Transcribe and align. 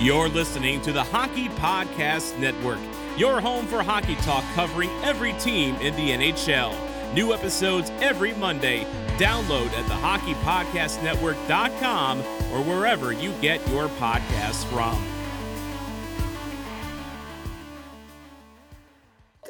You're 0.00 0.28
listening 0.28 0.80
to 0.82 0.92
the 0.92 1.02
Hockey 1.02 1.48
Podcast 1.48 2.38
Network, 2.38 2.78
your 3.16 3.40
home 3.40 3.66
for 3.66 3.82
hockey 3.82 4.14
talk 4.16 4.44
covering 4.54 4.90
every 5.02 5.32
team 5.34 5.76
in 5.76 5.96
the 5.96 6.10
NHL. 6.10 6.72
New 7.14 7.32
episodes 7.34 7.90
every 8.00 8.32
Monday. 8.34 8.86
Download 9.16 9.66
at 9.66 9.84
thehockeypodcastnetwork.com 9.86 12.20
or 12.20 12.62
wherever 12.62 13.10
you 13.10 13.32
get 13.40 13.66
your 13.70 13.88
podcasts 13.88 14.64
from. 14.66 15.04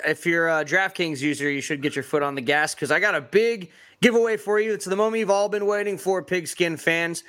If 0.06 0.24
you're 0.24 0.48
a 0.48 0.64
DraftKings 0.64 1.20
user, 1.20 1.50
you 1.50 1.60
should 1.60 1.82
get 1.82 1.94
your 1.94 2.04
foot 2.04 2.22
on 2.22 2.36
the 2.36 2.40
gas 2.40 2.74
because 2.74 2.90
I 2.90 3.00
got 3.00 3.14
a 3.14 3.20
big 3.20 3.70
giveaway 4.00 4.38
for 4.38 4.58
you. 4.58 4.72
It's 4.72 4.86
the 4.86 4.96
moment 4.96 5.20
you've 5.20 5.28
all 5.28 5.50
been 5.50 5.66
waiting 5.66 5.98
for, 5.98 6.22
Pigskin 6.22 6.78
fans. 6.78 7.22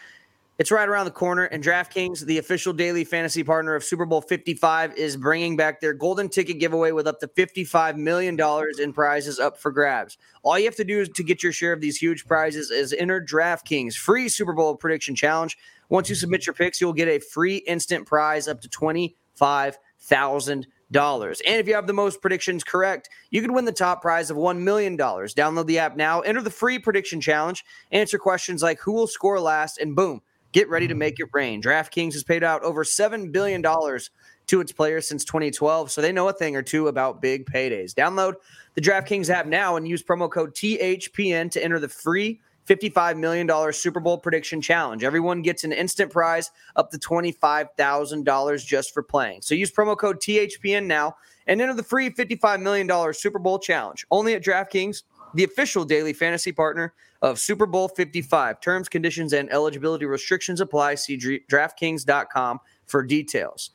It's 0.60 0.72
right 0.72 0.88
around 0.90 1.06
the 1.06 1.12
corner, 1.12 1.46
and 1.46 1.64
DraftKings, 1.64 2.26
the 2.26 2.38
official 2.38 2.74
daily 2.74 3.06
fantasy 3.06 3.46
partner 3.46 3.76
of 3.76 3.84
Super 3.86 4.06
Bowl 4.06 4.20
55, 4.20 4.98
is 4.98 5.16
bringing 5.16 5.56
back 5.56 5.80
their 5.80 5.94
golden 5.94 6.28
ticket 6.28 6.60
giveaway 6.60 6.92
with 6.92 7.08
up 7.08 7.22
to 7.22 7.30
$55 7.30 7.96
million 7.96 8.38
in 8.78 8.92
prizes 8.92 9.40
up 9.40 9.58
for 9.58 9.72
grabs. 9.72 10.18
All 10.44 10.60
you 10.60 10.66
have 10.66 10.76
to 10.76 10.84
do 10.84 11.06
to 11.06 11.24
get 11.24 11.42
your 11.42 11.54
share 11.54 11.72
of 11.72 11.80
these 11.80 11.96
huge 11.96 12.28
prizes 12.28 12.72
is 12.72 12.92
enter 12.92 13.22
DraftKings 13.22 13.96
free 13.96 14.28
Super 14.28 14.52
Bowl 14.52 14.76
prediction 14.76 15.16
challenge. 15.16 15.58
Once 15.88 16.10
you 16.10 16.16
submit 16.16 16.46
your 16.46 16.54
picks, 16.54 16.82
you'll 16.82 16.92
get 16.92 17.08
a 17.08 17.20
free 17.20 17.60
instant 17.60 18.06
prize 18.06 18.50
up 18.50 18.60
to 18.60 18.68
$25,000. 18.68 21.42
And 21.48 21.56
if 21.56 21.70
you 21.70 21.76
have 21.76 21.88
the 21.88 21.94
most 21.94 22.22
predictions 22.22 22.66
correct, 22.66 23.08
you 23.30 23.40
could 23.40 23.52
win 23.52 23.64
the 23.64 23.72
top 23.72 24.02
prize 24.02 24.30
of 24.30 24.36
$1 24.36 24.58
million. 24.58 24.98
Download 24.98 25.68
the 25.68 25.80
app 25.80 25.96
now, 25.96 26.20
enter 26.20 26.42
the 26.42 26.50
free 26.50 26.80
prediction 26.80 27.22
challenge, 27.22 27.64
answer 27.94 28.18
questions 28.18 28.62
like 28.62 28.82
who 28.82 28.92
will 28.92 29.08
score 29.08 29.40
last, 29.40 29.78
and 29.78 29.96
boom 29.96 30.22
Get 30.52 30.70
ready 30.70 30.88
to 30.88 30.96
make 30.96 31.20
it 31.20 31.30
rain. 31.32 31.62
DraftKings 31.62 32.14
has 32.14 32.24
paid 32.24 32.44
out 32.44 32.64
over 32.64 32.84
$7 32.84 33.32
billion 33.32 33.62
to 33.62 34.62
its 34.62 34.72
players 34.72 35.08
since 35.08 35.24
2012, 35.24 35.92
so 35.92 36.02
they 36.02 36.12
know 36.12 36.28
a 36.28 36.34
thing 36.34 36.56
or 36.56 36.64
two 36.64 36.88
about 36.88 37.22
big 37.22 37.46
paydays. 37.46 37.94
Download 37.94 38.34
the 38.74 38.82
DraftKings 38.82 39.30
app 39.30 39.46
now 39.46 39.76
and 39.76 39.88
use 39.88 40.02
promo 40.02 40.30
code 40.30 40.56
THPN 40.56 41.52
to 41.52 41.64
enter 41.64 41.80
the 41.80 41.88
free 41.88 42.42
$55 42.70 43.18
million 43.18 43.74
Super 43.74 44.00
Bowl 44.00 44.18
prediction 44.18 44.62
challenge. 44.62 45.04
Everyone 45.04 45.42
gets 45.42 45.64
an 45.64 45.72
instant 45.72 46.12
prize 46.12 46.52
up 46.76 46.92
to 46.92 46.98
$25,000 47.00 48.66
just 48.66 48.94
for 48.94 49.04
playing. 49.04 49.42
So 49.42 49.56
use 49.56 49.72
promo 49.72 49.98
code 49.98 50.20
THPN 50.20 50.86
now 50.86 51.16
and 51.48 51.62
enter 51.62 51.74
the 51.74 51.84
free 51.84 52.12
$55 52.12 52.62
million 52.62 53.14
Super 53.14 53.40
Bowl 53.40 53.60
challenge 53.60 54.06
only 54.12 54.36
at 54.36 54.44
DraftKings 54.44 55.04
the 55.34 55.44
official 55.44 55.86
daily 55.86 56.14
fantasy 56.14 56.52
partner 56.52 56.94
of 57.22 57.40
Super 57.40 57.66
Bowl 57.66 57.88
55. 57.88 58.62
Terms, 58.62 58.90
conditions, 58.90 59.34
and 59.34 59.52
eligibility 59.52 60.06
restrictions 60.06 60.62
apply. 60.62 60.96
See 60.96 61.18
DraftKings.com 61.18 62.60
for 62.86 63.04
details. 63.04 63.72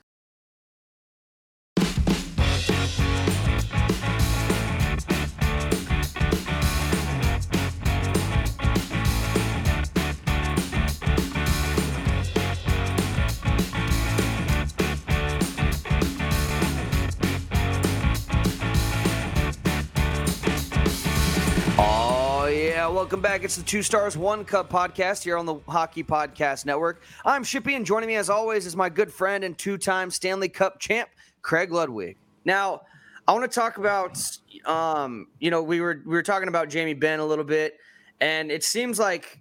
Welcome 23.04 23.20
back. 23.20 23.44
It's 23.44 23.56
the 23.56 23.62
Two 23.62 23.82
Stars 23.82 24.16
One 24.16 24.46
Cup 24.46 24.70
podcast 24.70 25.24
here 25.24 25.36
on 25.36 25.44
the 25.44 25.56
Hockey 25.68 26.02
Podcast 26.02 26.64
Network. 26.64 27.02
I'm 27.22 27.44
Shippy, 27.44 27.76
and 27.76 27.84
joining 27.84 28.06
me 28.06 28.14
as 28.14 28.30
always 28.30 28.64
is 28.64 28.76
my 28.76 28.88
good 28.88 29.12
friend 29.12 29.44
and 29.44 29.58
two-time 29.58 30.10
Stanley 30.10 30.48
Cup 30.48 30.80
champ, 30.80 31.10
Craig 31.42 31.70
Ludwig. 31.70 32.16
Now, 32.46 32.80
I 33.28 33.32
want 33.32 33.44
to 33.44 33.54
talk 33.54 33.76
about, 33.76 34.18
um, 34.64 35.26
you 35.38 35.50
know, 35.50 35.62
we 35.62 35.82
were 35.82 36.00
we 36.06 36.12
were 36.12 36.22
talking 36.22 36.48
about 36.48 36.70
Jamie 36.70 36.94
Benn 36.94 37.20
a 37.20 37.26
little 37.26 37.44
bit, 37.44 37.76
and 38.22 38.50
it 38.50 38.64
seems 38.64 38.98
like, 38.98 39.38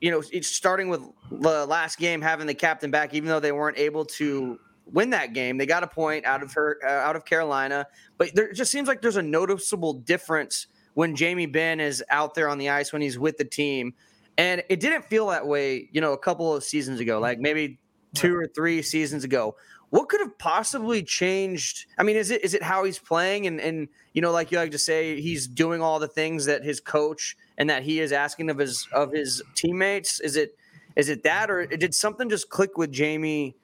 you 0.00 0.10
know, 0.10 0.24
it's 0.32 0.48
starting 0.48 0.88
with 0.88 1.02
the 1.30 1.64
last 1.64 2.00
game 2.00 2.20
having 2.20 2.48
the 2.48 2.54
captain 2.54 2.90
back, 2.90 3.14
even 3.14 3.28
though 3.28 3.38
they 3.38 3.52
weren't 3.52 3.78
able 3.78 4.04
to 4.04 4.58
win 4.84 5.10
that 5.10 5.32
game. 5.32 5.58
They 5.58 5.66
got 5.66 5.84
a 5.84 5.88
point 5.88 6.24
out 6.24 6.42
of 6.42 6.52
her 6.54 6.80
uh, 6.84 6.88
out 6.88 7.14
of 7.14 7.24
Carolina, 7.24 7.86
but 8.18 8.34
there 8.34 8.52
just 8.52 8.72
seems 8.72 8.88
like 8.88 9.00
there's 9.00 9.14
a 9.14 9.22
noticeable 9.22 9.92
difference 9.92 10.66
when 10.96 11.14
Jamie 11.14 11.44
Benn 11.44 11.78
is 11.78 12.02
out 12.08 12.34
there 12.34 12.48
on 12.48 12.56
the 12.56 12.70
ice 12.70 12.90
when 12.90 13.02
he's 13.02 13.18
with 13.18 13.36
the 13.36 13.44
team. 13.44 13.92
And 14.38 14.62
it 14.70 14.80
didn't 14.80 15.04
feel 15.04 15.26
that 15.26 15.46
way, 15.46 15.90
you 15.92 16.00
know, 16.00 16.14
a 16.14 16.18
couple 16.18 16.54
of 16.54 16.64
seasons 16.64 17.00
ago, 17.00 17.20
like 17.20 17.38
maybe 17.38 17.78
two 18.14 18.34
or 18.34 18.46
three 18.46 18.80
seasons 18.80 19.22
ago. 19.22 19.56
What 19.90 20.08
could 20.08 20.20
have 20.20 20.38
possibly 20.38 21.02
changed? 21.02 21.84
I 21.98 22.02
mean, 22.02 22.16
is 22.16 22.30
it 22.30 22.42
is 22.42 22.54
it 22.54 22.62
how 22.62 22.84
he's 22.84 22.98
playing 22.98 23.46
and 23.46 23.60
and 23.60 23.88
you 24.14 24.22
know, 24.22 24.32
like 24.32 24.50
you 24.50 24.56
like 24.56 24.70
to 24.70 24.78
say, 24.78 25.20
he's 25.20 25.46
doing 25.46 25.82
all 25.82 25.98
the 25.98 26.08
things 26.08 26.46
that 26.46 26.64
his 26.64 26.80
coach 26.80 27.36
and 27.58 27.68
that 27.68 27.82
he 27.82 28.00
is 28.00 28.10
asking 28.10 28.48
of 28.48 28.56
his 28.56 28.88
of 28.90 29.12
his 29.12 29.42
teammates? 29.54 30.18
Is 30.18 30.34
it 30.34 30.56
is 30.96 31.10
it 31.10 31.24
that 31.24 31.50
or 31.50 31.66
did 31.66 31.94
something 31.94 32.30
just 32.30 32.48
click 32.48 32.78
with 32.78 32.90
Jamie, 32.90 33.54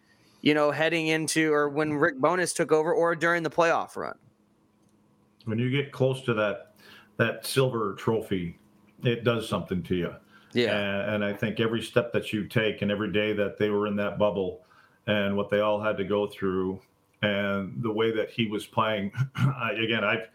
you 0.43 0.53
know, 0.53 0.71
heading 0.71 1.07
into 1.07 1.51
or 1.51 1.71
when 1.71 1.95
Rick 1.95 2.21
Bowness 2.21 2.53
took 2.53 2.73
over 2.73 2.93
or 2.93 3.17
during 3.17 3.43
the 3.43 3.51
playoff 3.51 3.97
run? 3.97 4.19
When 5.47 5.59
you 5.59 5.71
get 5.71 5.93
close 5.93 6.23
to 6.25 6.35
that 6.35 6.72
that 7.17 7.47
silver 7.47 7.95
trophy, 7.95 8.59
it 9.03 9.25
does 9.25 9.49
something 9.49 9.83
to 9.85 9.95
you. 9.95 10.15
Yeah. 10.53 10.77
And, 10.77 11.15
and, 11.15 11.25
I 11.25 11.33
think 11.33 11.61
every 11.61 11.83
step 11.83 12.13
that 12.13 12.33
you 12.33 12.47
take 12.47 12.83
and 12.83 12.91
every 12.91 13.11
day 13.11 13.33
that 13.33 13.59
they 13.59 13.71
were 13.71 13.87
in 13.87 13.97
that 13.97 14.19
bubble 14.19 14.61
and 15.07 15.35
what 15.37 15.49
they 15.49 15.61
all 15.61 15.81
had 15.81 15.97
to 15.97 16.05
go 16.05 16.27
through 16.27 16.79
and 17.23 17.83
the 17.83 17.91
way 17.91 18.11
that 18.11 18.31
he 18.31 18.47
was 18.47 18.67
playing, 18.67 19.13
I, 19.37 19.73
again, 19.83 20.05
I've, 20.05 20.29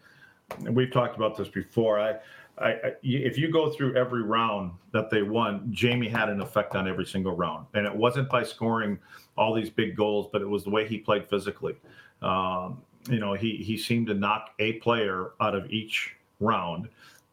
we've 0.72 0.90
talked 0.90 1.16
about 1.16 1.36
this 1.36 1.48
before. 1.48 2.00
I, 2.00 2.16
I, 2.58 2.70
I, 2.70 2.92
if 3.02 3.38
you 3.38 3.52
go 3.52 3.70
through 3.70 3.94
every 3.94 4.22
round 4.22 4.72
that 4.92 5.10
they 5.10 5.22
won, 5.22 5.68
Jamie 5.70 6.08
had 6.08 6.28
an 6.28 6.40
effect 6.40 6.74
on 6.74 6.88
every 6.88 7.06
single 7.06 7.36
round, 7.36 7.66
and 7.74 7.86
it 7.86 7.94
wasn't 7.94 8.28
by 8.28 8.42
scoring 8.42 8.98
all 9.36 9.54
these 9.54 9.70
big 9.70 9.96
goals, 9.96 10.28
but 10.32 10.42
it 10.42 10.48
was 10.48 10.64
the 10.64 10.70
way 10.70 10.86
he 10.86 10.98
played 10.98 11.28
physically. 11.28 11.76
Um, 12.22 12.82
you 13.08 13.20
know, 13.20 13.34
he 13.34 13.56
he 13.56 13.76
seemed 13.76 14.08
to 14.08 14.14
knock 14.14 14.50
a 14.58 14.74
player 14.74 15.30
out 15.40 15.54
of 15.54 15.70
each 15.70 16.16
round, 16.40 16.88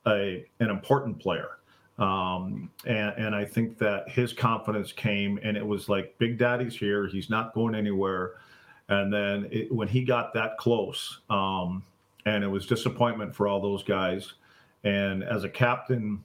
a 0.08 0.46
an 0.60 0.70
important 0.70 1.20
player. 1.20 1.58
Um, 1.98 2.70
and, 2.86 3.14
and 3.18 3.36
I 3.36 3.46
think 3.46 3.78
that 3.78 4.10
his 4.10 4.34
confidence 4.34 4.92
came, 4.92 5.40
and 5.44 5.56
it 5.56 5.66
was 5.66 5.88
like 5.88 6.18
Big 6.18 6.38
Daddy's 6.38 6.76
here; 6.76 7.08
he's 7.08 7.30
not 7.30 7.54
going 7.54 7.76
anywhere. 7.76 8.34
And 8.90 9.12
then 9.12 9.48
it, 9.52 9.72
when 9.72 9.88
he 9.88 10.04
got 10.04 10.34
that 10.34 10.58
close, 10.58 11.22
um, 11.30 11.84
and 12.26 12.44
it 12.44 12.48
was 12.48 12.68
disappointment 12.68 13.34
for 13.34 13.48
all 13.48 13.62
those 13.62 13.84
guys. 13.84 14.34
And 14.84 15.24
as 15.24 15.44
a 15.44 15.50
captain, 15.50 16.24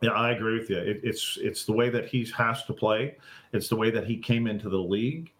yeah, 0.00 0.10
I 0.10 0.30
agree 0.32 0.58
with 0.58 0.70
you. 0.70 0.78
It, 0.78 1.00
it's 1.02 1.38
it's 1.40 1.64
the 1.64 1.72
way 1.72 1.90
that 1.90 2.06
he 2.06 2.26
has 2.36 2.64
to 2.64 2.72
play. 2.72 3.16
It's 3.52 3.68
the 3.68 3.76
way 3.76 3.90
that 3.90 4.06
he 4.06 4.16
came 4.16 4.46
into 4.46 4.68
the 4.68 4.78
league. 4.78 5.30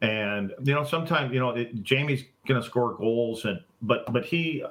And 0.00 0.52
you 0.62 0.74
know, 0.74 0.84
sometimes 0.84 1.32
you 1.32 1.40
know 1.40 1.50
it, 1.50 1.82
Jamie's 1.82 2.24
going 2.46 2.60
to 2.60 2.66
score 2.66 2.94
goals, 2.94 3.44
and 3.44 3.60
but 3.82 4.10
but 4.12 4.24
he 4.24 4.64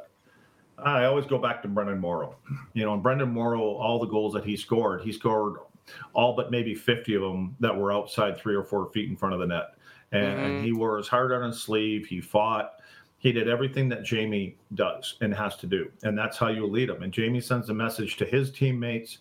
I 0.85 1.05
always 1.05 1.25
go 1.25 1.38
back 1.38 1.61
to 1.63 1.67
Brenden 1.67 1.99
Morrow. 1.99 2.35
You 2.73 2.85
know, 2.85 2.94
and 2.94 3.03
Brenden 3.03 3.31
Morrow, 3.31 3.61
all 3.61 3.99
the 3.99 4.07
goals 4.07 4.33
that 4.33 4.44
he 4.44 4.57
scored, 4.57 5.01
he 5.01 5.11
scored 5.11 5.57
all 6.13 6.35
but 6.35 6.51
maybe 6.51 6.75
50 6.75 7.16
of 7.16 7.21
them 7.21 7.55
that 7.59 7.75
were 7.75 7.91
outside 7.91 8.38
three 8.38 8.55
or 8.55 8.63
four 8.63 8.89
feet 8.91 9.09
in 9.09 9.16
front 9.16 9.33
of 9.33 9.39
the 9.39 9.47
net. 9.47 9.75
And, 10.11 10.25
mm-hmm. 10.25 10.43
and 10.43 10.66
he 10.66 10.72
wore 10.72 10.97
his 10.97 11.07
heart 11.07 11.31
on 11.31 11.43
his 11.43 11.61
sleeve. 11.61 12.05
He 12.05 12.22
fought. 12.22 12.75
He 13.17 13.31
did 13.31 13.47
everything 13.47 13.88
that 13.89 14.03
Jamie 14.03 14.57
does 14.75 15.16
and 15.22 15.33
has 15.33 15.55
to 15.57 15.67
do. 15.67 15.89
And 16.03 16.17
that's 16.17 16.38
how 16.38 16.49
you 16.49 16.67
lead 16.67 16.89
him. 16.89 17.03
And 17.03 17.13
Jamie 17.13 17.41
sends 17.41 17.69
a 17.69 17.73
message 17.73 18.17
to 18.17 18.25
his 18.25 18.51
teammates, 18.51 19.19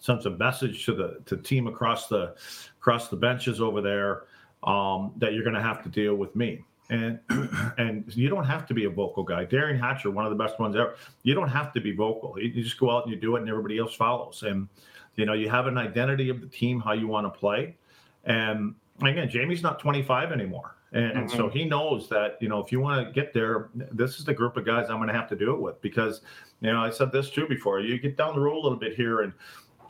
sends 0.00 0.26
a 0.26 0.30
message 0.30 0.84
to 0.86 0.94
the 0.94 1.20
to 1.26 1.36
team 1.36 1.68
across 1.68 2.08
the 2.08 2.34
across 2.80 3.08
the 3.08 3.16
benches 3.16 3.60
over 3.60 3.80
there 3.80 4.24
um, 4.64 5.12
that 5.18 5.34
you're 5.34 5.44
going 5.44 5.54
to 5.54 5.62
have 5.62 5.82
to 5.84 5.88
deal 5.88 6.16
with 6.16 6.34
me 6.34 6.64
and 6.90 7.20
and 7.78 8.04
you 8.14 8.28
don't 8.28 8.44
have 8.44 8.66
to 8.66 8.74
be 8.74 8.84
a 8.84 8.90
vocal 8.90 9.22
guy. 9.22 9.46
Derian 9.46 9.80
Hatcher, 9.80 10.10
one 10.10 10.26
of 10.26 10.36
the 10.36 10.42
best 10.44 10.58
ones 10.58 10.76
ever. 10.76 10.96
You 11.22 11.34
don't 11.34 11.48
have 11.48 11.72
to 11.72 11.80
be 11.80 11.92
vocal. 11.92 12.38
You 12.38 12.62
just 12.62 12.78
go 12.78 12.90
out 12.90 13.04
and 13.04 13.14
you 13.14 13.18
do 13.18 13.36
it, 13.36 13.40
and 13.40 13.48
everybody 13.48 13.78
else 13.78 13.94
follows. 13.94 14.42
And 14.42 14.68
you 15.16 15.24
know, 15.24 15.32
you 15.32 15.48
have 15.48 15.66
an 15.66 15.78
identity 15.78 16.28
of 16.28 16.40
the 16.40 16.46
team, 16.48 16.80
how 16.80 16.92
you 16.92 17.06
want 17.06 17.32
to 17.32 17.38
play. 17.38 17.76
And 18.24 18.74
again, 19.02 19.30
Jamie's 19.30 19.62
not 19.62 19.78
25 19.78 20.32
anymore. 20.32 20.76
And, 20.92 21.28
mm-hmm. 21.28 21.36
so 21.36 21.48
he 21.48 21.64
knows 21.64 22.08
that 22.08 22.36
you 22.40 22.48
know 22.48 22.58
if 22.58 22.72
you 22.72 22.80
want 22.80 23.06
to 23.06 23.12
get 23.12 23.32
there, 23.32 23.70
this 23.92 24.18
is 24.18 24.24
the 24.24 24.34
group 24.34 24.56
of 24.56 24.66
guys 24.66 24.90
I'm 24.90 24.96
going 24.96 25.08
to 25.08 25.14
have 25.14 25.28
to 25.28 25.36
do 25.36 25.54
it 25.54 25.60
with 25.60 25.80
because 25.80 26.22
you 26.60 26.72
know 26.72 26.80
I 26.80 26.90
said 26.90 27.12
this 27.12 27.30
too 27.30 27.46
before. 27.46 27.78
You 27.80 27.98
get 27.98 28.16
down 28.16 28.34
the 28.34 28.40
road 28.40 28.56
a 28.56 28.62
little 28.62 28.78
bit 28.78 28.96
here, 28.96 29.20
and 29.20 29.32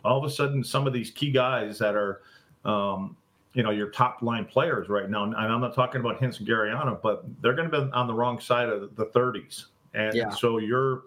all 0.04 0.18
of 0.18 0.30
a 0.30 0.30
sudden 0.30 0.62
some 0.62 0.86
of 0.86 0.92
these 0.92 1.10
key 1.10 1.30
guys 1.30 1.78
that 1.78 1.94
are 1.94 2.20
um, 2.66 3.16
you 3.54 3.62
know 3.62 3.70
your 3.70 3.90
top 3.90 4.22
line 4.22 4.44
players 4.44 4.88
right 4.88 5.08
now. 5.08 5.24
And 5.24 5.34
I'm 5.34 5.60
not 5.60 5.74
talking 5.74 6.00
about 6.00 6.20
Hintz 6.20 6.38
and 6.38 6.48
Gurianov, 6.48 7.02
but 7.02 7.24
they're 7.42 7.54
going 7.54 7.70
to 7.70 7.84
be 7.84 7.92
on 7.92 8.06
the 8.06 8.14
wrong 8.14 8.40
side 8.40 8.68
of 8.68 8.94
the 8.96 9.06
30s, 9.06 9.66
and 9.94 10.14
yeah. 10.14 10.30
so 10.30 10.58
you're, 10.58 11.04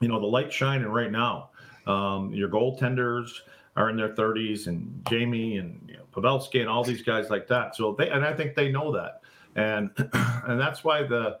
you 0.00 0.08
know, 0.08 0.20
the 0.20 0.26
light 0.26 0.52
shining 0.52 0.88
right 0.88 1.10
now. 1.10 1.50
Um, 1.86 2.32
your 2.32 2.48
goaltenders 2.48 3.30
are 3.76 3.90
in 3.90 3.96
their 3.96 4.10
30s, 4.10 4.66
and 4.66 5.02
Jamie 5.08 5.58
and 5.58 5.80
you 5.88 5.96
know, 5.96 6.04
Pavelski 6.12 6.60
and 6.60 6.68
all 6.68 6.84
these 6.84 7.02
guys 7.02 7.30
like 7.30 7.46
that. 7.48 7.76
So 7.76 7.94
they 7.98 8.08
and 8.10 8.24
I 8.24 8.32
think 8.34 8.54
they 8.54 8.70
know 8.70 8.92
that, 8.92 9.22
and 9.56 9.90
and 10.46 10.60
that's 10.60 10.84
why 10.84 11.02
the 11.02 11.38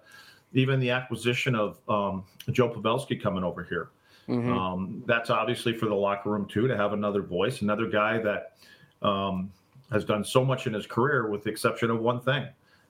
even 0.52 0.80
the 0.80 0.90
acquisition 0.90 1.54
of 1.54 1.78
um, 1.88 2.24
Joe 2.50 2.68
Pavelski 2.68 3.20
coming 3.20 3.44
over 3.44 3.62
here. 3.64 3.90
Mm-hmm. 4.28 4.52
Um, 4.52 5.02
that's 5.06 5.30
obviously 5.30 5.72
for 5.72 5.86
the 5.86 5.94
locker 5.94 6.30
room 6.30 6.46
too 6.46 6.68
to 6.68 6.76
have 6.76 6.92
another 6.92 7.22
voice, 7.22 7.62
another 7.62 7.86
guy 7.86 8.18
that 8.18 8.56
um, 9.00 9.50
has 9.90 10.04
done 10.04 10.24
so 10.24 10.44
much 10.44 10.66
in 10.66 10.74
his 10.74 10.86
career, 10.86 11.28
with 11.28 11.42
the 11.44 11.50
exception 11.50 11.90
of 11.90 12.00
one 12.00 12.20
thing, 12.20 12.46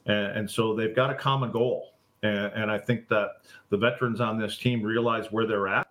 and, 0.06 0.38
and 0.38 0.50
so 0.50 0.74
they've 0.74 0.94
got 0.94 1.10
a 1.10 1.14
common 1.14 1.50
goal. 1.50 1.94
And, 2.22 2.52
and, 2.54 2.70
I 2.70 2.78
think 2.78 3.06
that 3.08 3.42
the 3.70 3.76
veterans 3.76 4.20
on 4.20 4.40
this 4.40 4.58
team 4.58 4.82
realize 4.82 5.30
where 5.30 5.46
they're 5.46 5.68
at. 5.68 5.86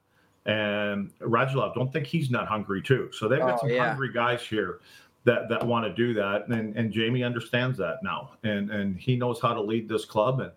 And 0.45 1.17
Radulov, 1.19 1.73
don't 1.73 1.91
think 1.91 2.05
he's 2.05 2.29
not 2.29 2.49
hungry 2.49 2.81
too. 2.81 3.09
So 3.13 3.29
they've 3.29 3.39
got 3.39 3.55
oh, 3.55 3.57
some 3.61 3.69
yeah. 3.69 3.87
hungry 3.87 4.11
guys 4.11 4.41
here 4.41 4.81
that 5.23 5.47
that 5.49 5.65
want 5.65 5.85
to 5.85 5.93
do 5.93 6.13
that. 6.15 6.47
And, 6.47 6.75
and 6.75 6.91
Jamie 6.91 7.23
understands 7.23 7.77
that 7.77 7.99
now, 8.03 8.31
and 8.43 8.71
and 8.71 8.97
he 8.97 9.15
knows 9.15 9.39
how 9.39 9.53
to 9.53 9.61
lead 9.61 9.87
this 9.87 10.03
club. 10.03 10.41
And 10.41 10.51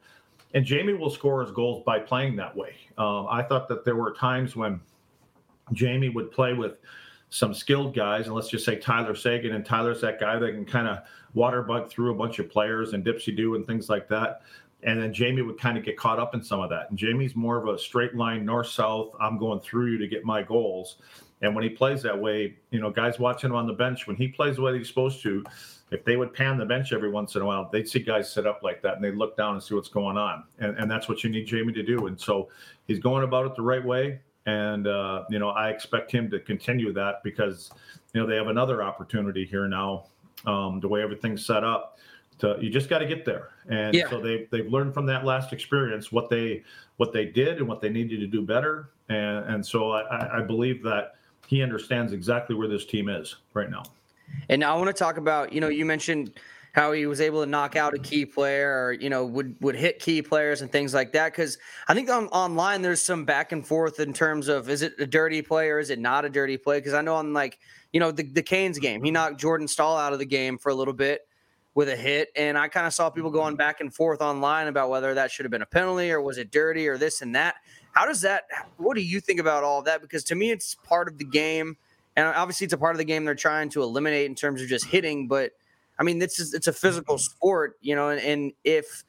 and 0.54 0.64
Jamie 0.64 0.94
will 0.94 1.10
score 1.10 1.42
his 1.42 1.52
goals 1.52 1.82
by 1.84 1.98
playing 1.98 2.36
that 2.36 2.56
way. 2.56 2.74
Um, 2.98 3.26
I 3.30 3.42
thought 3.42 3.68
that 3.68 3.84
there 3.84 3.96
were 3.96 4.12
times 4.12 4.56
when 4.56 4.80
Jamie 5.72 6.08
would 6.08 6.32
play 6.32 6.54
with 6.54 6.78
some 7.30 7.54
skilled 7.54 7.94
guys, 7.94 8.26
and 8.26 8.34
let's 8.34 8.48
just 8.48 8.64
say 8.64 8.76
Tyler 8.76 9.14
Seguin, 9.14 9.54
and 9.54 9.64
Tyler's 9.64 10.00
that 10.02 10.20
guy 10.20 10.38
that 10.38 10.52
can 10.52 10.64
kind 10.64 10.88
of 10.88 10.98
water 11.32 11.62
bug 11.62 11.88
through 11.88 12.12
a 12.12 12.14
bunch 12.14 12.40
of 12.40 12.50
players 12.50 12.92
and 12.92 13.04
dipsy 13.04 13.34
do 13.34 13.54
and 13.54 13.64
things 13.64 13.88
like 13.88 14.08
that. 14.08 14.42
And 14.82 15.00
then 15.00 15.12
Jamie 15.12 15.42
would 15.42 15.58
kind 15.58 15.78
of 15.78 15.84
get 15.84 15.96
caught 15.96 16.18
up 16.18 16.34
in 16.34 16.42
some 16.42 16.60
of 16.60 16.70
that. 16.70 16.88
And 16.90 16.98
Jamie's 16.98 17.36
more 17.36 17.58
of 17.58 17.68
a 17.68 17.78
straight 17.78 18.14
line 18.14 18.44
north 18.44 18.68
south. 18.68 19.10
I'm 19.20 19.38
going 19.38 19.60
through 19.60 19.92
you 19.92 19.98
to 19.98 20.08
get 20.08 20.24
my 20.24 20.42
goals. 20.42 20.96
And 21.42 21.54
when 21.54 21.62
he 21.62 21.70
plays 21.70 22.02
that 22.02 22.18
way, 22.18 22.56
you 22.70 22.80
know, 22.80 22.90
guys 22.90 23.18
watching 23.18 23.50
him 23.50 23.56
on 23.56 23.66
the 23.66 23.72
bench, 23.74 24.06
when 24.06 24.16
he 24.16 24.28
plays 24.28 24.56
the 24.56 24.62
way 24.62 24.76
he's 24.76 24.88
supposed 24.88 25.22
to, 25.22 25.44
if 25.90 26.04
they 26.04 26.16
would 26.16 26.32
pan 26.32 26.56
the 26.56 26.64
bench 26.64 26.92
every 26.92 27.10
once 27.10 27.34
in 27.34 27.42
a 27.42 27.46
while, 27.46 27.68
they'd 27.70 27.88
see 27.88 28.00
guys 28.00 28.32
sit 28.32 28.46
up 28.46 28.62
like 28.62 28.80
that 28.82 28.96
and 28.96 29.04
they'd 29.04 29.14
look 29.14 29.36
down 29.36 29.54
and 29.54 29.62
see 29.62 29.74
what's 29.74 29.88
going 29.88 30.16
on. 30.16 30.44
And, 30.58 30.76
and 30.78 30.90
that's 30.90 31.08
what 31.08 31.22
you 31.22 31.30
need 31.30 31.46
Jamie 31.46 31.72
to 31.74 31.82
do. 31.82 32.06
And 32.06 32.18
so 32.18 32.48
he's 32.86 32.98
going 32.98 33.24
about 33.24 33.46
it 33.46 33.54
the 33.54 33.62
right 33.62 33.84
way. 33.84 34.20
And, 34.46 34.86
uh, 34.86 35.24
you 35.30 35.38
know, 35.38 35.50
I 35.50 35.70
expect 35.70 36.10
him 36.10 36.30
to 36.30 36.40
continue 36.40 36.92
that 36.94 37.22
because, 37.22 37.70
you 38.14 38.20
know, 38.20 38.26
they 38.26 38.36
have 38.36 38.48
another 38.48 38.82
opportunity 38.82 39.44
here 39.44 39.68
now, 39.68 40.06
um, 40.46 40.80
the 40.80 40.88
way 40.88 41.02
everything's 41.02 41.44
set 41.44 41.64
up. 41.64 41.98
To, 42.38 42.56
you 42.58 42.70
just 42.70 42.88
got 42.88 43.00
to 43.00 43.06
get 43.06 43.26
there, 43.26 43.50
and 43.68 43.94
yeah. 43.94 44.08
so 44.08 44.18
they 44.18 44.48
they've 44.50 44.72
learned 44.72 44.94
from 44.94 45.04
that 45.04 45.26
last 45.26 45.52
experience 45.52 46.10
what 46.10 46.30
they 46.30 46.64
what 46.96 47.12
they 47.12 47.26
did 47.26 47.58
and 47.58 47.68
what 47.68 47.82
they 47.82 47.90
needed 47.90 48.18
to 48.20 48.26
do 48.26 48.40
better, 48.40 48.88
and 49.10 49.44
and 49.44 49.66
so 49.66 49.90
I, 49.90 50.38
I 50.38 50.40
believe 50.40 50.82
that 50.84 51.16
he 51.48 51.62
understands 51.62 52.14
exactly 52.14 52.56
where 52.56 52.66
this 52.66 52.86
team 52.86 53.10
is 53.10 53.36
right 53.52 53.68
now. 53.68 53.82
And 54.48 54.64
I 54.64 54.74
want 54.74 54.86
to 54.86 54.94
talk 54.94 55.18
about, 55.18 55.52
you 55.52 55.60
know, 55.60 55.68
you 55.68 55.84
mentioned 55.84 56.32
how 56.72 56.92
he 56.92 57.06
was 57.06 57.20
able 57.20 57.42
to 57.42 57.50
knock 57.50 57.76
out 57.76 57.94
a 57.94 57.96
mm-hmm. 57.96 58.04
key 58.04 58.26
player 58.26 58.70
or, 58.70 58.92
you 58.92 59.10
know, 59.10 59.24
would 59.24 59.56
would 59.60 59.74
hit 59.74 59.98
key 59.98 60.22
players 60.22 60.62
and 60.62 60.70
things 60.70 60.94
like 60.94 61.12
that. 61.12 61.34
Cause 61.34 61.58
I 61.88 61.94
think 61.94 62.08
on 62.10 62.26
online 62.28 62.82
there's 62.82 63.02
some 63.02 63.24
back 63.24 63.52
and 63.52 63.66
forth 63.66 63.98
in 63.98 64.12
terms 64.12 64.48
of 64.48 64.68
is 64.68 64.82
it 64.82 64.94
a 64.98 65.06
dirty 65.06 65.42
play 65.42 65.70
or 65.70 65.78
is 65.78 65.90
it 65.90 65.98
not 65.98 66.24
a 66.24 66.30
dirty 66.30 66.56
play? 66.56 66.80
Cause 66.80 66.94
I 66.94 67.02
know 67.02 67.16
on 67.16 67.32
like, 67.32 67.58
you 67.92 68.00
know, 68.00 68.12
the, 68.12 68.22
the 68.22 68.42
Canes 68.42 68.78
game, 68.78 69.02
he 69.02 69.10
knocked 69.10 69.40
Jordan 69.40 69.66
Staal 69.66 69.96
out 69.96 70.12
of 70.12 70.18
the 70.18 70.26
game 70.26 70.58
for 70.58 70.70
a 70.70 70.74
little 70.74 70.94
bit 70.94 71.26
with 71.74 71.88
a 71.88 71.96
hit. 71.96 72.28
And 72.36 72.56
I 72.58 72.68
kind 72.68 72.86
of 72.86 72.92
saw 72.92 73.10
people 73.10 73.30
going 73.30 73.52
mm-hmm. 73.52 73.58
back 73.58 73.80
and 73.80 73.92
forth 73.92 74.20
online 74.20 74.68
about 74.68 74.90
whether 74.90 75.14
that 75.14 75.30
should 75.30 75.44
have 75.44 75.50
been 75.50 75.62
a 75.62 75.66
penalty 75.66 76.10
or 76.12 76.20
was 76.20 76.38
it 76.38 76.50
dirty 76.50 76.86
or 76.86 76.98
this 76.98 77.20
and 77.20 77.34
that. 77.34 77.56
How 77.92 78.06
does 78.06 78.20
that 78.20 78.44
what 78.76 78.94
do 78.94 79.02
you 79.02 79.20
think 79.20 79.40
about 79.40 79.64
all 79.64 79.80
of 79.80 79.86
that? 79.86 80.00
Because 80.00 80.22
to 80.24 80.36
me 80.36 80.52
it's 80.52 80.76
part 80.76 81.08
of 81.08 81.18
the 81.18 81.24
game 81.24 81.76
and 82.16 82.26
obviously 82.26 82.64
it's 82.64 82.74
a 82.74 82.78
part 82.78 82.94
of 82.94 82.98
the 82.98 83.04
game 83.04 83.24
they're 83.24 83.34
trying 83.34 83.68
to 83.70 83.82
eliminate 83.82 84.26
in 84.26 84.34
terms 84.34 84.62
of 84.62 84.68
just 84.68 84.86
hitting. 84.86 85.26
But 85.26 85.52
I 86.00 86.02
mean, 86.02 86.18
this 86.18 86.40
is 86.40 86.54
it's 86.54 86.66
a 86.66 86.72
physical 86.72 87.16
mm-hmm. 87.16 87.20
sport, 87.20 87.76
you 87.82 87.94
know, 87.94 88.08
and, 88.08 88.20
and 88.20 88.52
if 88.64 89.04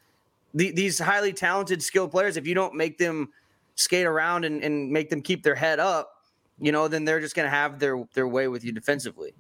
the, 0.53 0.71
these 0.71 0.99
highly 0.99 1.31
talented, 1.31 1.81
skilled 1.81 2.11
players, 2.11 2.35
if 2.35 2.45
you 2.45 2.53
don't 2.53 2.75
make 2.75 2.97
them 2.97 3.29
skate 3.75 4.05
around 4.05 4.43
and, 4.43 4.61
and 4.61 4.91
make 4.91 5.09
them 5.09 5.21
keep 5.21 5.41
their 5.41 5.55
head 5.55 5.79
up, 5.79 6.17
you 6.59 6.73
know, 6.73 6.89
then 6.89 7.05
they're 7.05 7.21
just 7.21 7.33
going 7.33 7.45
to 7.45 7.49
have 7.49 7.79
their 7.79 8.03
their 8.13 8.27
way 8.27 8.49
with 8.49 8.65
you 8.65 8.73
defensively. 8.73 9.33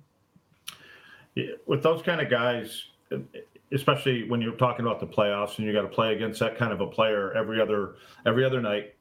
Yeah, 1.35 1.51
with 1.65 1.83
those 1.83 2.01
kind 2.01 2.21
of 2.21 2.29
guys, 2.29 2.85
um, 3.11 3.27
especially 3.73 4.27
when 4.29 4.41
you're 4.41 4.55
talking 4.55 4.85
about 4.85 4.99
the 5.01 5.07
playoffs 5.07 5.57
and 5.57 5.67
you 5.67 5.73
got 5.73 5.83
to 5.83 5.87
play 5.89 6.15
against 6.15 6.39
that 6.39 6.57
kind 6.57 6.71
of 6.71 6.79
a 6.79 6.87
player 6.87 7.33
every 7.33 7.59
other 7.59 7.95
every 8.25 8.45
other 8.45 8.61
night, 8.61 8.95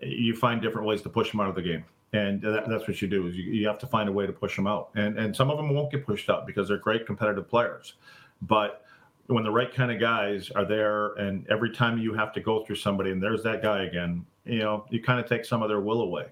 you 0.00 0.36
find 0.36 0.62
different 0.62 0.86
ways 0.86 1.02
to 1.02 1.08
push 1.08 1.32
them 1.32 1.40
out 1.40 1.48
of 1.48 1.56
the 1.56 1.62
game 1.62 1.84
and 2.12 2.40
that, 2.42 2.68
that's 2.68 2.86
what 2.86 3.02
you 3.02 3.08
do 3.08 3.26
is 3.26 3.36
you, 3.36 3.44
you, 3.44 3.66
have 3.66 3.78
to 3.78 3.86
find 3.86 4.08
a 4.08 4.12
way 4.12 4.26
to 4.26 4.32
push 4.32 4.56
them 4.56 4.66
out. 4.66 4.90
And 4.94 5.18
and 5.18 5.34
some 5.34 5.50
of 5.50 5.56
them 5.56 5.74
won't 5.74 5.90
get 5.90 6.06
pushed 6.06 6.30
out 6.30 6.46
because 6.46 6.68
they're 6.68 6.78
great 6.78 7.06
competitive 7.06 7.48
players. 7.48 7.94
But 8.42 8.84
when 9.26 9.42
the 9.42 9.50
right 9.50 9.72
kind 9.72 9.90
of 9.90 9.98
guys 9.98 10.50
are 10.50 10.64
there 10.64 11.14
and 11.14 11.46
every 11.50 11.70
time 11.70 11.98
you 11.98 12.14
have 12.14 12.32
to 12.34 12.40
go 12.40 12.64
through 12.64 12.76
somebody 12.76 13.10
and 13.10 13.20
there's 13.20 13.42
that 13.42 13.60
guy 13.60 13.82
again 13.82 14.24
you 14.44 14.60
know 14.60 14.86
you 14.88 15.02
kind 15.02 15.18
of 15.18 15.28
take 15.28 15.44
some 15.44 15.62
of 15.62 15.68
their 15.68 15.80
will 15.80 16.02
away. 16.02 16.26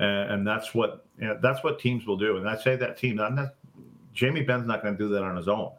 And, 0.00 0.32
and 0.32 0.46
that's 0.46 0.74
what 0.74 1.06
you 1.18 1.28
know, 1.28 1.38
that's 1.40 1.64
what 1.64 1.78
teams 1.78 2.06
will 2.06 2.16
do. 2.16 2.36
And 2.36 2.48
i 2.48 2.56
say 2.56 2.76
that 2.76 2.98
team 2.98 3.16
not, 3.16 3.34
not 3.34 3.54
jamie 4.12 4.42
benn's 4.42 4.66
not 4.66 4.82
going 4.82 4.96
to 4.96 5.02
do 5.02 5.08
that 5.10 5.22
on 5.22 5.36
his 5.36 5.48
own. 5.48 5.72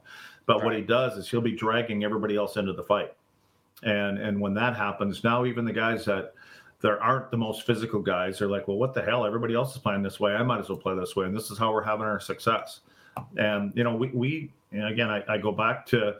But 0.47 0.57
right. 0.57 0.65
what 0.65 0.75
he 0.75 0.81
does 0.81 1.17
is 1.17 1.29
he'll 1.29 1.41
be 1.41 1.55
dragging 1.55 2.03
everybody 2.03 2.35
else 2.35 2.57
into 2.57 2.73
the 2.73 2.83
fight. 2.83 3.13
And 3.83 4.17
and 4.17 4.39
when 4.39 4.55
that 4.55 4.75
happens 4.75 5.23
now 5.23 5.45
even 5.45 5.65
the 5.65 5.73
guys 5.73 6.05
that 6.05 6.33
there 6.81 7.01
aren't 7.01 7.31
the 7.31 7.37
most 7.37 7.65
physical 7.65 8.01
guys. 8.01 8.39
They're 8.39 8.49
like, 8.49 8.67
well, 8.67 8.77
what 8.77 8.93
the 8.93 9.01
hell? 9.01 9.25
Everybody 9.25 9.55
else 9.55 9.75
is 9.75 9.81
playing 9.81 10.03
this 10.03 10.19
way. 10.19 10.33
I 10.33 10.43
might 10.43 10.59
as 10.59 10.69
well 10.69 10.77
play 10.77 10.95
this 10.95 11.15
way. 11.15 11.25
And 11.25 11.35
this 11.35 11.49
is 11.49 11.57
how 11.57 11.73
we're 11.73 11.83
having 11.83 12.05
our 12.05 12.19
success. 12.19 12.81
And, 13.37 13.71
you 13.75 13.83
know, 13.83 13.95
we, 13.95 14.09
we 14.09 14.51
again, 14.71 15.09
I, 15.09 15.23
I 15.27 15.37
go 15.37 15.51
back 15.51 15.85
to 15.87 16.15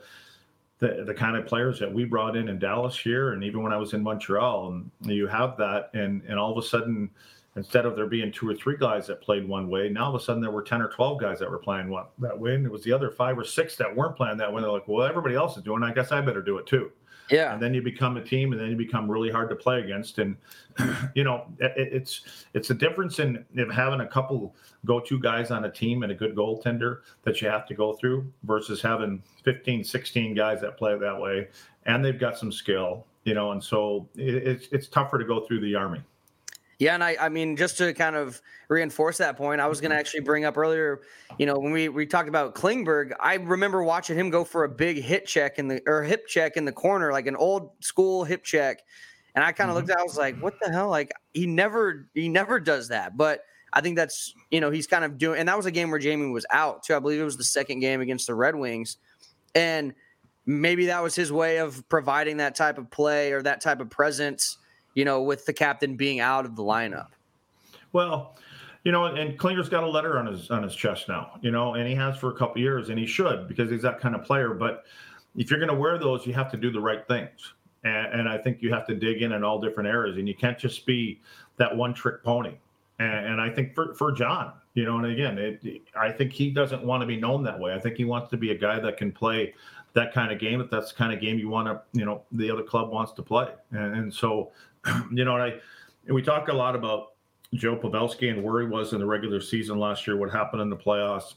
the, 0.78 1.04
the 1.06 1.14
kind 1.14 1.36
of 1.36 1.46
players 1.46 1.78
that 1.78 1.92
we 1.92 2.04
brought 2.04 2.36
in 2.36 2.48
in 2.48 2.58
Dallas 2.58 2.98
here. 2.98 3.32
And 3.32 3.44
even 3.44 3.62
when 3.62 3.72
I 3.72 3.76
was 3.76 3.92
in 3.92 4.02
Montreal, 4.02 4.72
and 4.72 4.90
you 5.02 5.26
have 5.26 5.56
that. 5.58 5.90
And, 5.94 6.22
and 6.26 6.38
all 6.38 6.50
of 6.50 6.58
a 6.62 6.66
sudden, 6.66 7.10
instead 7.56 7.86
of 7.86 7.96
there 7.96 8.06
being 8.06 8.30
two 8.30 8.48
or 8.48 8.54
three 8.54 8.76
guys 8.76 9.06
that 9.06 9.20
played 9.20 9.48
one 9.48 9.68
way, 9.68 9.88
now 9.88 10.04
all 10.04 10.14
of 10.14 10.20
a 10.20 10.24
sudden 10.24 10.42
there 10.42 10.50
were 10.50 10.62
10 10.62 10.80
or 10.80 10.88
12 10.88 11.20
guys 11.20 11.38
that 11.38 11.50
were 11.50 11.58
playing 11.58 11.88
one 11.88 12.06
that 12.18 12.38
way. 12.38 12.54
And 12.54 12.64
it 12.64 12.72
was 12.72 12.84
the 12.84 12.92
other 12.92 13.10
five 13.10 13.38
or 13.38 13.44
six 13.44 13.76
that 13.76 13.94
weren't 13.94 14.16
playing 14.16 14.36
that 14.38 14.52
way. 14.52 14.60
They're 14.62 14.70
like, 14.70 14.86
well, 14.86 15.06
everybody 15.06 15.34
else 15.34 15.56
is 15.56 15.62
doing 15.62 15.82
it. 15.82 15.86
I 15.86 15.92
guess 15.92 16.12
I 16.12 16.20
better 16.20 16.42
do 16.42 16.58
it 16.58 16.66
too. 16.66 16.92
Yeah. 17.30 17.52
And 17.52 17.60
then 17.60 17.74
you 17.74 17.82
become 17.82 18.16
a 18.16 18.22
team, 18.22 18.52
and 18.52 18.60
then 18.60 18.70
you 18.70 18.76
become 18.76 19.10
really 19.10 19.30
hard 19.30 19.50
to 19.50 19.56
play 19.56 19.80
against. 19.80 20.18
And 20.18 20.36
you 21.14 21.24
know, 21.24 21.46
it, 21.58 21.72
it's 21.76 22.22
it's 22.54 22.70
a 22.70 22.74
difference 22.74 23.18
in, 23.18 23.44
in 23.56 23.68
having 23.68 24.00
a 24.00 24.06
couple 24.06 24.54
go-to 24.84 25.18
guys 25.18 25.50
on 25.50 25.64
a 25.64 25.70
team 25.70 26.02
and 26.02 26.12
a 26.12 26.14
good 26.14 26.36
goaltender 26.36 27.00
that 27.24 27.40
you 27.42 27.48
have 27.48 27.66
to 27.66 27.74
go 27.74 27.94
through 27.94 28.30
versus 28.44 28.80
having 28.80 29.22
15, 29.44 29.82
16 29.82 30.34
guys 30.34 30.60
that 30.60 30.76
play 30.76 30.96
that 30.96 31.20
way, 31.20 31.48
and 31.86 32.04
they've 32.04 32.20
got 32.20 32.38
some 32.38 32.52
skill. 32.52 33.06
You 33.24 33.34
know, 33.34 33.50
and 33.50 33.62
so 33.62 34.08
it, 34.14 34.34
it's 34.34 34.68
it's 34.70 34.88
tougher 34.88 35.18
to 35.18 35.24
go 35.24 35.40
through 35.40 35.60
the 35.60 35.74
army. 35.74 36.02
Yeah, 36.78 36.94
and 36.94 37.02
I, 37.02 37.16
I 37.18 37.28
mean, 37.30 37.56
just 37.56 37.78
to 37.78 37.94
kind 37.94 38.16
of 38.16 38.40
reinforce 38.68 39.16
that 39.18 39.36
point, 39.36 39.62
I 39.62 39.66
was 39.66 39.80
going 39.80 39.92
to 39.92 39.96
actually 39.96 40.20
bring 40.20 40.44
up 40.44 40.58
earlier, 40.58 41.00
you 41.38 41.46
know, 41.46 41.58
when 41.58 41.72
we, 41.72 41.88
we 41.88 42.04
talked 42.04 42.28
about 42.28 42.54
Klingberg, 42.54 43.12
I 43.18 43.36
remember 43.36 43.82
watching 43.82 44.18
him 44.18 44.28
go 44.28 44.44
for 44.44 44.64
a 44.64 44.68
big 44.68 45.02
hit 45.02 45.26
check 45.26 45.58
in 45.58 45.68
the 45.68 45.80
or 45.86 46.02
hip 46.02 46.26
check 46.26 46.56
in 46.58 46.66
the 46.66 46.72
corner, 46.72 47.12
like 47.12 47.26
an 47.26 47.36
old 47.36 47.70
school 47.80 48.24
hip 48.24 48.44
check, 48.44 48.82
and 49.34 49.42
I 49.42 49.52
kind 49.52 49.70
of 49.70 49.76
mm-hmm. 49.76 49.86
looked 49.86 49.98
at, 49.98 50.00
I 50.00 50.02
was 50.02 50.18
like, 50.18 50.38
what 50.40 50.54
the 50.60 50.70
hell? 50.70 50.90
Like 50.90 51.12
he 51.32 51.46
never 51.46 52.08
he 52.12 52.28
never 52.28 52.60
does 52.60 52.88
that, 52.88 53.16
but 53.16 53.40
I 53.72 53.80
think 53.80 53.96
that's 53.96 54.34
you 54.50 54.60
know 54.60 54.70
he's 54.70 54.86
kind 54.86 55.04
of 55.04 55.16
doing, 55.16 55.40
and 55.40 55.48
that 55.48 55.56
was 55.56 55.66
a 55.66 55.70
game 55.70 55.90
where 55.90 55.98
Jamie 55.98 56.30
was 56.30 56.44
out 56.50 56.82
too. 56.82 56.94
I 56.94 56.98
believe 56.98 57.20
it 57.20 57.24
was 57.24 57.38
the 57.38 57.44
second 57.44 57.80
game 57.80 58.02
against 58.02 58.26
the 58.26 58.34
Red 58.34 58.54
Wings, 58.54 58.98
and 59.54 59.94
maybe 60.44 60.86
that 60.86 61.02
was 61.02 61.14
his 61.14 61.32
way 61.32 61.58
of 61.58 61.88
providing 61.88 62.36
that 62.36 62.54
type 62.54 62.76
of 62.76 62.90
play 62.90 63.32
or 63.32 63.42
that 63.42 63.62
type 63.62 63.80
of 63.80 63.88
presence 63.88 64.58
you 64.96 65.04
know, 65.04 65.22
with 65.22 65.46
the 65.46 65.52
captain 65.52 65.94
being 65.94 66.18
out 66.18 66.44
of 66.44 66.56
the 66.56 66.62
lineup. 66.62 67.10
Well, 67.92 68.36
you 68.82 68.92
know, 68.92 69.04
and 69.04 69.38
Klinger's 69.38 69.68
got 69.68 69.84
a 69.84 69.88
letter 69.88 70.18
on 70.18 70.26
his 70.26 70.50
on 70.50 70.62
his 70.62 70.74
chest 70.74 71.08
now, 71.08 71.38
you 71.42 71.50
know, 71.50 71.74
and 71.74 71.86
he 71.86 71.94
has 71.94 72.16
for 72.16 72.30
a 72.30 72.34
couple 72.34 72.60
years, 72.60 72.88
and 72.88 72.98
he 72.98 73.06
should 73.06 73.46
because 73.46 73.70
he's 73.70 73.82
that 73.82 74.00
kind 74.00 74.14
of 74.14 74.24
player. 74.24 74.54
But 74.54 74.84
if 75.36 75.50
you're 75.50 75.60
going 75.60 75.72
to 75.72 75.78
wear 75.78 75.98
those, 75.98 76.26
you 76.26 76.32
have 76.34 76.50
to 76.52 76.56
do 76.56 76.72
the 76.72 76.80
right 76.80 77.06
things, 77.06 77.52
and, 77.84 78.20
and, 78.20 78.28
I 78.28 78.38
think 78.38 78.62
you 78.62 78.72
have 78.72 78.86
to 78.86 78.94
dig 78.94 79.22
in 79.22 79.32
in 79.32 79.44
all 79.44 79.60
different 79.60 79.88
areas, 79.88 80.16
and 80.16 80.26
you 80.26 80.34
can't 80.34 80.58
just 80.58 80.86
be 80.86 81.20
that 81.56 81.76
one 81.76 81.94
trick 81.94 82.22
pony. 82.22 82.54
And, 82.98 83.26
and 83.26 83.40
I 83.40 83.50
think 83.50 83.74
for 83.74 83.92
for 83.94 84.12
John, 84.12 84.52
you 84.74 84.84
know, 84.84 84.96
and 84.98 85.06
again, 85.06 85.36
it, 85.36 85.82
I 85.98 86.10
think 86.12 86.32
he 86.32 86.50
doesn't 86.50 86.82
want 86.82 87.02
to 87.02 87.06
be 87.06 87.16
known 87.16 87.42
that 87.42 87.58
way. 87.58 87.74
I 87.74 87.80
think 87.80 87.96
he 87.96 88.04
wants 88.04 88.30
to 88.30 88.36
be 88.36 88.52
a 88.52 88.56
guy 88.56 88.78
that 88.78 88.96
can 88.96 89.12
play 89.12 89.52
that 89.94 90.14
kind 90.14 90.30
of 90.30 90.38
game. 90.38 90.60
If 90.60 90.70
that's 90.70 90.92
the 90.92 90.96
kind 90.96 91.12
of 91.12 91.20
game 91.20 91.40
you 91.40 91.48
want 91.48 91.66
to, 91.66 91.82
you 91.98 92.04
know, 92.04 92.22
the 92.30 92.50
other 92.50 92.62
club 92.62 92.90
wants 92.90 93.12
to 93.14 93.22
play, 93.22 93.48
and, 93.72 93.96
and 93.96 94.14
so 94.14 94.52
you 95.12 95.24
know, 95.24 95.34
and 95.34 95.42
I 95.42 95.60
and 96.06 96.14
we 96.14 96.22
talk 96.22 96.48
a 96.48 96.52
lot 96.52 96.76
about 96.76 97.12
Joe 97.54 97.76
Pavelski 97.76 98.30
and 98.30 98.42
where 98.42 98.62
he 98.62 98.68
was 98.68 98.92
in 98.92 99.00
the 99.00 99.06
regular 99.06 99.40
season 99.40 99.78
last 99.78 100.06
year, 100.06 100.16
what 100.16 100.30
happened 100.30 100.62
in 100.62 100.70
the 100.70 100.76
playoffs. 100.76 101.34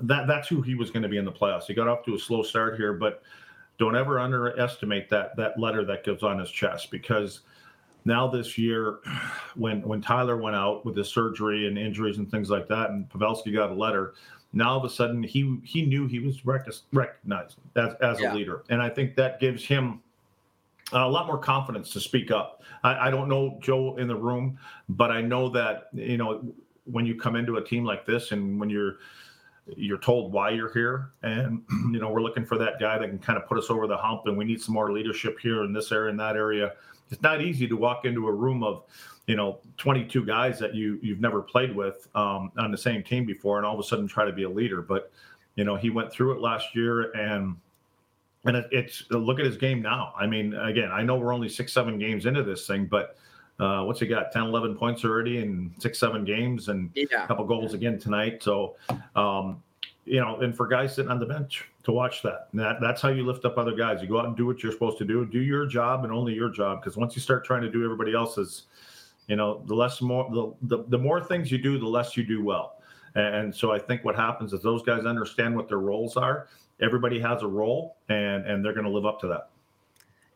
That 0.00 0.26
that's 0.26 0.48
who 0.48 0.60
he 0.60 0.74
was 0.74 0.90
going 0.90 1.04
to 1.04 1.08
be 1.08 1.18
in 1.18 1.24
the 1.24 1.32
playoffs. 1.32 1.64
He 1.64 1.74
got 1.74 1.86
off 1.86 2.04
to 2.06 2.14
a 2.14 2.18
slow 2.18 2.42
start 2.42 2.76
here, 2.76 2.92
but 2.92 3.22
don't 3.78 3.96
ever 3.96 4.18
underestimate 4.18 5.08
that 5.10 5.36
that 5.36 5.58
letter 5.58 5.84
that 5.84 6.04
goes 6.04 6.22
on 6.22 6.38
his 6.38 6.50
chest 6.50 6.90
because 6.90 7.40
now 8.04 8.28
this 8.28 8.58
year, 8.58 8.98
when 9.54 9.82
when 9.82 10.00
Tyler 10.00 10.36
went 10.36 10.56
out 10.56 10.84
with 10.84 10.96
his 10.96 11.08
surgery 11.08 11.66
and 11.68 11.78
injuries 11.78 12.18
and 12.18 12.30
things 12.30 12.50
like 12.50 12.68
that, 12.68 12.90
and 12.90 13.08
Pavelski 13.08 13.52
got 13.52 13.70
a 13.70 13.74
letter, 13.74 14.14
now 14.52 14.70
all 14.70 14.78
of 14.78 14.84
a 14.84 14.90
sudden 14.90 15.22
he 15.22 15.58
he 15.64 15.82
knew 15.82 16.06
he 16.06 16.18
was 16.18 16.44
recognized 16.44 17.56
as, 17.76 17.94
as 18.02 18.20
yeah. 18.20 18.32
a 18.32 18.34
leader, 18.34 18.64
and 18.68 18.82
I 18.82 18.88
think 18.88 19.14
that 19.16 19.40
gives 19.40 19.64
him 19.64 20.00
a 20.94 21.08
lot 21.08 21.26
more 21.26 21.38
confidence 21.38 21.90
to 21.90 22.00
speak 22.00 22.30
up. 22.30 22.62
I, 22.82 23.08
I 23.08 23.10
don't 23.10 23.28
know 23.28 23.58
Joe 23.60 23.96
in 23.96 24.08
the 24.08 24.16
room, 24.16 24.58
but 24.88 25.10
I 25.10 25.20
know 25.20 25.48
that 25.50 25.88
you 25.92 26.16
know 26.16 26.44
when 26.84 27.06
you 27.06 27.14
come 27.14 27.36
into 27.36 27.56
a 27.56 27.64
team 27.64 27.84
like 27.84 28.06
this, 28.06 28.32
and 28.32 28.58
when 28.58 28.70
you're 28.70 28.98
you're 29.76 29.98
told 29.98 30.32
why 30.32 30.50
you're 30.50 30.72
here 30.72 31.12
and 31.22 31.62
you 31.90 31.98
know 31.98 32.10
we're 32.10 32.20
looking 32.20 32.44
for 32.44 32.58
that 32.58 32.78
guy 32.78 32.98
that 32.98 33.08
can 33.08 33.18
kind 33.18 33.38
of 33.38 33.46
put 33.46 33.58
us 33.58 33.70
over 33.70 33.86
the 33.86 33.96
hump 33.96 34.22
and 34.26 34.36
we 34.36 34.44
need 34.44 34.60
some 34.60 34.74
more 34.74 34.92
leadership 34.92 35.38
here 35.40 35.64
in 35.64 35.72
this 35.72 35.90
area 35.90 36.10
and 36.10 36.20
that 36.20 36.36
area 36.36 36.72
it's 37.10 37.22
not 37.22 37.40
easy 37.40 37.66
to 37.66 37.76
walk 37.76 38.04
into 38.04 38.28
a 38.28 38.32
room 38.32 38.62
of 38.62 38.82
you 39.26 39.36
know 39.36 39.58
22 39.78 40.24
guys 40.24 40.58
that 40.58 40.74
you 40.74 40.98
you've 41.02 41.20
never 41.20 41.40
played 41.40 41.74
with 41.74 42.08
um, 42.14 42.52
on 42.58 42.70
the 42.70 42.78
same 42.78 43.02
team 43.02 43.24
before 43.24 43.56
and 43.56 43.66
all 43.66 43.72
of 43.74 43.80
a 43.80 43.82
sudden 43.82 44.06
try 44.06 44.24
to 44.24 44.32
be 44.32 44.42
a 44.42 44.48
leader 44.48 44.82
but 44.82 45.10
you 45.56 45.64
know 45.64 45.76
he 45.76 45.88
went 45.88 46.12
through 46.12 46.32
it 46.32 46.40
last 46.40 46.74
year 46.74 47.10
and 47.12 47.56
and 48.44 48.56
it, 48.56 48.66
it's 48.70 49.04
look 49.10 49.38
at 49.38 49.46
his 49.46 49.56
game 49.56 49.80
now. 49.82 50.12
I 50.18 50.26
mean 50.26 50.54
again 50.54 50.90
i 50.90 51.02
know 51.02 51.16
we're 51.16 51.34
only 51.34 51.48
six 51.48 51.72
seven 51.72 51.98
games 51.98 52.26
into 52.26 52.42
this 52.42 52.66
thing 52.66 52.86
but 52.86 53.16
uh, 53.60 53.82
what's 53.84 54.00
he 54.00 54.06
got? 54.06 54.32
10 54.32 54.42
11 54.42 54.76
points 54.76 55.04
already 55.04 55.38
in 55.38 55.72
six 55.78 55.98
seven 55.98 56.24
games 56.24 56.68
and 56.68 56.90
yeah. 56.94 57.24
a 57.24 57.26
couple 57.26 57.44
goals 57.44 57.74
again 57.74 57.98
tonight. 57.98 58.42
So 58.42 58.76
um, 59.14 59.62
you 60.04 60.20
know 60.20 60.40
and 60.40 60.54
for 60.54 60.66
guys 60.66 60.94
sitting 60.94 61.10
on 61.10 61.20
the 61.20 61.26
bench 61.26 61.64
to 61.84 61.92
watch 61.92 62.22
that. 62.22 62.48
that 62.54 62.80
that's 62.80 63.00
how 63.00 63.10
you 63.10 63.24
lift 63.24 63.44
up 63.44 63.56
other 63.56 63.74
guys. 63.74 64.02
You 64.02 64.08
go 64.08 64.18
out 64.18 64.26
and 64.26 64.36
do 64.36 64.46
what 64.46 64.62
you're 64.62 64.72
supposed 64.72 64.98
to 64.98 65.04
do. 65.04 65.24
Do 65.24 65.40
your 65.40 65.66
job 65.66 66.04
and 66.04 66.12
only 66.12 66.34
your 66.34 66.50
job 66.50 66.80
because 66.80 66.96
once 66.96 67.14
you 67.14 67.22
start 67.22 67.44
trying 67.44 67.62
to 67.62 67.70
do 67.70 67.84
everybody 67.84 68.14
else's 68.14 68.64
you 69.28 69.36
know 69.36 69.62
the 69.66 69.74
less 69.74 70.02
more 70.02 70.28
the, 70.30 70.76
the, 70.76 70.84
the 70.88 70.98
more 70.98 71.22
things 71.22 71.50
you 71.50 71.58
do 71.58 71.78
the 71.78 71.86
less 71.86 72.16
you 72.16 72.24
do 72.24 72.42
well. 72.42 72.80
And 73.14 73.54
so 73.54 73.70
i 73.70 73.78
think 73.78 74.04
what 74.04 74.16
happens 74.16 74.52
is 74.52 74.62
those 74.62 74.82
guys 74.82 75.04
understand 75.04 75.54
what 75.54 75.68
their 75.68 75.78
roles 75.78 76.16
are 76.16 76.48
everybody 76.82 77.20
has 77.20 77.42
a 77.42 77.46
role 77.46 77.96
and 78.08 78.46
and 78.46 78.64
they're 78.64 78.72
going 78.72 78.84
to 78.84 78.90
live 78.90 79.06
up 79.06 79.20
to 79.20 79.28
that 79.28 79.50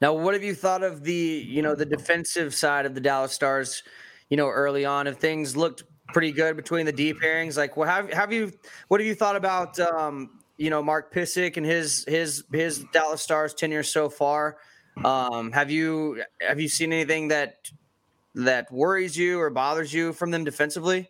now, 0.00 0.12
what 0.12 0.34
have 0.34 0.44
you 0.44 0.54
thought 0.54 0.82
of 0.82 1.02
the 1.02 1.44
you 1.46 1.62
know 1.62 1.74
the 1.74 1.86
defensive 1.86 2.54
side 2.54 2.86
of 2.86 2.94
the 2.94 3.00
Dallas 3.00 3.32
Stars? 3.32 3.82
You 4.30 4.36
know, 4.36 4.48
early 4.48 4.84
on, 4.84 5.06
if 5.06 5.16
things 5.16 5.56
looked 5.56 5.84
pretty 6.08 6.32
good 6.32 6.56
between 6.56 6.86
the 6.86 6.92
deep 6.92 7.20
pairings, 7.20 7.56
like 7.56 7.76
what 7.76 7.88
have 7.88 8.12
have 8.12 8.32
you 8.32 8.52
what 8.88 9.00
have 9.00 9.06
you 9.06 9.14
thought 9.14 9.36
about 9.36 9.78
um, 9.80 10.40
you 10.56 10.70
know 10.70 10.82
Mark 10.82 11.12
Pysyk 11.12 11.56
and 11.56 11.66
his 11.66 12.04
his 12.06 12.44
his 12.52 12.84
Dallas 12.92 13.22
Stars 13.22 13.54
tenure 13.54 13.82
so 13.82 14.08
far? 14.08 14.58
Um, 15.04 15.50
have 15.52 15.70
you 15.70 16.22
have 16.40 16.60
you 16.60 16.68
seen 16.68 16.92
anything 16.92 17.28
that 17.28 17.70
that 18.36 18.70
worries 18.70 19.16
you 19.16 19.40
or 19.40 19.50
bothers 19.50 19.92
you 19.92 20.12
from 20.12 20.30
them 20.30 20.44
defensively? 20.44 21.08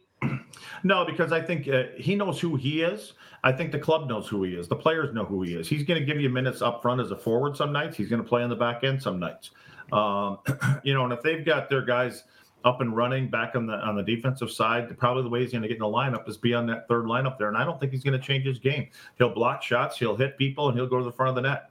No, 0.82 1.04
because 1.04 1.32
I 1.32 1.40
think 1.40 1.68
uh, 1.68 1.84
he 1.96 2.14
knows 2.14 2.40
who 2.40 2.56
he 2.56 2.82
is. 2.82 3.14
I 3.44 3.52
think 3.52 3.72
the 3.72 3.78
club 3.78 4.08
knows 4.08 4.28
who 4.28 4.42
he 4.42 4.54
is. 4.54 4.68
The 4.68 4.76
players 4.76 5.14
know 5.14 5.24
who 5.24 5.42
he 5.42 5.54
is. 5.54 5.68
He's 5.68 5.84
going 5.84 6.00
to 6.00 6.06
give 6.06 6.20
you 6.20 6.28
minutes 6.28 6.62
up 6.62 6.82
front 6.82 7.00
as 7.00 7.10
a 7.10 7.16
forward 7.16 7.56
some 7.56 7.72
nights. 7.72 7.96
He's 7.96 8.08
going 8.08 8.22
to 8.22 8.28
play 8.28 8.42
on 8.42 8.50
the 8.50 8.56
back 8.56 8.84
end 8.84 9.02
some 9.02 9.18
nights. 9.18 9.50
Um, 9.92 10.38
you 10.82 10.94
know, 10.94 11.04
and 11.04 11.12
if 11.12 11.22
they've 11.22 11.44
got 11.44 11.68
their 11.68 11.82
guys 11.82 12.24
up 12.64 12.80
and 12.80 12.96
running 12.96 13.28
back 13.28 13.54
on 13.54 13.66
the 13.66 13.74
on 13.74 13.94
the 13.94 14.02
defensive 14.02 14.50
side, 14.50 14.96
probably 14.98 15.22
the 15.22 15.28
way 15.28 15.42
he's 15.42 15.52
going 15.52 15.62
to 15.62 15.68
get 15.68 15.76
in 15.76 15.82
the 15.82 15.86
lineup 15.86 16.28
is 16.28 16.36
be 16.36 16.54
on 16.54 16.66
that 16.66 16.88
third 16.88 17.04
lineup 17.04 17.38
there. 17.38 17.48
And 17.48 17.56
I 17.56 17.64
don't 17.64 17.78
think 17.78 17.92
he's 17.92 18.02
going 18.02 18.18
to 18.18 18.24
change 18.24 18.44
his 18.44 18.58
game. 18.58 18.88
He'll 19.16 19.32
block 19.32 19.62
shots, 19.62 19.98
he'll 19.98 20.16
hit 20.16 20.36
people, 20.36 20.68
and 20.68 20.76
he'll 20.76 20.88
go 20.88 20.98
to 20.98 21.04
the 21.04 21.12
front 21.12 21.36
of 21.36 21.42
the 21.42 21.48
net. 21.48 21.70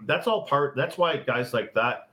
that's 0.06 0.26
all 0.26 0.46
part. 0.46 0.76
That's 0.76 0.96
why 0.96 1.16
guys 1.16 1.52
like 1.52 1.74
that 1.74 2.08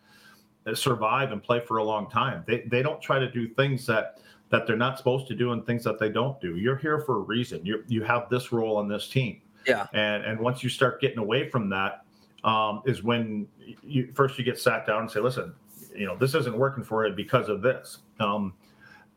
survive 0.73 1.31
and 1.31 1.41
play 1.41 1.59
for 1.59 1.77
a 1.77 1.83
long 1.83 2.09
time. 2.09 2.43
They 2.47 2.61
they 2.67 2.81
don't 2.81 3.01
try 3.01 3.19
to 3.19 3.31
do 3.31 3.47
things 3.47 3.85
that 3.87 4.19
that 4.49 4.65
they're 4.65 4.75
not 4.75 4.97
supposed 4.97 5.27
to 5.27 5.35
do 5.35 5.51
and 5.51 5.65
things 5.65 5.83
that 5.83 5.99
they 5.99 6.09
don't 6.09 6.39
do. 6.41 6.57
You're 6.57 6.77
here 6.77 6.99
for 6.99 7.17
a 7.17 7.19
reason. 7.19 7.65
You 7.65 7.83
you 7.87 8.03
have 8.03 8.29
this 8.29 8.51
role 8.51 8.77
on 8.77 8.87
this 8.87 9.07
team. 9.07 9.41
Yeah. 9.67 9.87
And 9.93 10.23
and 10.23 10.39
once 10.39 10.63
you 10.63 10.69
start 10.69 11.01
getting 11.01 11.19
away 11.19 11.49
from 11.49 11.69
that, 11.69 12.05
um, 12.43 12.81
is 12.85 13.03
when 13.03 13.47
you 13.83 14.11
first 14.13 14.37
you 14.37 14.43
get 14.43 14.59
sat 14.59 14.87
down 14.87 15.01
and 15.01 15.11
say, 15.11 15.19
listen, 15.19 15.53
you 15.95 16.05
know, 16.05 16.15
this 16.15 16.33
isn't 16.33 16.57
working 16.57 16.83
for 16.83 17.05
it 17.05 17.15
because 17.15 17.49
of 17.49 17.61
this. 17.61 17.99
Um, 18.19 18.53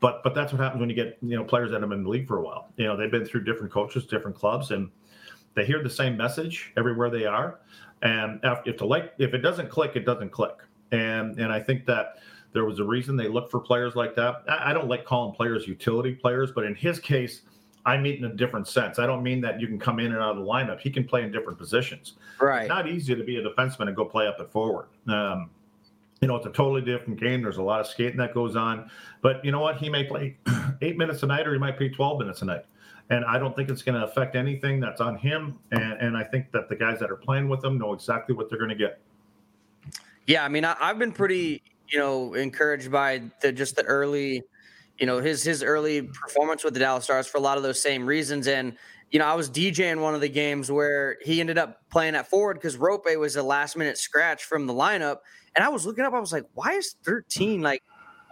but 0.00 0.22
but 0.22 0.34
that's 0.34 0.52
what 0.52 0.60
happens 0.60 0.80
when 0.80 0.90
you 0.90 0.96
get 0.96 1.16
you 1.22 1.36
know 1.36 1.44
players 1.44 1.70
that 1.70 1.80
have 1.80 1.88
been 1.88 2.00
in 2.00 2.04
the 2.04 2.10
league 2.10 2.26
for 2.26 2.38
a 2.38 2.42
while. 2.42 2.68
You 2.76 2.86
know, 2.86 2.96
they've 2.96 3.10
been 3.10 3.24
through 3.24 3.44
different 3.44 3.72
coaches, 3.72 4.04
different 4.04 4.36
clubs, 4.36 4.70
and 4.72 4.90
they 5.54 5.64
hear 5.64 5.82
the 5.82 5.90
same 5.90 6.16
message 6.16 6.72
everywhere 6.76 7.08
they 7.08 7.24
are. 7.24 7.60
And 8.02 8.40
if 8.66 8.78
the 8.78 8.84
like 8.84 9.12
if 9.18 9.32
it 9.32 9.38
doesn't 9.38 9.70
click, 9.70 9.92
it 9.94 10.04
doesn't 10.04 10.30
click. 10.30 10.56
And 10.90 11.38
and 11.38 11.52
I 11.52 11.60
think 11.60 11.86
that 11.86 12.16
there 12.52 12.64
was 12.64 12.78
a 12.78 12.84
reason 12.84 13.16
they 13.16 13.28
looked 13.28 13.50
for 13.50 13.60
players 13.60 13.94
like 13.94 14.14
that. 14.16 14.44
I 14.48 14.72
don't 14.72 14.88
like 14.88 15.04
calling 15.04 15.34
players 15.34 15.66
utility 15.66 16.14
players, 16.14 16.50
but 16.52 16.64
in 16.64 16.74
his 16.74 16.98
case, 16.98 17.42
I 17.84 17.96
mean 17.96 18.16
in 18.16 18.24
a 18.24 18.34
different 18.34 18.68
sense. 18.68 18.98
I 18.98 19.06
don't 19.06 19.22
mean 19.22 19.40
that 19.40 19.60
you 19.60 19.66
can 19.66 19.78
come 19.78 19.98
in 19.98 20.06
and 20.06 20.16
out 20.16 20.36
of 20.36 20.36
the 20.36 20.44
lineup. 20.44 20.80
He 20.80 20.90
can 20.90 21.04
play 21.04 21.22
in 21.22 21.32
different 21.32 21.58
positions. 21.58 22.14
Right. 22.40 22.62
It's 22.62 22.68
not 22.68 22.88
easy 22.88 23.14
to 23.14 23.24
be 23.24 23.36
a 23.36 23.42
defenseman 23.42 23.88
and 23.88 23.96
go 23.96 24.04
play 24.04 24.26
up 24.26 24.36
at 24.38 24.52
forward. 24.52 24.86
Um, 25.08 25.50
you 26.20 26.28
know, 26.28 26.36
it's 26.36 26.46
a 26.46 26.50
totally 26.50 26.82
different 26.82 27.18
game. 27.18 27.42
There's 27.42 27.56
a 27.56 27.62
lot 27.62 27.80
of 27.80 27.86
skating 27.88 28.18
that 28.18 28.32
goes 28.32 28.54
on. 28.54 28.88
But 29.22 29.44
you 29.44 29.50
know 29.50 29.60
what? 29.60 29.76
He 29.78 29.90
may 29.90 30.04
play 30.04 30.36
eight 30.82 30.96
minutes 30.96 31.24
a 31.24 31.26
night 31.26 31.46
or 31.48 31.52
he 31.52 31.58
might 31.58 31.76
play 31.76 31.88
12 31.88 32.20
minutes 32.20 32.42
a 32.42 32.44
night. 32.44 32.64
And 33.10 33.24
I 33.24 33.38
don't 33.38 33.56
think 33.56 33.68
it's 33.68 33.82
going 33.82 34.00
to 34.00 34.06
affect 34.06 34.36
anything 34.36 34.78
that's 34.78 35.00
on 35.00 35.18
him. 35.18 35.58
And, 35.72 35.94
and 35.94 36.16
I 36.16 36.22
think 36.22 36.52
that 36.52 36.68
the 36.68 36.76
guys 36.76 37.00
that 37.00 37.10
are 37.10 37.16
playing 37.16 37.48
with 37.48 37.64
him 37.64 37.76
know 37.76 37.92
exactly 37.92 38.36
what 38.36 38.48
they're 38.48 38.58
going 38.58 38.70
to 38.70 38.76
get. 38.76 39.00
Yeah, 40.28 40.44
I 40.44 40.48
mean, 40.48 40.64
I, 40.64 40.76
have 40.78 41.00
been 41.00 41.10
pretty 41.10 41.60
you 41.92 41.98
know, 41.98 42.34
encouraged 42.34 42.90
by 42.90 43.22
the 43.42 43.52
just 43.52 43.76
the 43.76 43.84
early, 43.84 44.42
you 44.98 45.06
know, 45.06 45.20
his 45.20 45.42
his 45.42 45.62
early 45.62 46.02
performance 46.02 46.64
with 46.64 46.74
the 46.74 46.80
Dallas 46.80 47.04
Stars 47.04 47.26
for 47.26 47.36
a 47.36 47.40
lot 47.40 47.58
of 47.58 47.62
those 47.62 47.80
same 47.80 48.06
reasons. 48.06 48.48
And 48.48 48.76
you 49.10 49.18
know, 49.18 49.26
I 49.26 49.34
was 49.34 49.50
DJing 49.50 50.00
one 50.00 50.14
of 50.14 50.22
the 50.22 50.28
games 50.28 50.72
where 50.72 51.18
he 51.20 51.40
ended 51.40 51.58
up 51.58 51.82
playing 51.90 52.14
at 52.14 52.28
forward 52.28 52.54
because 52.54 52.78
Roope 52.78 53.18
was 53.18 53.36
a 53.36 53.42
last 53.42 53.76
minute 53.76 53.98
scratch 53.98 54.44
from 54.44 54.66
the 54.66 54.72
lineup. 54.72 55.18
And 55.54 55.62
I 55.62 55.68
was 55.68 55.84
looking 55.84 56.04
up, 56.04 56.14
I 56.14 56.18
was 56.18 56.32
like, 56.32 56.46
why 56.54 56.72
is 56.72 56.96
13 57.04 57.60
like 57.60 57.82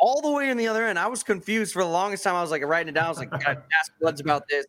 all 0.00 0.22
the 0.22 0.30
way 0.30 0.48
in 0.48 0.56
the 0.56 0.68
other 0.68 0.86
end? 0.86 0.98
I 0.98 1.08
was 1.08 1.22
confused 1.22 1.74
for 1.74 1.82
the 1.82 1.88
longest 1.88 2.24
time. 2.24 2.34
I 2.34 2.40
was 2.40 2.50
like 2.50 2.64
writing 2.64 2.88
it 2.88 2.92
down. 2.92 3.04
I 3.04 3.08
was 3.10 3.18
like, 3.18 3.30
God, 3.30 3.62
ask 3.78 3.92
Luds 4.02 4.22
about 4.22 4.44
this. 4.48 4.64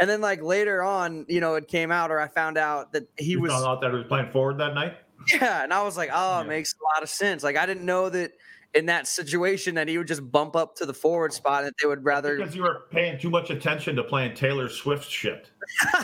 And 0.00 0.10
then 0.10 0.20
like 0.20 0.42
later 0.42 0.82
on, 0.82 1.24
you 1.28 1.40
know, 1.40 1.54
it 1.54 1.68
came 1.68 1.92
out 1.92 2.10
or 2.10 2.18
I 2.18 2.26
found 2.26 2.58
out 2.58 2.92
that 2.92 3.08
he 3.16 3.32
you 3.32 3.40
was 3.40 3.52
found 3.52 3.64
out 3.64 3.80
that 3.82 3.92
he 3.92 3.96
was 3.96 4.06
playing 4.08 4.30
forward 4.32 4.58
that 4.58 4.74
night. 4.74 4.96
Yeah, 5.32 5.62
and 5.62 5.72
I 5.72 5.82
was 5.82 5.96
like, 5.96 6.10
oh, 6.12 6.40
it 6.40 6.46
makes 6.46 6.74
a 6.74 6.84
lot 6.94 7.02
of 7.02 7.08
sense. 7.08 7.42
Like 7.42 7.56
I 7.56 7.66
didn't 7.66 7.84
know 7.84 8.08
that 8.10 8.32
in 8.74 8.86
that 8.86 9.06
situation 9.06 9.76
that 9.76 9.86
he 9.88 9.96
would 9.96 10.08
just 10.08 10.30
bump 10.30 10.56
up 10.56 10.74
to 10.76 10.86
the 10.86 10.92
forward 10.92 11.32
spot 11.32 11.58
and 11.58 11.68
that 11.68 11.74
they 11.80 11.86
would 11.86 12.04
rather 12.04 12.36
because 12.36 12.56
you 12.56 12.62
were 12.62 12.86
paying 12.90 13.18
too 13.18 13.30
much 13.30 13.50
attention 13.50 13.94
to 13.96 14.02
playing 14.02 14.34
Taylor 14.34 14.68
Swift 14.68 15.08
shit. 15.08 15.50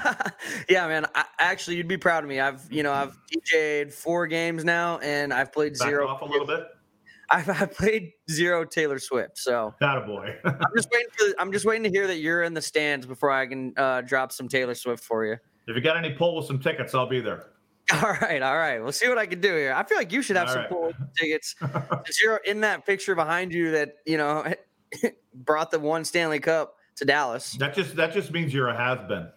yeah, 0.68 0.86
man. 0.86 1.06
I, 1.14 1.24
actually, 1.38 1.76
you'd 1.76 1.88
be 1.88 1.96
proud 1.96 2.22
of 2.22 2.30
me. 2.30 2.40
I've 2.40 2.64
you 2.72 2.82
know 2.82 2.92
I've 2.92 3.18
DJed 3.52 3.92
four 3.92 4.26
games 4.26 4.64
now 4.64 4.98
and 4.98 5.34
I've 5.34 5.52
played 5.52 5.76
Back 5.78 5.88
zero. 5.88 6.08
Off 6.08 6.22
a 6.22 6.24
little 6.24 6.46
bit. 6.46 6.66
I've, 7.32 7.48
I've 7.48 7.72
played 7.72 8.12
zero 8.28 8.64
Taylor 8.64 8.98
Swift, 8.98 9.38
so 9.38 9.74
that 9.80 9.98
a 9.98 10.00
boy. 10.00 10.36
I'm 10.44 10.72
just 10.74 10.90
waiting 10.92 11.10
for. 11.16 11.40
I'm 11.40 11.52
just 11.52 11.64
waiting 11.64 11.84
to 11.84 11.90
hear 11.90 12.06
that 12.08 12.16
you're 12.16 12.42
in 12.42 12.54
the 12.54 12.62
stands 12.62 13.06
before 13.06 13.30
I 13.30 13.46
can 13.46 13.72
uh, 13.76 14.00
drop 14.00 14.32
some 14.32 14.48
Taylor 14.48 14.74
Swift 14.74 15.04
for 15.04 15.24
you. 15.24 15.36
If 15.68 15.76
you 15.76 15.80
got 15.80 15.96
any 15.96 16.10
pull 16.10 16.36
with 16.36 16.46
some 16.46 16.58
tickets, 16.58 16.94
I'll 16.94 17.06
be 17.06 17.20
there. 17.20 17.46
All 18.02 18.16
right, 18.20 18.42
all 18.42 18.56
right. 18.56 18.78
We'll 18.78 18.92
see 18.92 19.08
what 19.08 19.18
I 19.18 19.26
can 19.26 19.40
do 19.40 19.54
here. 19.54 19.72
I 19.72 19.82
feel 19.84 19.98
like 19.98 20.12
you 20.12 20.22
should 20.22 20.36
have 20.36 20.48
all 20.48 20.52
some 20.54 20.62
right. 20.62 20.70
cool 20.70 20.92
tickets. 21.16 21.56
Since 21.58 22.22
you're 22.22 22.36
in 22.36 22.60
that 22.60 22.86
picture 22.86 23.14
behind 23.14 23.52
you 23.52 23.72
that 23.72 23.96
you 24.06 24.16
know 24.16 24.54
brought 25.34 25.70
the 25.70 25.80
one 25.80 26.04
Stanley 26.04 26.38
Cup 26.40 26.76
to 26.96 27.04
Dallas. 27.04 27.54
That 27.54 27.74
just 27.74 27.96
that 27.96 28.12
just 28.12 28.30
means 28.30 28.54
you're 28.54 28.68
a 28.68 28.76
has 28.76 29.06
been. 29.08 29.28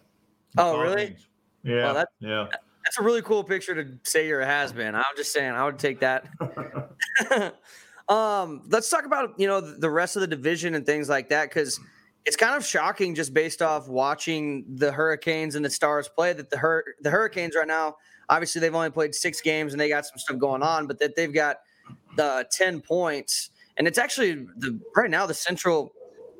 Oh, 0.56 0.78
really? 0.78 1.16
Yeah. 1.62 1.92
Well, 1.92 2.04
yeah. 2.20 2.46
That's 2.84 2.98
a 2.98 3.02
really 3.02 3.22
cool 3.22 3.42
picture 3.42 3.74
to 3.82 3.98
say 4.04 4.28
you're 4.28 4.42
a 4.42 4.46
has 4.46 4.72
been. 4.72 4.94
I'm 4.94 5.02
just 5.16 5.32
saying, 5.32 5.52
I 5.52 5.64
would 5.64 5.78
take 5.78 6.00
that. 6.00 6.26
um, 8.08 8.62
let's 8.68 8.90
talk 8.90 9.06
about 9.06 9.38
you 9.38 9.46
know 9.46 9.60
the 9.60 9.90
rest 9.90 10.16
of 10.16 10.20
the 10.20 10.28
division 10.28 10.74
and 10.74 10.84
things 10.84 11.08
like 11.08 11.30
that 11.30 11.48
because 11.48 11.80
it's 12.24 12.36
kind 12.36 12.54
of 12.54 12.64
shocking 12.64 13.14
just 13.14 13.34
based 13.34 13.62
off 13.62 13.88
watching 13.88 14.64
the 14.76 14.92
Hurricanes 14.92 15.54
and 15.54 15.64
the 15.64 15.70
Stars 15.70 16.08
play 16.08 16.32
that 16.32 16.50
the 16.50 16.58
Hur- 16.58 16.84
the 17.00 17.10
Hurricanes 17.10 17.54
right 17.56 17.66
now 17.66 17.96
obviously 18.28 18.60
they've 18.60 18.74
only 18.74 18.90
played 18.90 19.14
six 19.14 19.40
games 19.40 19.72
and 19.72 19.80
they 19.80 19.88
got 19.88 20.06
some 20.06 20.18
stuff 20.18 20.38
going 20.38 20.62
on, 20.62 20.86
but 20.86 20.98
that 20.98 21.16
they've 21.16 21.32
got 21.32 21.58
the 22.16 22.46
10 22.52 22.80
points. 22.80 23.50
And 23.76 23.86
it's 23.86 23.98
actually 23.98 24.46
the 24.56 24.80
right 24.96 25.10
now 25.10 25.26
the 25.26 25.34
central 25.34 25.92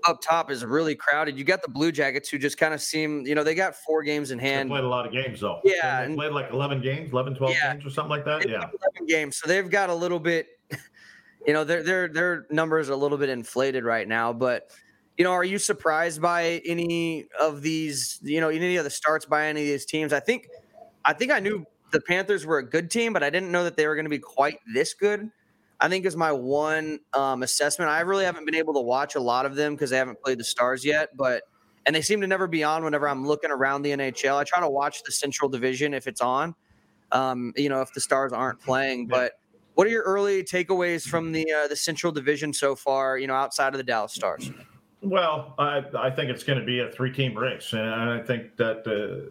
up 0.07 0.21
top 0.21 0.50
is 0.50 0.64
really 0.64 0.95
crowded. 0.95 1.38
You 1.38 1.45
got 1.45 1.62
the 1.62 1.71
Blue 1.71 1.91
Jackets 1.91 2.29
who 2.29 2.38
just 2.38 2.59
kind 2.59 2.75
of 2.75 2.81
seem, 2.81 3.26
you 3.26 3.35
know, 3.35 3.43
they 3.43 3.55
got 3.55 3.75
four 3.75 4.03
games 4.03 4.31
in 4.31 4.38
hand. 4.38 4.69
They 4.69 4.75
played 4.75 4.85
a 4.85 4.88
lot 4.88 5.07
of 5.07 5.12
games 5.12 5.41
though. 5.41 5.61
Yeah. 5.64 6.07
They 6.07 6.14
played 6.14 6.33
like 6.33 6.50
11 6.53 6.81
games, 6.83 7.12
11, 7.12 7.35
12 7.35 7.55
yeah, 7.55 7.73
games 7.73 7.87
or 7.87 7.91
something 7.91 8.11
like 8.11 8.25
that. 8.25 8.49
Yeah. 8.49 8.57
11 8.57 8.71
games. 9.09 9.37
So 9.37 9.49
they've 9.49 9.69
got 9.69 9.91
a 9.91 9.95
little 9.95 10.21
bit, 10.21 10.47
you 11.47 11.53
know, 11.53 11.64
their, 11.64 11.83
their, 11.83 12.09
their 12.09 12.47
numbers 12.50 12.91
are 12.91 12.93
a 12.93 12.97
little 12.97 13.19
bit 13.19 13.29
inflated 13.29 13.85
right 13.85 14.07
now, 14.07 14.33
but 14.33 14.71
you 15.17 15.25
know, 15.25 15.33
are 15.33 15.45
you 15.45 15.59
surprised 15.59 16.21
by 16.21 16.61
any 16.67 17.26
of 17.41 17.62
these, 17.62 18.19
you 18.23 18.41
know, 18.41 18.49
any 18.49 18.76
of 18.76 18.85
the 18.85 18.91
starts 18.91 19.25
by 19.25 19.47
any 19.47 19.61
of 19.62 19.67
these 19.69 19.87
teams? 19.87 20.12
I 20.12 20.21
think, 20.21 20.49
I 21.05 21.12
think 21.12 21.31
I 21.31 21.38
knew 21.38 21.64
the 21.95 22.01
Panthers 22.01 22.45
were 22.45 22.59
a 22.59 22.69
good 22.69 22.91
team, 22.91 23.13
but 23.13 23.23
I 23.23 23.31
didn't 23.31 23.53
know 23.53 23.65
that 23.65 23.77
they 23.77 23.87
were 23.87 23.95
going 23.95 24.05
to 24.05 24.11
be 24.11 24.19
quite 24.19 24.59
this 24.75 24.93
good. 24.95 25.31
I 25.81 25.89
think 25.89 26.05
is 26.05 26.17
my 26.17 26.33
one 26.33 26.99
um, 27.13 27.43
assessment. 27.43 27.91
I 27.91 28.01
really 28.01 28.25
haven't 28.25 28.45
been 28.45 28.57
able 28.57 28.75
to 28.75 28.81
watch 28.81 29.15
a 29.15 29.21
lot 29.21 29.47
of 29.47 29.55
them 29.55 29.75
because 29.75 29.91
they 29.91 29.97
haven't 29.97 30.21
played 30.21 30.39
the 30.39 30.45
Stars 30.45 30.85
yet, 30.85 31.17
but 31.17 31.45
and 31.87 31.95
they 31.95 32.03
seem 32.03 32.21
to 32.21 32.27
never 32.27 32.47
be 32.47 32.65
on 32.65 32.83
whenever 32.83 33.09
I'm 33.09 33.27
looking 33.27 33.51
around 33.51 33.83
the 33.83 33.91
NHL. 33.91 34.37
I 34.37 34.45
try 34.45 34.61
to 34.61 34.69
watch 34.69 35.03
the 35.05 35.13
Central 35.13 35.49
Division 35.49 35.95
if 35.95 36.07
it's 36.07 36.21
on, 36.21 36.55
um, 37.13 37.53
you 37.57 37.69
know, 37.69 37.81
if 37.81 37.93
the 37.93 38.01
Stars 38.01 38.33
aren't 38.33 38.61
playing. 38.61 39.07
But 39.07 39.33
what 39.75 39.87
are 39.87 39.91
your 39.91 40.03
early 40.03 40.43
takeaways 40.43 41.07
from 41.07 41.31
the 41.31 41.51
uh, 41.53 41.69
the 41.69 41.77
Central 41.77 42.13
Division 42.13 42.53
so 42.53 42.75
far? 42.75 43.19
You 43.19 43.29
know, 43.29 43.35
outside 43.35 43.75
of 43.75 43.79
the 43.79 43.85
Dallas 43.85 44.15
Stars. 44.15 44.51
Well, 45.01 45.55
I, 45.59 45.85
I 45.97 46.11
think 46.11 46.31
it's 46.31 46.45
going 46.45 46.59
to 46.59 46.65
be 46.65 46.81
a 46.81 46.91
three 46.91 47.13
team 47.13 47.37
race, 47.39 47.73
and 47.73 48.11
I 48.11 48.21
think 48.21 48.57
that 48.57 49.31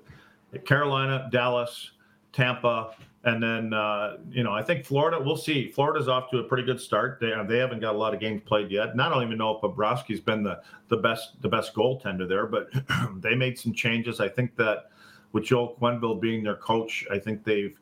uh, 0.53 0.60
Carolina, 0.60 1.27
Dallas, 1.32 1.91
Tampa, 2.33 2.95
and 3.25 3.41
then, 3.41 3.73
uh, 3.73 4.17
you 4.29 4.43
know, 4.43 4.51
I 4.51 4.61
think 4.61 4.83
Florida, 4.83 5.17
we'll 5.23 5.37
see. 5.37 5.71
Florida's 5.71 6.09
off 6.09 6.29
to 6.31 6.39
a 6.39 6.43
pretty 6.43 6.63
good 6.63 6.81
start. 6.81 7.19
They, 7.21 7.31
they 7.47 7.57
haven't 7.57 7.79
got 7.79 7.95
a 7.95 7.97
lot 7.97 8.13
of 8.13 8.19
games 8.19 8.41
played 8.45 8.69
yet. 8.69 8.89
And 8.89 9.01
I 9.01 9.07
don't 9.07 9.23
even 9.23 9.37
know 9.37 9.55
if 9.55 9.61
Bobrovsky's 9.61 10.19
been 10.19 10.43
the, 10.43 10.61
the 10.89 10.97
best 10.97 11.41
the 11.41 11.47
best 11.47 11.73
goaltender 11.73 12.27
there, 12.27 12.45
but 12.45 12.69
they 13.21 13.33
made 13.33 13.57
some 13.57 13.73
changes. 13.73 14.19
I 14.19 14.27
think 14.27 14.57
that 14.57 14.89
with 15.31 15.45
Joel 15.45 15.77
Quenneville 15.79 16.19
being 16.19 16.43
their 16.43 16.57
coach, 16.57 17.05
I 17.09 17.17
think 17.17 17.45
they've 17.45 17.79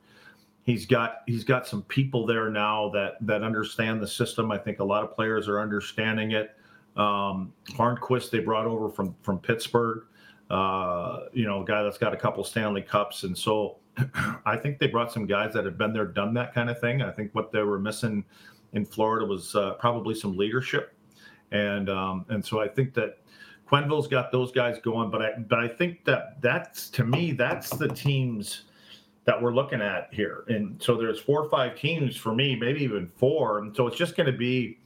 he's 0.63 0.85
got 0.85 1.21
he's 1.25 1.43
got 1.43 1.65
some 1.67 1.81
people 1.83 2.27
there 2.27 2.51
now 2.51 2.89
that 2.89 3.15
that 3.21 3.43
understand 3.43 3.99
the 3.99 4.07
system. 4.07 4.51
I 4.51 4.59
think 4.59 4.79
a 4.79 4.83
lot 4.83 5.03
of 5.03 5.15
players 5.15 5.47
are 5.47 5.59
understanding 5.59 6.31
it. 6.31 6.55
Um, 6.97 7.51
Hornqvist 7.71 8.29
they 8.29 8.39
brought 8.39 8.67
over 8.67 8.89
from 8.89 9.15
from 9.21 9.39
Pittsburgh, 9.39 10.03
uh, 10.51 11.27
you 11.31 11.45
know, 11.45 11.61
a 11.61 11.65
guy 11.65 11.81
that's 11.81 11.97
got 11.97 12.13
a 12.13 12.17
couple 12.17 12.43
Stanley 12.43 12.81
Cups, 12.81 13.23
and 13.23 13.37
so 13.37 13.77
I 14.45 14.57
think 14.57 14.79
they 14.79 14.87
brought 14.87 15.11
some 15.11 15.25
guys 15.25 15.53
that 15.53 15.63
have 15.63 15.77
been 15.77 15.93
there, 15.93 16.05
done 16.05 16.33
that 16.33 16.53
kind 16.53 16.69
of 16.69 16.79
thing. 16.79 17.01
I 17.01 17.09
think 17.09 17.33
what 17.33 17.53
they 17.53 17.61
were 17.61 17.79
missing 17.79 18.25
in 18.73 18.85
Florida 18.85 19.25
was 19.25 19.55
uh, 19.55 19.75
probably 19.75 20.13
some 20.13 20.35
leadership, 20.35 20.93
and 21.51 21.89
um, 21.89 22.25
and 22.27 22.43
so 22.43 22.59
I 22.59 22.67
think 22.67 22.93
that 22.95 23.19
Quenneville's 23.65 24.09
got 24.09 24.33
those 24.33 24.51
guys 24.51 24.77
going. 24.79 25.09
But 25.09 25.21
I 25.21 25.31
but 25.39 25.59
I 25.59 25.69
think 25.69 26.03
that 26.03 26.41
that's 26.41 26.89
to 26.89 27.05
me 27.05 27.31
that's 27.31 27.69
the 27.69 27.87
teams 27.87 28.63
that 29.23 29.41
we're 29.41 29.53
looking 29.53 29.81
at 29.81 30.09
here. 30.11 30.43
And 30.47 30.81
so 30.81 30.97
there's 30.97 31.19
four 31.19 31.41
or 31.43 31.49
five 31.49 31.77
teams 31.77 32.17
for 32.17 32.33
me, 32.33 32.55
maybe 32.55 32.83
even 32.83 33.07
four. 33.15 33.59
And 33.59 33.73
so 33.75 33.87
it's 33.87 33.95
just 33.95 34.17
going 34.17 34.25
to 34.25 34.37
be 34.37 34.79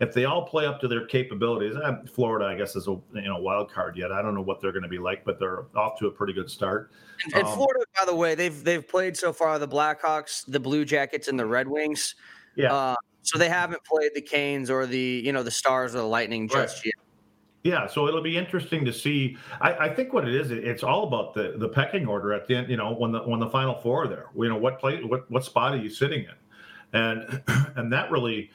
if 0.00 0.14
they 0.14 0.24
all 0.24 0.42
play 0.42 0.66
up 0.66 0.80
to 0.80 0.88
their 0.88 1.06
capabilities, 1.06 1.74
uh, 1.76 1.96
Florida, 2.12 2.46
I 2.46 2.54
guess, 2.54 2.76
is 2.76 2.86
a 2.86 2.98
you 3.14 3.22
know 3.22 3.38
wild 3.38 3.70
card 3.70 3.96
yet. 3.96 4.12
I 4.12 4.22
don't 4.22 4.34
know 4.34 4.42
what 4.42 4.60
they're 4.60 4.72
going 4.72 4.82
to 4.82 4.88
be 4.88 4.98
like, 4.98 5.24
but 5.24 5.38
they're 5.38 5.64
off 5.76 5.98
to 5.98 6.06
a 6.06 6.10
pretty 6.10 6.32
good 6.32 6.50
start. 6.50 6.90
And, 7.34 7.44
um, 7.44 7.54
Florida, 7.54 7.84
by 7.96 8.04
the 8.04 8.14
way, 8.14 8.34
they've 8.34 8.62
they've 8.62 8.86
played 8.86 9.16
so 9.16 9.32
far 9.32 9.58
the 9.58 9.68
Blackhawks, 9.68 10.44
the 10.46 10.60
Blue 10.60 10.84
Jackets, 10.84 11.28
and 11.28 11.38
the 11.38 11.46
Red 11.46 11.68
Wings. 11.68 12.14
Yeah. 12.54 12.72
Uh, 12.72 12.96
so 13.22 13.38
they 13.38 13.48
haven't 13.48 13.82
played 13.84 14.12
the 14.14 14.22
Canes 14.22 14.70
or 14.70 14.86
the 14.86 15.22
you 15.24 15.32
know 15.32 15.42
the 15.42 15.50
Stars 15.50 15.94
or 15.94 15.98
the 15.98 16.04
Lightning 16.04 16.48
just 16.48 16.78
right. 16.78 16.86
yet. 16.86 16.94
Yeah, 17.64 17.86
so 17.86 18.06
it'll 18.06 18.22
be 18.22 18.38
interesting 18.38 18.84
to 18.84 18.92
see. 18.92 19.36
I, 19.60 19.72
I, 19.72 19.94
think 19.94 20.12
what 20.12 20.26
it 20.26 20.34
is, 20.34 20.52
it's 20.52 20.84
all 20.84 21.06
about 21.08 21.34
the 21.34 21.54
the 21.56 21.68
pecking 21.68 22.06
order 22.06 22.32
at 22.32 22.46
the 22.46 22.56
end. 22.56 22.70
You 22.70 22.76
know, 22.76 22.94
when 22.94 23.10
the 23.10 23.20
when 23.20 23.40
the 23.40 23.50
final 23.50 23.74
four 23.74 24.04
are 24.04 24.08
there, 24.08 24.26
you 24.36 24.48
know, 24.48 24.56
what 24.56 24.78
play, 24.78 25.02
what 25.02 25.28
what 25.30 25.44
spot 25.44 25.74
are 25.74 25.76
you 25.76 25.90
sitting 25.90 26.24
in, 26.24 26.98
and 26.98 27.42
and 27.76 27.92
that 27.92 28.10
really 28.12 28.50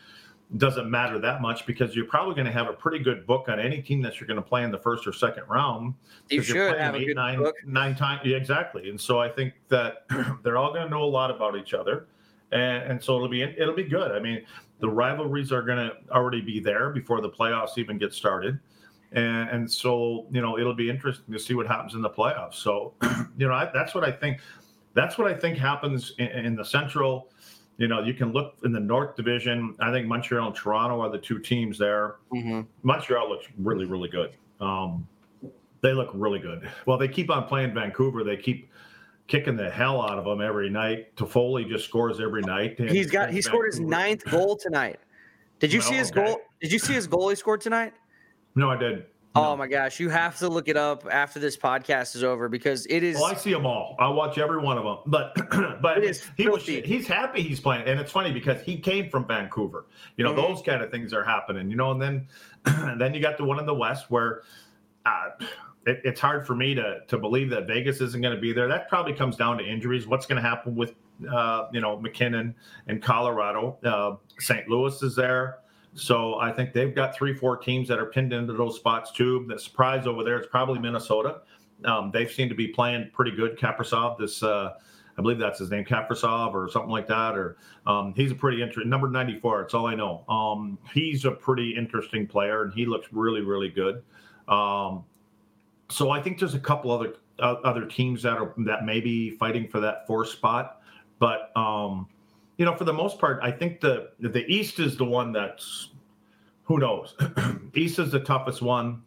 doesn't 0.58 0.90
matter 0.90 1.20
that 1.20 1.42
much 1.42 1.66
because 1.66 1.96
you're 1.96 2.06
probably 2.06 2.36
going 2.36 2.46
to 2.46 2.52
have 2.52 2.68
a 2.68 2.74
pretty 2.74 3.00
good 3.00 3.26
book 3.26 3.50
on 3.50 3.60
any 3.60 3.82
team 3.82 4.02
that 4.02 4.20
you're 4.20 4.28
going 4.28 4.42
to 4.42 4.48
play 4.48 4.64
in 4.64 4.72
the 4.72 4.78
first 4.78 5.08
or 5.08 5.14
second 5.14 5.44
round. 5.48 5.96
You 6.30 6.44
should 6.44 6.78
have 6.78 6.96
eight, 6.96 7.04
a 7.04 7.06
good 7.08 7.16
nine, 7.16 7.40
book. 7.40 7.56
nine 7.66 7.96
times. 7.96 8.22
Yeah, 8.24 8.38
exactly. 8.38 8.90
And 8.90 9.00
so 9.00 9.20
I 9.20 9.30
think 9.30 9.54
that 9.70 10.06
they're 10.44 10.58
all 10.58 10.72
going 10.72 10.84
to 10.84 10.90
know 10.90 11.04
a 11.04 11.06
lot 11.06 11.32
about 11.32 11.58
each 11.58 11.74
other. 11.74 12.08
And, 12.52 12.92
and 12.92 13.04
so 13.04 13.16
it'll 13.16 13.30
be 13.30 13.42
it'll 13.42 13.74
be 13.74 13.84
good. 13.84 14.12
I 14.12 14.20
mean, 14.20 14.46
the 14.80 14.90
rivalries 14.90 15.52
are 15.52 15.64
going 15.64 15.78
to 15.78 15.96
already 16.12 16.42
be 16.42 16.60
there 16.60 16.92
before 16.92 17.20
the 17.20 17.30
playoffs 17.30 17.78
even 17.78 17.98
get 17.98 18.14
started, 18.14 18.60
and 19.12 19.50
and 19.50 19.72
so 19.72 20.28
you 20.30 20.40
know 20.40 20.60
it'll 20.60 20.76
be 20.76 20.88
interesting 20.88 21.34
to 21.34 21.40
see 21.40 21.56
what 21.56 21.66
happens 21.66 21.96
in 21.96 22.04
the 22.04 22.10
playoffs. 22.12 22.56
So, 22.56 22.94
you 23.38 23.48
know, 23.48 23.56
I, 23.56 23.72
that's 23.74 23.96
what 23.96 24.04
I 24.04 24.12
think. 24.12 24.40
That's 24.94 25.18
what 25.18 25.26
I 25.26 25.34
think 25.34 25.58
happens 25.58 26.14
in, 26.20 26.28
in 26.28 26.56
the 26.56 26.64
Central 26.64 27.30
you 27.84 27.90
know, 27.90 28.02
you 28.02 28.14
can 28.14 28.32
look 28.32 28.56
in 28.64 28.72
the 28.72 28.80
North 28.80 29.18
Division. 29.18 29.76
I 29.82 29.92
think 29.92 30.08
Montreal 30.08 30.48
and 30.48 30.56
Toronto 30.56 31.02
are 31.02 31.10
the 31.10 31.18
two 31.18 31.38
teams 31.38 31.78
there. 31.78 32.16
Mm-hmm. 32.34 32.62
Montreal 32.84 33.28
looks 33.28 33.48
really, 33.58 33.84
really 33.84 34.08
good. 34.08 34.32
Um, 34.62 35.06
they 35.82 35.92
look 35.92 36.10
really 36.14 36.40
good. 36.40 36.72
Well, 36.86 36.98
they 36.98 37.10
keep 37.10 37.30
on 37.30 37.46
playing 37.46 37.74
Vancouver. 37.74 38.24
They 38.24 38.38
keep 38.38 38.70
kicking 39.28 39.58
the 39.58 39.70
hell 39.70 40.02
out 40.02 40.18
of 40.18 40.24
them 40.24 40.40
every 40.40 40.70
night. 40.70 41.14
Toffoli 41.18 41.68
just 41.68 41.84
scores 41.84 42.22
every 42.22 42.42
night. 42.42 42.80
He's 42.80 43.12
got 43.12 43.32
he 43.32 43.36
Vancouver. 43.36 43.42
scored 43.42 43.66
his 43.66 43.80
ninth 43.82 44.24
goal 44.32 44.56
tonight. 44.56 45.02
Did 45.60 45.74
you 45.74 45.82
see 45.82 45.96
his 45.96 46.10
okay. 46.12 46.24
goal? 46.24 46.40
Did 46.62 46.72
you 46.72 46.80
see 46.80 46.94
his 46.94 47.06
goal 47.06 47.28
he 47.28 47.36
scored 47.36 47.60
tonight? 47.60 47.92
No, 48.56 48.72
I 48.72 48.78
did. 48.78 49.08
Oh 49.36 49.56
my 49.56 49.68
gosh, 49.68 50.00
you 50.00 50.10
have 50.10 50.38
to 50.40 50.48
look 50.48 50.68
it 50.68 50.78
up 50.78 51.08
after 51.10 51.40
this 51.40 51.58
podcast 51.58 52.16
is 52.16 52.24
over 52.24 52.50
because 52.50 52.86
it 52.86 53.02
is. 53.02 53.18
Oh, 53.20 53.26
I 53.26 53.34
see 53.34 53.52
them 53.52 53.66
all. 53.66 53.96
I 53.98 54.08
watch 54.10 54.38
every 54.38 54.60
one 54.60 54.78
of 54.78 54.84
them. 54.84 54.98
But 55.08 55.34
but 55.82 56.04
he 56.38 56.48
was, 56.48 56.66
he's 56.66 57.08
happy 57.08 57.42
he's 57.42 57.60
playing, 57.60 57.88
and 57.88 58.00
it's 58.00 58.12
funny 58.12 58.32
because 58.32 58.62
he 58.62 58.78
came 58.78 59.10
from 59.10 59.26
Vancouver. 59.26 59.88
You 60.18 60.24
know, 60.24 60.34
mm-hmm. 60.34 60.54
those 60.54 60.62
kind 60.62 60.84
of 60.84 60.92
things 60.92 61.14
are 61.14 61.24
happening. 61.24 61.70
You 61.72 61.76
know, 61.76 61.92
and 61.92 62.02
then 62.02 62.28
and 62.66 63.02
then 63.02 63.16
you 63.16 63.22
got 63.22 63.38
the 63.38 63.44
one 63.44 63.60
in 63.60 63.66
the 63.66 63.76
West 63.76 64.12
where. 64.12 64.44
Uh, 65.06 65.32
it, 65.86 66.00
it's 66.06 66.22
hard 66.22 66.48
for 66.48 66.56
me 66.56 66.74
to 66.76 67.00
to 67.08 67.18
believe 67.18 67.50
that 67.50 67.68
Vegas 67.68 68.00
isn't 68.00 68.22
going 68.22 68.34
to 68.34 68.40
be 68.40 68.54
there. 68.54 68.70
That 68.70 68.88
probably 68.88 69.14
comes 69.14 69.36
down 69.36 69.58
to 69.58 69.66
injuries. 69.66 70.08
What's 70.08 70.26
going 70.26 70.42
to 70.42 70.48
happen 70.48 70.76
with 70.76 70.94
uh, 71.30 71.68
you 71.74 71.82
know 71.82 72.00
MacKinnon 72.00 72.56
and 72.88 73.04
Colorado? 73.04 73.78
Uh, 73.84 74.16
St. 74.40 74.70
Louis 74.70 75.02
is 75.04 75.14
there. 75.14 75.58
So 75.96 76.40
I 76.40 76.52
think 76.52 76.74
they've 76.74 76.94
got 76.94 77.16
three, 77.16 77.34
four 77.34 77.58
teams 77.58 77.88
that 77.88 78.00
are 78.00 78.08
pinned 78.08 78.34
into 78.34 78.54
those 78.54 78.76
spots 78.78 79.12
too. 79.12 79.46
The 79.48 79.60
surprise 79.60 80.08
over 80.08 80.24
there 80.24 80.40
is 80.40 80.48
probably 80.48 80.80
Minnesota. 80.80 81.42
Um, 81.86 82.12
they 82.12 82.28
seem 82.28 82.50
to 82.50 82.56
be 82.56 82.68
playing 82.68 83.12
pretty 83.14 83.32
good. 83.32 83.58
Kaprizov, 83.58 84.18
this 84.18 84.42
uh, 84.42 84.74
I 85.18 85.22
believe 85.22 85.38
that's 85.38 85.60
his 85.60 85.70
name, 85.70 85.86
Kaprizov 85.86 86.54
or 86.54 86.70
something 86.70 86.90
like 86.90 87.08
that. 87.08 87.38
Or 87.38 87.58
um, 87.86 88.14
he's 88.16 88.32
a 88.32 88.36
pretty 88.36 88.62
interesting 88.62 88.90
number 88.90 89.10
94. 89.10 89.62
It's 89.62 89.74
all 89.74 89.86
I 89.86 89.96
know. 89.96 90.24
Um, 90.28 90.78
he's 90.94 91.26
a 91.26 91.32
pretty 91.32 91.76
interesting 91.76 92.26
player, 92.26 92.64
and 92.64 92.74
he 92.74 92.86
looks 92.86 93.08
really, 93.12 93.42
really 93.42 93.70
good. 93.70 94.04
Um, 94.48 95.04
so 95.90 96.10
I 96.10 96.22
think 96.22 96.40
there's 96.40 96.56
a 96.56 96.60
couple 96.60 96.92
other 96.92 97.16
uh, 97.40 97.56
other 97.64 97.86
teams 97.86 98.24
that 98.24 98.38
are 98.38 98.54
that 98.60 98.86
may 98.86 99.00
be 99.00 99.32
fighting 99.32 99.68
for 99.68 99.80
that 99.80 100.08
fourth 100.08 100.30
spot, 100.30 100.82
but 101.20 101.56
um, 101.56 102.08
you 102.58 102.66
know, 102.66 102.76
for 102.76 102.84
the 102.84 102.94
most 102.94 103.20
part, 103.20 103.40
I 103.42 103.52
think 103.52 103.82
the 103.82 104.12
the 104.20 104.46
East 104.46 104.80
is 104.80 104.98
the 104.98 105.06
one 105.06 105.32
that's 105.32 105.90
who 106.64 106.78
knows. 106.78 107.16
East 107.74 108.00
is 108.00 108.12
the 108.12 108.20
toughest 108.20 108.62
one 108.62 109.02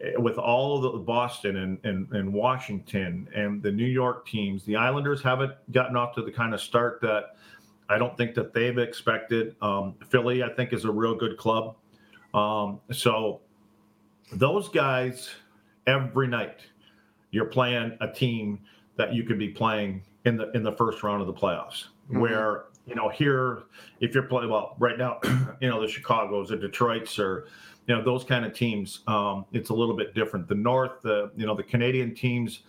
eh, 0.00 0.12
with 0.16 0.38
all 0.38 0.80
the 0.80 0.90
Boston 0.98 1.56
and, 1.56 1.78
and, 1.84 2.10
and 2.12 2.32
Washington 2.32 3.28
and 3.34 3.62
the 3.62 3.70
New 3.70 3.86
York 3.86 4.26
teams. 4.26 4.64
The 4.64 4.76
Islanders 4.76 5.22
haven't 5.22 5.52
gotten 5.72 5.96
off 5.96 6.14
to 6.16 6.22
the 6.22 6.32
kind 6.32 6.52
of 6.52 6.60
start 6.60 7.00
that 7.02 7.36
I 7.88 7.98
don't 7.98 8.16
think 8.16 8.34
that 8.34 8.52
they've 8.52 8.76
expected. 8.78 9.56
Um, 9.62 9.94
Philly, 10.08 10.42
I 10.42 10.50
think, 10.50 10.72
is 10.72 10.84
a 10.84 10.90
real 10.90 11.14
good 11.14 11.36
club. 11.36 11.76
Um, 12.34 12.80
so 12.90 13.40
those 14.32 14.68
guys, 14.68 15.30
every 15.86 16.28
night, 16.28 16.60
you're 17.30 17.44
playing 17.46 17.96
a 18.00 18.10
team 18.10 18.60
that 18.96 19.12
you 19.12 19.24
could 19.24 19.38
be 19.38 19.48
playing 19.48 20.02
in 20.24 20.36
the 20.36 20.50
in 20.52 20.62
the 20.62 20.72
first 20.72 21.02
round 21.02 21.20
of 21.20 21.26
the 21.26 21.34
playoffs. 21.34 21.86
Mm-hmm. 22.10 22.20
Where 22.20 22.64
you 22.86 22.94
know 22.94 23.08
here, 23.08 23.62
if 24.00 24.14
you're 24.14 24.24
playing 24.24 24.50
well 24.50 24.76
right 24.78 24.98
now, 24.98 25.18
you 25.60 25.68
know 25.68 25.80
the 25.80 25.88
Chicago's 25.88 26.52
or 26.52 26.56
Detroit's 26.56 27.18
or 27.18 27.46
you 27.86 27.94
know 27.94 28.02
those 28.02 28.24
kind 28.24 28.44
of 28.44 28.52
teams, 28.52 29.00
um, 29.06 29.46
it's 29.52 29.70
a 29.70 29.74
little 29.74 29.96
bit 29.96 30.14
different. 30.14 30.48
The 30.48 30.54
North, 30.54 31.02
the 31.02 31.30
you 31.36 31.46
know 31.46 31.54
the 31.54 31.62
Canadian 31.62 32.14
teams, 32.14 32.60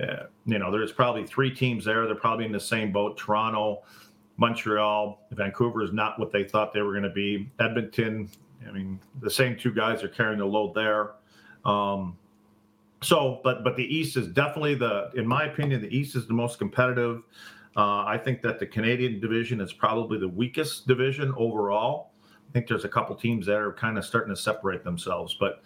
uh, 0.00 0.24
you 0.46 0.58
know 0.58 0.70
there's 0.70 0.92
probably 0.92 1.26
three 1.26 1.54
teams 1.54 1.84
there. 1.84 2.06
They're 2.06 2.14
probably 2.14 2.46
in 2.46 2.52
the 2.52 2.60
same 2.60 2.92
boat. 2.92 3.18
Toronto, 3.18 3.82
Montreal, 4.38 5.26
Vancouver 5.32 5.82
is 5.82 5.92
not 5.92 6.18
what 6.18 6.32
they 6.32 6.44
thought 6.44 6.72
they 6.72 6.82
were 6.82 6.92
going 6.92 7.04
to 7.04 7.10
be. 7.10 7.50
Edmonton, 7.60 8.30
I 8.66 8.72
mean 8.72 8.98
the 9.20 9.30
same 9.30 9.56
two 9.56 9.72
guys 9.72 10.02
are 10.02 10.08
carrying 10.08 10.38
the 10.38 10.46
load 10.46 10.74
there. 10.74 11.12
Um, 11.64 12.16
so, 13.04 13.40
but 13.44 13.62
but 13.62 13.76
the 13.76 13.84
East 13.84 14.16
is 14.16 14.28
definitely 14.28 14.74
the, 14.74 15.10
in 15.14 15.26
my 15.26 15.44
opinion, 15.44 15.82
the 15.82 15.94
East 15.94 16.16
is 16.16 16.26
the 16.26 16.32
most 16.32 16.58
competitive. 16.58 17.22
Uh, 17.76 18.04
I 18.04 18.18
think 18.18 18.40
that 18.42 18.58
the 18.58 18.66
Canadian 18.66 19.20
division 19.20 19.60
is 19.60 19.72
probably 19.72 20.18
the 20.18 20.28
weakest 20.28 20.86
division 20.86 21.34
overall. 21.36 22.12
I 22.24 22.52
think 22.52 22.68
there's 22.68 22.84
a 22.84 22.88
couple 22.88 23.16
teams 23.16 23.46
that 23.46 23.56
are 23.56 23.72
kind 23.72 23.98
of 23.98 24.04
starting 24.04 24.34
to 24.34 24.40
separate 24.40 24.84
themselves. 24.84 25.36
But 25.38 25.62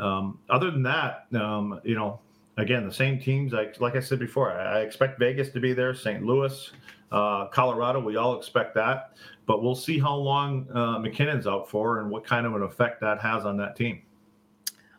um, 0.00 0.38
other 0.50 0.70
than 0.70 0.82
that, 0.84 1.26
um, 1.34 1.80
you 1.82 1.96
know, 1.96 2.20
again, 2.58 2.86
the 2.86 2.92
same 2.92 3.18
teams. 3.18 3.52
Like, 3.52 3.80
like 3.80 3.96
I 3.96 4.00
said 4.00 4.18
before, 4.18 4.52
I 4.52 4.80
expect 4.80 5.18
Vegas 5.18 5.50
to 5.50 5.60
be 5.60 5.72
there, 5.72 5.94
St. 5.94 6.24
Louis, 6.24 6.70
uh, 7.10 7.46
Colorado. 7.46 8.00
We 8.00 8.16
all 8.16 8.36
expect 8.36 8.74
that. 8.74 9.14
But 9.46 9.62
we'll 9.62 9.74
see 9.74 9.98
how 9.98 10.14
long 10.14 10.68
uh, 10.74 10.98
MacKinnon's 10.98 11.46
out 11.46 11.68
for 11.68 12.00
and 12.00 12.10
what 12.10 12.24
kind 12.24 12.46
of 12.46 12.54
an 12.54 12.62
effect 12.62 13.00
that 13.00 13.20
has 13.20 13.44
on 13.44 13.56
that 13.56 13.74
team. 13.74 14.02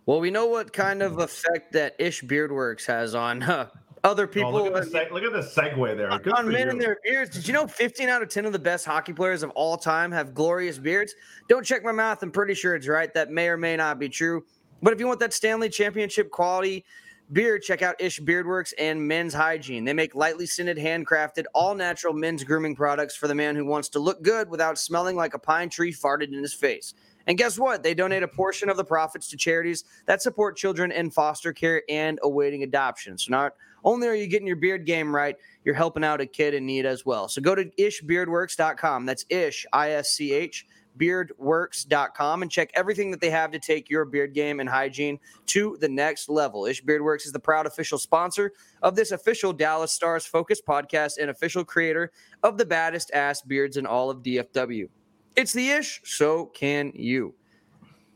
Well, 0.06 0.20
we 0.20 0.32
know 0.32 0.48
what 0.48 0.74
kind 0.74 1.04
of 1.04 1.20
effect 1.20 1.72
that 1.74 1.96
Isch 2.00 2.24
Beardworks 2.24 2.86
has 2.88 3.14
on 3.14 3.44
uh, 3.44 3.70
other 4.04 4.28
people. 4.28 4.56
Oh, 4.56 4.64
look, 4.64 4.76
at 4.76 4.92
the, 4.92 4.98
seg- 4.98 5.12
look 5.12 5.24
at 5.24 5.34
the 5.34 5.42
segue 5.42 5.98
there. 5.98 6.18
Good 6.20 6.34
on 6.34 6.48
men 6.48 6.66
you. 6.66 6.70
and 6.72 6.82
their 6.82 6.98
beards. 7.04 7.36
Did 7.36 7.48
you 7.48 7.54
know 7.54 7.68
15 7.68 8.10
out 8.10 8.22
of 8.22 8.30
10 8.30 8.46
of 8.46 8.54
the 8.54 8.60
best 8.60 8.86
hockey 8.86 9.14
players 9.14 9.44
of 9.44 9.50
all 9.52 9.78
time 9.78 10.12
have 10.12 10.34
glorious 10.34 10.78
beards? 10.78 11.14
Don't 11.48 11.66
check 11.66 11.84
my 11.84 11.92
mouth. 11.92 12.22
I'm 12.22 12.32
pretty 12.32 12.54
sure 12.54 12.76
it's 12.76 12.88
right. 12.88 13.14
That 13.14 13.30
may 13.30 13.48
or 13.48 13.58
may 13.58 13.76
not 13.76 14.00
be 14.00 14.10
true. 14.10 14.46
But 14.82 14.94
if 14.94 15.00
you 15.00 15.08
want 15.08 15.20
that 15.20 15.34
Stanley 15.34 15.70
Championship 15.70 16.32
quality 16.32 16.86
beard, 17.32 17.62
check 17.62 17.82
out 17.82 18.00
Isch 18.02 18.20
Beardworks 18.22 18.74
and 18.80 19.08
Men's 19.08 19.34
Hygiene. 19.34 19.84
They 19.84 19.94
make 19.94 20.16
lightly 20.16 20.46
scented, 20.46 20.78
handcrafted, 20.78 21.46
all 21.54 21.76
natural 21.76 22.14
men's 22.14 22.44
grooming 22.44 22.76
products 22.76 23.16
for 23.16 23.28
the 23.28 23.36
man 23.36 23.56
who 23.56 23.66
wants 23.66 23.90
to 23.90 24.00
look 24.00 24.24
good 24.24 24.50
without 24.50 24.80
smelling 24.80 25.16
like 25.16 25.34
a 25.34 25.40
pine 25.40 25.70
tree 25.70 25.94
farted 25.94 26.30
in 26.30 26.42
his 26.42 26.54
face. 26.54 26.94
And 27.28 27.38
guess 27.38 27.60
what? 27.60 27.84
They 27.84 27.94
donate 27.94 28.24
a 28.24 28.28
portion 28.28 28.70
of 28.70 28.78
the 28.78 28.84
profits 28.84 29.30
to 29.30 29.38
charities 29.38 29.84
that 30.08 30.22
support 30.22 30.58
children 30.58 30.92
in 30.92 31.12
foster 31.12 31.54
care 31.54 31.84
and 31.88 32.18
awaiting 32.24 32.64
adoption. 32.64 33.18
So 33.18 33.32
not 33.32 33.54
only 33.84 34.08
are 34.08 34.16
you 34.16 34.28
getting 34.28 34.48
your 34.48 34.56
beard 34.56 34.86
game 34.86 35.14
right, 35.14 35.36
you're 35.64 35.76
helping 35.76 36.04
out 36.04 36.22
a 36.22 36.26
kid 36.26 36.54
in 36.54 36.66
need 36.66 36.86
as 36.86 37.06
well. 37.06 37.28
So 37.28 37.42
go 37.42 37.56
to 37.56 37.66
ischbeardworks.com. 37.66 39.06
That's 39.06 39.26
ish, 39.30 39.66
I 39.74 39.92
S 39.92 40.12
C 40.12 40.34
H, 40.34 40.66
beardworks.com 40.98 42.42
and 42.42 42.52
check 42.52 42.70
everything 42.74 43.12
that 43.12 43.22
they 43.22 43.30
have 43.30 43.52
to 43.52 43.60
take 43.60 43.90
your 43.90 44.06
beard 44.06 44.34
game 44.34 44.60
and 44.60 44.70
hygiene 44.70 45.20
to 45.48 45.78
the 45.80 45.90
next 45.90 46.30
level. 46.30 46.66
Isch 46.66 46.84
Beardworks 46.84 47.26
is 47.26 47.32
the 47.32 47.40
proud 47.40 47.66
official 47.66 47.98
sponsor 47.98 48.52
of 48.82 48.96
this 48.96 49.12
official 49.12 49.54
Dallas 49.54 49.92
Stars 49.92 50.26
focused 50.26 50.66
podcast 50.66 51.18
and 51.20 51.30
official 51.30 51.64
creator 51.64 52.12
of 52.44 52.58
the 52.58 52.66
baddest 52.66 53.12
ass 53.14 53.42
beards 53.42 53.78
in 53.78 53.86
all 53.86 54.10
of 54.10 54.20
DFW. 54.20 54.88
It's 55.36 55.54
the 55.54 55.70
ish, 55.70 56.02
so 56.04 56.48
can 56.48 56.92
you. 56.94 57.34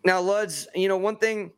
Now, 0.05 0.21
Luds, 0.21 0.67
you 0.75 0.89
know, 0.89 0.97
one 0.97 1.15
thing 1.17 1.53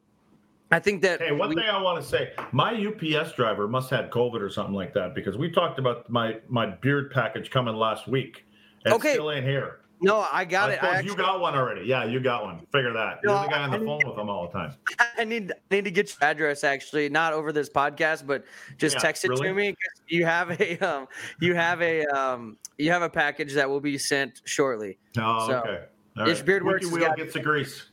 I 0.72 0.80
think 0.80 1.02
that. 1.04 1.22
Hey, 1.22 1.32
one 1.32 1.50
we, 1.50 1.56
thing 1.56 1.70
I 1.70 1.82
want 1.82 2.02
to 2.02 2.08
say 2.08 2.34
my 2.52 2.74
UPS 2.74 3.34
driver 3.34 3.68
must 3.68 3.90
have 3.92 4.10
COVID 4.10 4.42
or 4.42 4.50
something 4.50 4.76
like 4.76 4.94
that 4.94 5.14
because 5.14 5.38
we 5.38 5.52
talked 5.52 5.80
about 5.80 6.10
my, 6.10 6.38
my 6.48 6.68
beard 6.68 7.12
package 7.12 7.50
coming 7.52 7.76
last 7.76 8.08
week. 8.08 8.46
And 8.84 8.94
okay. 8.94 9.14
still 9.14 9.32
ain't 9.32 9.46
here. 9.46 9.80
No, 10.02 10.28
I 10.32 10.46
got 10.46 10.70
I 10.70 10.74
it. 10.74 10.84
I 10.84 10.88
actually, 10.96 11.12
you 11.12 11.18
got 11.18 11.40
one 11.40 11.56
already. 11.56 11.86
Yeah, 11.86 12.04
you 12.04 12.20
got 12.20 12.44
one. 12.44 12.60
Figure 12.72 12.94
that. 12.94 13.20
You're 13.24 13.42
the 13.42 13.48
guy 13.48 13.64
on 13.64 13.72
the 13.72 13.80
phone 13.80 14.02
with 14.06 14.16
them 14.16 14.30
all 14.30 14.48
the 14.48 14.52
time. 14.52 14.76
I 15.18 15.24
need 15.24 15.52
I 15.52 15.76
need 15.76 15.86
to 15.86 15.92
get 15.92 16.10
your 16.10 16.30
address 16.30 16.64
actually, 16.64 17.10
not 17.10 17.34
over 17.34 17.52
this 17.52 17.70
podcast, 17.70 18.28
but 18.28 18.44
just 18.78 18.96
yeah, 18.96 19.02
text 19.02 19.26
it 19.26 19.30
really? 19.30 19.48
to 19.48 19.54
me. 19.54 19.76
You 20.08 20.26
have 20.26 20.60
a 20.60 20.78
um, 20.88 21.08
you 21.40 21.56
have 21.56 21.82
a 21.82 22.06
um, 22.08 22.58
you 22.78 22.92
have 22.92 23.02
a 23.02 23.10
package 23.10 23.54
that 23.54 23.70
will 23.70 23.80
be 23.80 23.98
sent 23.98 24.42
shortly. 24.46 24.98
Oh, 25.18 25.48
so, 25.48 25.58
okay. 25.60 25.86
All 26.18 26.26
right. 26.26 26.46
Beard 26.46 26.64
Works 26.64 26.88
wheel 26.92 27.08
got, 27.08 27.18
gets 27.18 27.34
the 27.34 27.40
grease. 27.40 27.86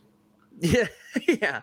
Yeah, 0.63 0.87
yeah. 1.29 1.63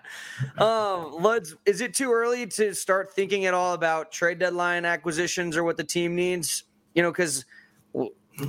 Um, 0.58 1.14
Luds, 1.24 1.56
is 1.66 1.80
it 1.80 1.94
too 1.94 2.12
early 2.12 2.46
to 2.48 2.76
start 2.76 3.14
thinking 3.14 3.46
at 3.46 3.54
all 3.54 3.74
about 3.74 4.12
trade 4.12 4.40
deadline 4.40 4.84
acquisitions 4.84 5.56
or 5.56 5.64
what 5.64 5.78
the 5.78 5.84
team 5.86 6.16
needs? 6.16 6.64
You 6.96 7.04
know, 7.04 7.12
because 7.12 7.46
well, 7.94 8.10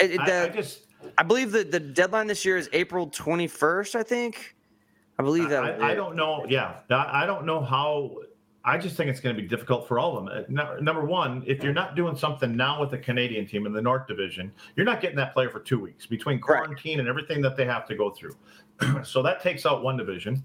I, 0.00 0.18
I 0.20 0.48
just 0.48 0.86
I 1.18 1.22
believe 1.22 1.52
that 1.52 1.70
the 1.70 1.80
deadline 1.80 2.26
this 2.26 2.44
year 2.44 2.56
is 2.56 2.70
April 2.72 3.08
21st, 3.10 3.94
I 3.94 4.02
think. 4.02 4.56
I 5.18 5.22
believe 5.22 5.50
that. 5.50 5.64
I, 5.64 5.90
I 5.90 5.94
don't 5.94 6.16
know. 6.16 6.46
Yeah. 6.48 6.76
I 6.90 7.26
don't 7.26 7.44
know 7.44 7.60
how. 7.60 8.16
I 8.64 8.76
just 8.76 8.96
think 8.96 9.08
it's 9.08 9.20
going 9.20 9.34
to 9.34 9.40
be 9.40 9.48
difficult 9.48 9.88
for 9.88 9.98
all 9.98 10.18
of 10.18 10.26
them. 10.26 10.58
Uh, 10.58 10.74
number 10.80 11.04
one, 11.04 11.42
if 11.46 11.62
you're 11.62 11.72
not 11.72 11.96
doing 11.96 12.16
something 12.16 12.56
now 12.56 12.80
with 12.80 12.90
the 12.90 12.98
Canadian 12.98 13.46
team 13.46 13.66
in 13.66 13.72
the 13.72 13.80
North 13.80 14.06
Division, 14.06 14.52
you're 14.76 14.84
not 14.84 15.00
getting 15.00 15.16
that 15.16 15.32
player 15.32 15.48
for 15.48 15.60
two 15.60 15.78
weeks 15.78 16.06
between 16.06 16.40
quarantine 16.40 16.98
right. 16.98 17.00
and 17.00 17.08
everything 17.08 17.40
that 17.42 17.56
they 17.56 17.64
have 17.64 17.86
to 17.86 17.94
go 17.94 18.10
through. 18.10 18.34
so 19.04 19.22
that 19.22 19.42
takes 19.42 19.66
out 19.66 19.82
one 19.82 19.96
division. 19.96 20.44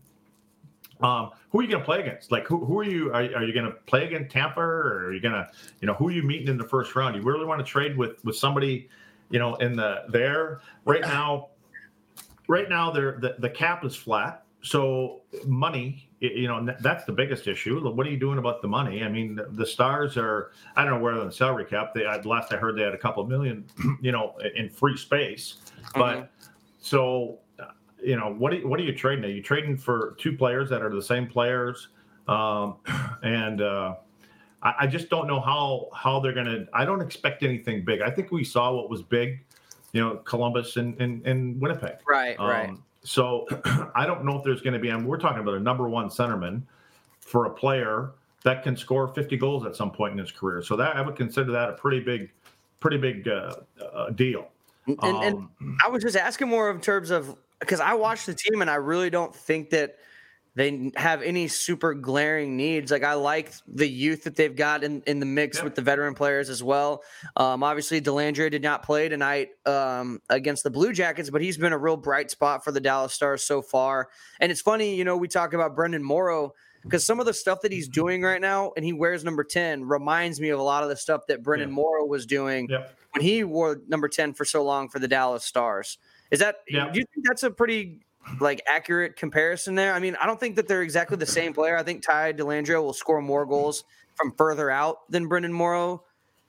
Um, 1.01 1.31
who 1.49 1.59
are 1.59 1.63
you 1.63 1.69
going 1.69 1.81
to 1.81 1.85
play 1.85 1.99
against? 1.99 2.31
Like, 2.31 2.47
who, 2.47 2.63
who 2.63 2.79
are 2.79 2.83
you? 2.83 3.09
Are, 3.09 3.21
are 3.21 3.43
you 3.43 3.53
going 3.53 3.65
to 3.65 3.73
play 3.87 4.05
against 4.05 4.31
Tampa, 4.31 4.61
or 4.61 5.07
are 5.07 5.13
you 5.13 5.19
going 5.19 5.33
to, 5.33 5.49
you 5.81 5.87
know, 5.87 5.93
who 5.95 6.07
are 6.07 6.11
you 6.11 6.23
meeting 6.23 6.47
in 6.47 6.57
the 6.57 6.67
first 6.67 6.95
round? 6.95 7.15
You 7.15 7.21
really 7.21 7.45
want 7.45 7.59
to 7.59 7.65
trade 7.65 7.97
with 7.97 8.23
with 8.23 8.37
somebody 8.37 8.89
you 9.33 9.39
know, 9.39 9.55
in 9.55 9.75
the 9.75 10.03
there 10.09 10.61
right 10.85 11.01
now, 11.01 11.49
right 12.47 12.69
now 12.69 12.91
they're 12.91 13.17
the, 13.19 13.35
the 13.39 13.49
cap 13.49 13.83
is 13.83 13.95
flat. 13.95 14.43
So 14.61 15.21
money, 15.45 16.07
you 16.19 16.47
know, 16.47 16.73
that's 16.79 17.03
the 17.03 17.11
biggest 17.11 17.47
issue. 17.47 17.81
What 17.81 18.05
are 18.07 18.09
you 18.11 18.19
doing 18.19 18.37
about 18.37 18.61
the 18.61 18.67
money? 18.67 19.03
I 19.03 19.09
mean, 19.09 19.35
the, 19.35 19.47
the 19.49 19.65
stars 19.65 20.17
are, 20.17 20.51
I 20.75 20.85
don't 20.85 20.93
know 20.93 20.99
where 20.99 21.15
the 21.15 21.31
salary 21.31 21.65
cap, 21.65 21.93
they, 21.95 22.05
last 22.23 22.53
I 22.53 22.57
heard 22.57 22.77
they 22.77 22.83
had 22.83 22.93
a 22.93 22.97
couple 22.97 23.23
of 23.23 23.27
million, 23.27 23.65
you 24.01 24.11
know, 24.11 24.37
in 24.55 24.69
free 24.69 24.95
space, 24.95 25.55
but 25.95 26.15
mm-hmm. 26.15 26.51
so, 26.79 27.39
you 28.03 28.17
know, 28.17 28.33
what, 28.33 28.53
are, 28.53 28.67
what 28.67 28.79
are 28.79 28.83
you 28.83 28.95
trading? 28.95 29.25
Are 29.25 29.29
you 29.29 29.41
trading 29.41 29.77
for 29.77 30.15
two 30.19 30.35
players 30.35 30.69
that 30.69 30.81
are 30.81 30.93
the 30.93 31.01
same 31.01 31.27
players? 31.27 31.89
Um, 32.27 32.77
and, 33.23 33.61
uh, 33.61 33.95
I, 34.63 34.73
I 34.81 34.87
just 34.87 35.09
don't 35.09 35.27
know 35.27 35.39
how 35.39 35.89
how 35.93 36.19
they're 36.19 36.33
gonna. 36.33 36.65
I 36.73 36.85
don't 36.85 37.01
expect 37.01 37.43
anything 37.43 37.83
big. 37.83 38.01
I 38.01 38.09
think 38.09 38.31
we 38.31 38.43
saw 38.43 38.73
what 38.73 38.89
was 38.89 39.01
big, 39.03 39.43
you 39.91 40.01
know, 40.01 40.15
Columbus 40.17 40.77
and 40.77 40.99
and, 41.01 41.25
and 41.27 41.61
Winnipeg. 41.61 41.97
Right, 42.07 42.39
um, 42.39 42.47
right. 42.47 42.73
So 43.03 43.45
I 43.95 44.05
don't 44.05 44.23
know 44.23 44.37
if 44.37 44.43
there's 44.43 44.61
going 44.61 44.73
to 44.73 44.79
be. 44.79 44.89
I 44.89 44.95
mean, 44.95 45.05
we're 45.05 45.19
talking 45.19 45.41
about 45.41 45.55
a 45.55 45.59
number 45.59 45.89
one 45.89 46.07
centerman 46.07 46.63
for 47.19 47.45
a 47.45 47.49
player 47.49 48.11
that 48.43 48.63
can 48.63 48.75
score 48.75 49.07
50 49.07 49.37
goals 49.37 49.65
at 49.65 49.75
some 49.75 49.91
point 49.91 50.13
in 50.13 50.17
his 50.17 50.31
career. 50.31 50.61
So 50.61 50.75
that 50.75 50.95
I 50.95 51.01
would 51.01 51.15
consider 51.15 51.51
that 51.51 51.69
a 51.69 51.73
pretty 51.73 52.01
big, 52.01 52.29
pretty 52.79 52.97
big 52.97 53.27
uh, 53.27 53.55
uh, 53.81 54.09
deal. 54.11 54.49
And, 54.85 54.99
um, 55.01 55.49
and 55.59 55.77
I 55.85 55.89
was 55.89 56.03
just 56.03 56.17
asking 56.17 56.49
more 56.49 56.69
in 56.69 56.81
terms 56.81 57.09
of 57.09 57.37
because 57.65 57.79
I 57.79 57.93
watched 57.95 58.25
the 58.25 58.33
team 58.33 58.61
and 58.61 58.69
I 58.69 58.75
really 58.75 59.09
don't 59.09 59.35
think 59.35 59.71
that 59.71 59.97
they 60.55 60.91
have 60.95 61.23
any 61.23 61.47
super 61.47 61.95
glaring 61.95 62.55
needs. 62.55 62.91
Like 62.91 63.03
I 63.03 63.13
like 63.15 63.51
the 63.67 63.87
youth 63.87 64.25
that 64.25 64.35
they've 64.35 64.55
got 64.55 64.83
in, 64.83 65.01
in 65.07 65.19
the 65.19 65.25
mix 65.25 65.57
yep. 65.57 65.63
with 65.63 65.75
the 65.75 65.81
veteran 65.81 66.13
players 66.13 66.49
as 66.49 66.61
well. 66.61 67.03
Um, 67.35 67.63
obviously, 67.63 67.99
Dellandrea 68.01 68.51
did 68.51 68.61
not 68.61 68.83
play 68.83 69.09
tonight 69.09 69.49
um, 69.65 70.21
against 70.29 70.63
the 70.63 70.69
Blue 70.69 70.93
Jackets, 70.93 71.31
but 71.31 71.41
he's 71.41 71.57
been 71.57 71.73
a 71.73 71.77
real 71.77 71.97
bright 71.97 72.29
spot 72.29 72.63
for 72.63 72.71
the 72.71 72.79
Dallas 72.79 73.13
Stars 73.13 73.43
so 73.43 73.61
far. 73.63 74.09
And 74.39 74.51
it's 74.51 74.61
funny, 74.61 74.95
you 74.95 75.03
know, 75.03 75.17
we 75.17 75.27
talk 75.27 75.53
about 75.53 75.75
Brenden 75.75 76.01
Morrow 76.01 76.53
because 76.83 77.05
some 77.05 77.19
of 77.19 77.25
the 77.25 77.33
stuff 77.33 77.61
that 77.61 77.71
he's 77.71 77.87
doing 77.87 78.21
right 78.21 78.41
now, 78.41 78.73
and 78.75 78.85
he 78.85 78.93
wears 78.93 79.23
number 79.23 79.43
10, 79.43 79.85
reminds 79.85 80.39
me 80.39 80.49
of 80.49 80.59
a 80.59 80.63
lot 80.63 80.83
of 80.83 80.89
the 80.89 80.97
stuff 80.97 81.25
that 81.29 81.41
Brenden 81.41 81.59
yeah. 81.59 81.65
Morrow 81.67 82.05
was 82.05 82.25
doing 82.25 82.67
yep. 82.69 82.95
when 83.11 83.23
he 83.23 83.43
wore 83.43 83.81
number 83.87 84.07
10 84.07 84.33
for 84.33 84.45
so 84.45 84.63
long 84.63 84.89
for 84.89 84.99
the 84.99 85.07
Dallas 85.07 85.43
Stars. 85.43 85.97
Is 86.33 86.39
that, 86.39 86.57
do 86.67 86.75
you 86.75 87.05
think 87.13 87.25
that's 87.25 87.43
a 87.43 87.51
pretty 87.51 88.01
like 88.39 88.61
accurate 88.67 89.15
comparison 89.15 89.75
there. 89.75 89.93
I 89.93 89.99
mean, 89.99 90.15
I 90.19 90.25
don't 90.25 90.39
think 90.39 90.55
that 90.55 90.67
they're 90.67 90.81
exactly 90.81 91.17
the 91.17 91.25
same 91.25 91.53
player. 91.53 91.77
I 91.77 91.83
think 91.83 92.03
Ty 92.03 92.33
Dellandrea 92.33 92.81
will 92.81 92.93
score 92.93 93.21
more 93.21 93.45
goals 93.45 93.83
from 94.15 94.31
further 94.35 94.69
out 94.69 95.09
than 95.11 95.29
Brenden 95.29 95.51
Morrow 95.51 96.03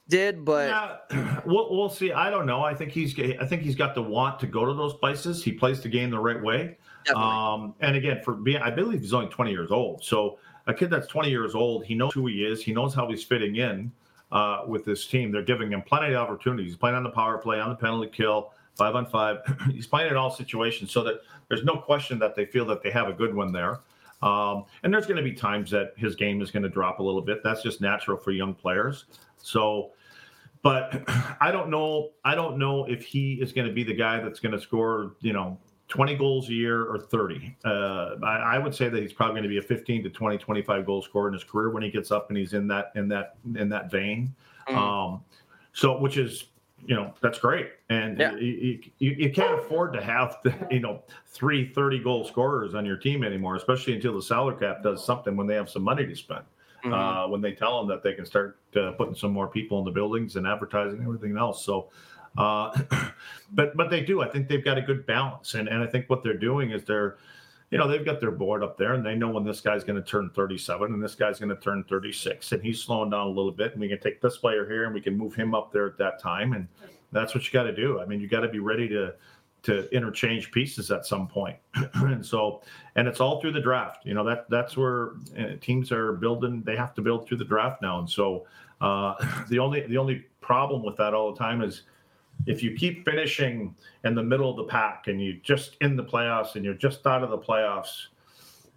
did, 0.09 0.45
but 0.45 0.69
yeah, 1.11 1.41
we'll, 1.47 1.75
we'll 1.75 1.89
see. 1.89 2.13
I 2.13 2.31
don't 2.31 2.47
know. 2.47 2.63
I 2.63 2.75
think 2.75 2.93
he's 2.93 3.19
I 3.19 3.47
think 3.47 3.63
he's 3.63 3.75
got 3.75 3.95
the 3.95 4.03
want 4.03 4.39
to 4.41 4.47
go 4.47 4.65
to 4.65 4.75
those 4.75 4.95
places. 4.95 5.43
He 5.43 5.53
plays 5.53 5.81
the 5.81 5.89
game 5.89 6.11
the 6.11 6.19
right 6.19 6.41
way. 6.41 6.77
Um, 7.15 7.75
and 7.81 7.97
again, 7.97 8.23
for 8.25 8.33
being, 8.33 8.63
I 8.63 8.71
believe 8.71 9.03
he's 9.03 9.13
only 9.13 9.29
20 9.29 9.51
years 9.51 9.71
old. 9.71 10.03
So 10.03 10.39
a 10.67 10.73
kid 10.73 10.89
that's 10.89 11.07
20 11.07 11.29
years 11.29 11.55
old, 11.55 11.85
he 11.85 11.95
knows 11.95 12.15
who 12.15 12.27
he 12.27 12.45
is. 12.45 12.63
He 12.63 12.73
knows 12.73 12.95
how 12.95 13.11
he's 13.11 13.23
fitting 13.23 13.57
in 13.57 13.93
uh, 14.33 14.63
with 14.67 14.87
this 14.87 15.07
team. 15.07 15.31
They're 15.31 15.43
giving 15.43 15.71
him 15.71 15.83
plenty 15.83 16.15
of 16.15 16.23
opportunities. 16.23 16.69
He's 16.69 16.77
playing 16.77 16.97
on 16.97 17.03
the 17.03 17.11
power 17.11 17.37
play, 17.37 17.61
on 17.61 17.69
the 17.69 17.75
penalty 17.75 18.11
kill 18.11 18.54
five 18.75 18.95
on 18.95 19.07
five. 19.07 19.39
He's 19.73 19.87
playing 19.87 20.11
in 20.11 20.17
all 20.17 20.31
situations 20.31 20.91
so 20.91 21.03
that 21.05 21.21
there's 21.49 21.65
no 21.65 21.77
question 21.77 22.19
that 22.21 22.35
they 22.35 22.47
feel 22.47 22.65
that 22.67 22.83
they 22.83 22.91
have 22.91 23.09
a 23.09 23.13
good 23.13 23.35
one 23.35 23.53
there. 23.53 23.81
Um, 24.23 24.65
and 24.83 24.93
there's 24.93 25.07
going 25.07 25.19
to 25.19 25.23
be 25.23 25.33
times 25.33 25.71
that 25.71 25.93
his 25.97 26.17
game 26.17 26.41
is 26.41 26.51
going 26.51 26.63
to 26.63 26.69
drop 26.69 26.99
a 26.99 27.03
little 27.03 27.21
bit. 27.21 27.43
That's 27.43 27.63
just 27.63 27.81
natural 27.81 28.17
for 28.17 28.31
young 28.31 28.55
players. 28.55 29.05
So, 29.37 29.91
but 30.63 31.03
I 31.41 31.51
don't 31.51 31.69
know. 31.69 32.11
I 32.25 32.35
don't 32.35 32.59
know 32.59 32.85
if 32.87 33.05
he 33.05 33.35
is 33.35 33.53
going 33.53 33.67
to 33.67 33.73
be 33.73 33.85
the 33.85 33.95
guy 33.95 34.21
that's 34.21 34.41
going 34.41 34.53
to 34.53 34.61
score, 34.61 35.17
you 35.21 35.33
know, 35.33 35.59
20 35.89 36.17
goals 36.17 36.49
a 36.49 36.55
year 36.55 36.85
or 36.85 36.99
30. 36.99 37.57
Uh, 37.65 38.17
I, 38.23 38.55
I, 38.55 38.59
would 38.59 38.75
say 38.75 38.89
that 38.89 39.03
he's 39.03 39.13
probably 39.13 39.35
going 39.35 39.43
to 39.43 39.49
be 39.51 39.59
a 39.59 39.63
15 39.63 40.03
to 40.05 40.09
20, 40.09 40.39
25 40.39 40.87
goal 40.87 41.03
scorer 41.03 41.29
in 41.29 41.35
his 41.35 41.45
career 41.45 41.69
when 41.71 41.83
he 41.83 41.91
gets 41.91 42.11
up 42.11 42.31
and 42.31 42.39
he's 42.39 42.55
in 42.55 42.67
that 42.69 42.93
in 42.95 43.09
that 43.09 43.37
in 43.57 43.69
that 43.69 43.91
vein. 43.91 44.35
Mm. 44.69 44.77
Um, 44.77 45.21
so, 45.75 45.99
which 45.99 46.17
is 46.17 46.47
you 46.87 46.95
know 46.95 47.15
that's 47.21 47.39
great. 47.39 47.71
And 47.91 48.19
yeah. 48.19 48.35
you, 48.37 48.81
you, 48.99 49.11
you, 49.19 49.33
can't 49.33 49.59
afford 49.59 49.93
to 49.95 50.03
have 50.03 50.39
the, 50.45 50.55
you 50.71 50.81
know 50.81 51.03
three 51.27 51.73
30 51.73 52.01
goal 52.01 52.25
scorers 52.25 52.75
on 52.75 52.85
your 52.85 52.97
team 52.97 53.25
anymore 53.25 53.57
especially 53.57 53.95
until 53.95 54.15
the 54.15 54.23
salary 54.23 54.57
cap 54.59 54.83
does 54.83 55.05
something 55.05 55.37
when 55.37 55.47
they 55.47 55.55
have 55.55 55.69
some 55.71 55.83
money 55.83 56.07
to 56.07 56.15
spend. 56.15 56.45
Mm-hmm. 56.85 56.93
uh, 56.93 57.29
when 57.29 57.41
they 57.41 57.53
tell 57.53 57.79
them 57.79 57.89
that 57.89 58.03
they 58.03 58.13
can 58.13 58.27
start 58.27 58.59
uh, 58.77 58.93
putting 58.93 59.15
some 59.15 59.33
more 59.33 59.49
people 59.49 59.79
in 59.79 59.87
the 59.87 59.91
buildings 59.91 60.37
and 60.37 60.47
advertising 60.47 60.99
and 60.99 61.07
everything 61.07 61.35
else. 61.39 61.65
So 61.65 61.89
uh, 62.37 62.79
but 63.53 63.77
but 63.77 63.89
they 63.89 64.03
do. 64.03 64.21
I 64.21 64.29
think 64.29 64.49
they've 64.49 64.65
got 64.65 64.77
a 64.77 64.83
good 64.83 65.07
balance. 65.07 65.55
And, 65.55 65.69
and 65.69 65.83
i 65.83 65.87
think 65.87 66.11
what 66.11 66.23
they're 66.23 66.37
doing 66.37 66.73
is 66.73 66.85
they're 66.85 67.17
you 67.75 67.81
know, 67.81 67.89
they've 67.89 68.05
got 68.05 68.21
their 68.21 68.31
board 68.31 68.63
up 68.63 68.79
there 68.79 68.95
and 68.95 69.05
they 69.05 69.17
know 69.17 69.31
when 69.31 69.43
this 69.43 69.61
guy's 69.61 69.83
going 69.83 70.01
to 70.01 70.09
turn 70.09 70.31
37 70.31 70.95
and 70.95 71.03
this 71.03 71.17
guy's 71.17 71.41
going 71.41 71.49
to 71.49 71.61
turn 71.61 71.83
36 71.89 72.53
and 72.53 72.63
he's 72.63 72.81
slowing 72.81 73.11
down 73.11 73.27
a 73.27 73.29
little 73.29 73.51
bit 73.51 73.73
and 73.73 73.81
we 73.81 73.89
can 73.89 73.99
take 73.99 74.21
this 74.21 74.37
player 74.37 74.65
here 74.65 74.85
and 74.85 74.95
we 74.95 75.01
can 75.01 75.19
move 75.19 75.35
him 75.35 75.57
up 75.57 75.73
there 75.73 75.85
at 75.85 75.99
that 75.99 76.21
time. 76.21 76.53
And 76.53 76.69
that's 77.11 77.35
what 77.35 77.45
you 77.45 77.53
got 77.53 77.65
to 77.65 77.75
do. 77.75 78.01
I 78.01 78.07
mean, 78.07 78.21
you 78.21 78.29
got 78.29 78.43
to 78.43 78.49
be 78.49 78.61
ready 78.61 78.89
to, 78.91 79.13
to 79.65 79.93
interchange 79.93 80.53
pieces 80.53 80.93
at 80.93 81.05
some 81.05 81.27
point. 81.27 81.57
and 81.95 82.25
so, 82.25 82.63
and 82.95 83.09
it's 83.09 83.19
all 83.19 83.41
through 83.41 83.55
the 83.55 83.61
draft. 83.61 84.07
You 84.07 84.15
know 84.15 84.23
that 84.23 84.49
that's 84.49 84.77
where 84.77 85.15
uh, 85.37 85.57
teams 85.61 85.91
are 85.91 86.13
building. 86.13 86.63
They 86.63 86.77
have 86.77 86.95
to 86.95 87.03
build 87.03 87.27
through 87.27 87.39
the 87.39 87.45
draft 87.45 87.83
now. 87.83 87.99
And 87.99 88.09
so, 88.09 88.47
uh, 88.83 89.15
the 89.49 89.59
only 89.59 89.81
the 89.81 89.99
only 89.99 90.27
problem 90.41 90.85
with 90.85 90.97
that 90.99 91.13
all 91.13 91.33
the 91.33 91.39
time 91.39 91.61
is 91.61 91.83
if 92.47 92.63
you 92.63 92.75
keep 92.77 93.05
finishing 93.05 93.75
in 94.05 94.15
the 94.15 94.23
middle 94.23 94.51
of 94.51 94.57
the 94.57 94.65
pack 94.65 95.05
and 95.09 95.21
you 95.21 95.41
just 95.43 95.77
in 95.81 95.97
the 95.97 96.05
playoffs 96.05 96.57
and 96.57 96.65
you're 96.65 96.75
just 96.75 97.07
out 97.07 97.23
of 97.23 97.31
the 97.31 97.39
playoffs, 97.39 98.07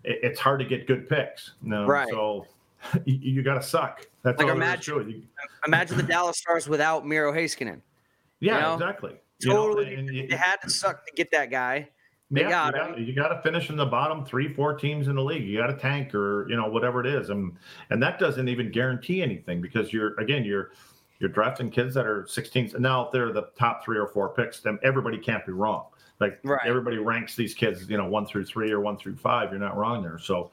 it, 0.04 0.20
it's 0.24 0.40
hard 0.40 0.60
to 0.60 0.66
get 0.66 0.88
good 0.88 1.08
picks. 1.10 1.54
You 1.64 1.70
know? 1.70 1.86
Right. 1.86 2.08
So 2.10 2.46
you, 3.06 3.18
you 3.34 3.44
got 3.44 3.56
to 3.56 3.62
suck. 3.64 4.08
That's 4.24 4.38
Like 4.40 4.48
all 4.48 4.56
imagine-. 4.56 5.10
You- 5.10 5.24
Imagine 5.66 5.98
the 5.98 6.04
Dallas 6.04 6.38
Stars 6.38 6.70
without 6.70 7.06
Miro 7.06 7.34
Heiskanen. 7.34 7.82
yeah, 8.40 8.60
know? 8.60 8.74
exactly. 8.76 9.16
You 9.42 9.50
know, 9.50 9.68
Totally. 9.74 10.14
you- 10.14 10.28
They 10.28 10.36
had 10.36 10.58
to 10.64 10.70
suck 10.70 11.06
to 11.06 11.12
get 11.16 11.32
that 11.32 11.52
guy. 11.52 11.90
They 12.30 12.42
yeah, 12.42 12.50
got 12.50 12.74
you 12.74 12.80
got, 12.82 13.00
you 13.00 13.16
got 13.16 13.28
to 13.30 13.42
finish 13.42 13.70
in 13.70 13.78
the 13.78 13.86
bottom 13.86 14.26
three, 14.26 14.54
four 14.54 14.76
teams 14.76 15.08
in 15.08 15.16
the 15.16 15.24
league. 15.24 15.46
You 15.46 15.58
got 15.60 15.68
to 15.68 15.78
tank 15.78 16.14
or 16.14 16.46
you 16.50 16.58
know 16.58 16.68
whatever 16.70 17.00
it 17.00 17.06
is, 17.08 17.30
and 17.30 17.54
and 17.90 18.04
that 18.04 18.20
doesn't 18.20 18.50
even 18.50 18.70
guarantee 18.70 19.22
anything 19.22 19.62
because 19.62 19.94
you're 19.94 20.14
again 20.20 20.44
you're 20.44 20.72
you're 21.20 21.30
drafting 21.30 21.70
kids 21.70 21.94
that 21.96 22.06
are 22.06 22.24
16s. 22.24 22.80
Now 22.80 23.06
if 23.06 23.12
they're 23.12 23.32
the 23.34 23.50
top 23.58 23.84
three 23.84 23.98
or 23.98 24.08
four 24.08 24.30
picks, 24.30 24.60
then 24.60 24.78
everybody 24.84 25.18
can't 25.18 25.46
be 25.46 25.52
wrong. 25.52 25.86
Like 26.20 26.40
Right. 26.44 26.62
everybody 26.66 26.98
ranks 26.98 27.36
these 27.36 27.54
kids, 27.54 27.90
you 27.90 27.98
know, 27.98 28.08
one 28.08 28.26
through 28.26 28.46
three 28.46 28.72
or 28.72 28.80
one 28.82 28.98
through 28.98 29.16
five. 29.18 29.52
You're 29.52 29.60
not 29.60 29.78
wrong 29.78 30.02
there. 30.02 30.18
So, 30.20 30.52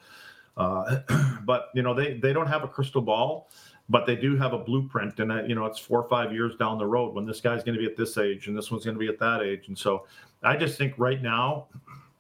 uh, 0.57 1.01
but 1.45 1.71
you 1.75 1.83
know 1.83 1.95
they 1.95 2.15
they 2.19 2.33
don't 2.33 2.47
have 2.47 2.65
a 2.65 2.69
crystal 2.69 3.01
ball, 3.03 3.49
but 3.89 4.07
they 4.07 4.15
do 4.17 4.37
have 4.37 4.53
a 4.53 4.59
blueprint, 4.59 5.19
and 5.21 5.33
uh, 5.33 5.43
you 5.45 5.55
know 5.55 5.65
it's 5.67 5.79
four 5.79 6.03
or 6.03 6.09
five 6.09 6.33
years 6.33 6.55
down 6.57 6.79
the 6.79 6.87
road 6.87 7.15
when 7.15 7.25
this 7.27 7.41
guy's 7.41 7.65
going 7.65 7.75
to 7.75 7.81
be 7.81 7.87
at 7.87 7.97
this 7.97 8.19
age 8.19 8.47
and 8.47 8.57
this 8.57 8.71
one's 8.71 8.85
going 8.85 8.95
to 8.95 8.99
be 9.01 9.09
at 9.09 9.19
that 9.19 9.43
age, 9.43 9.69
and 9.69 9.77
so 9.77 10.07
I 10.43 10.57
just 10.57 10.77
think 10.79 10.95
right 10.99 11.21
now 11.23 11.67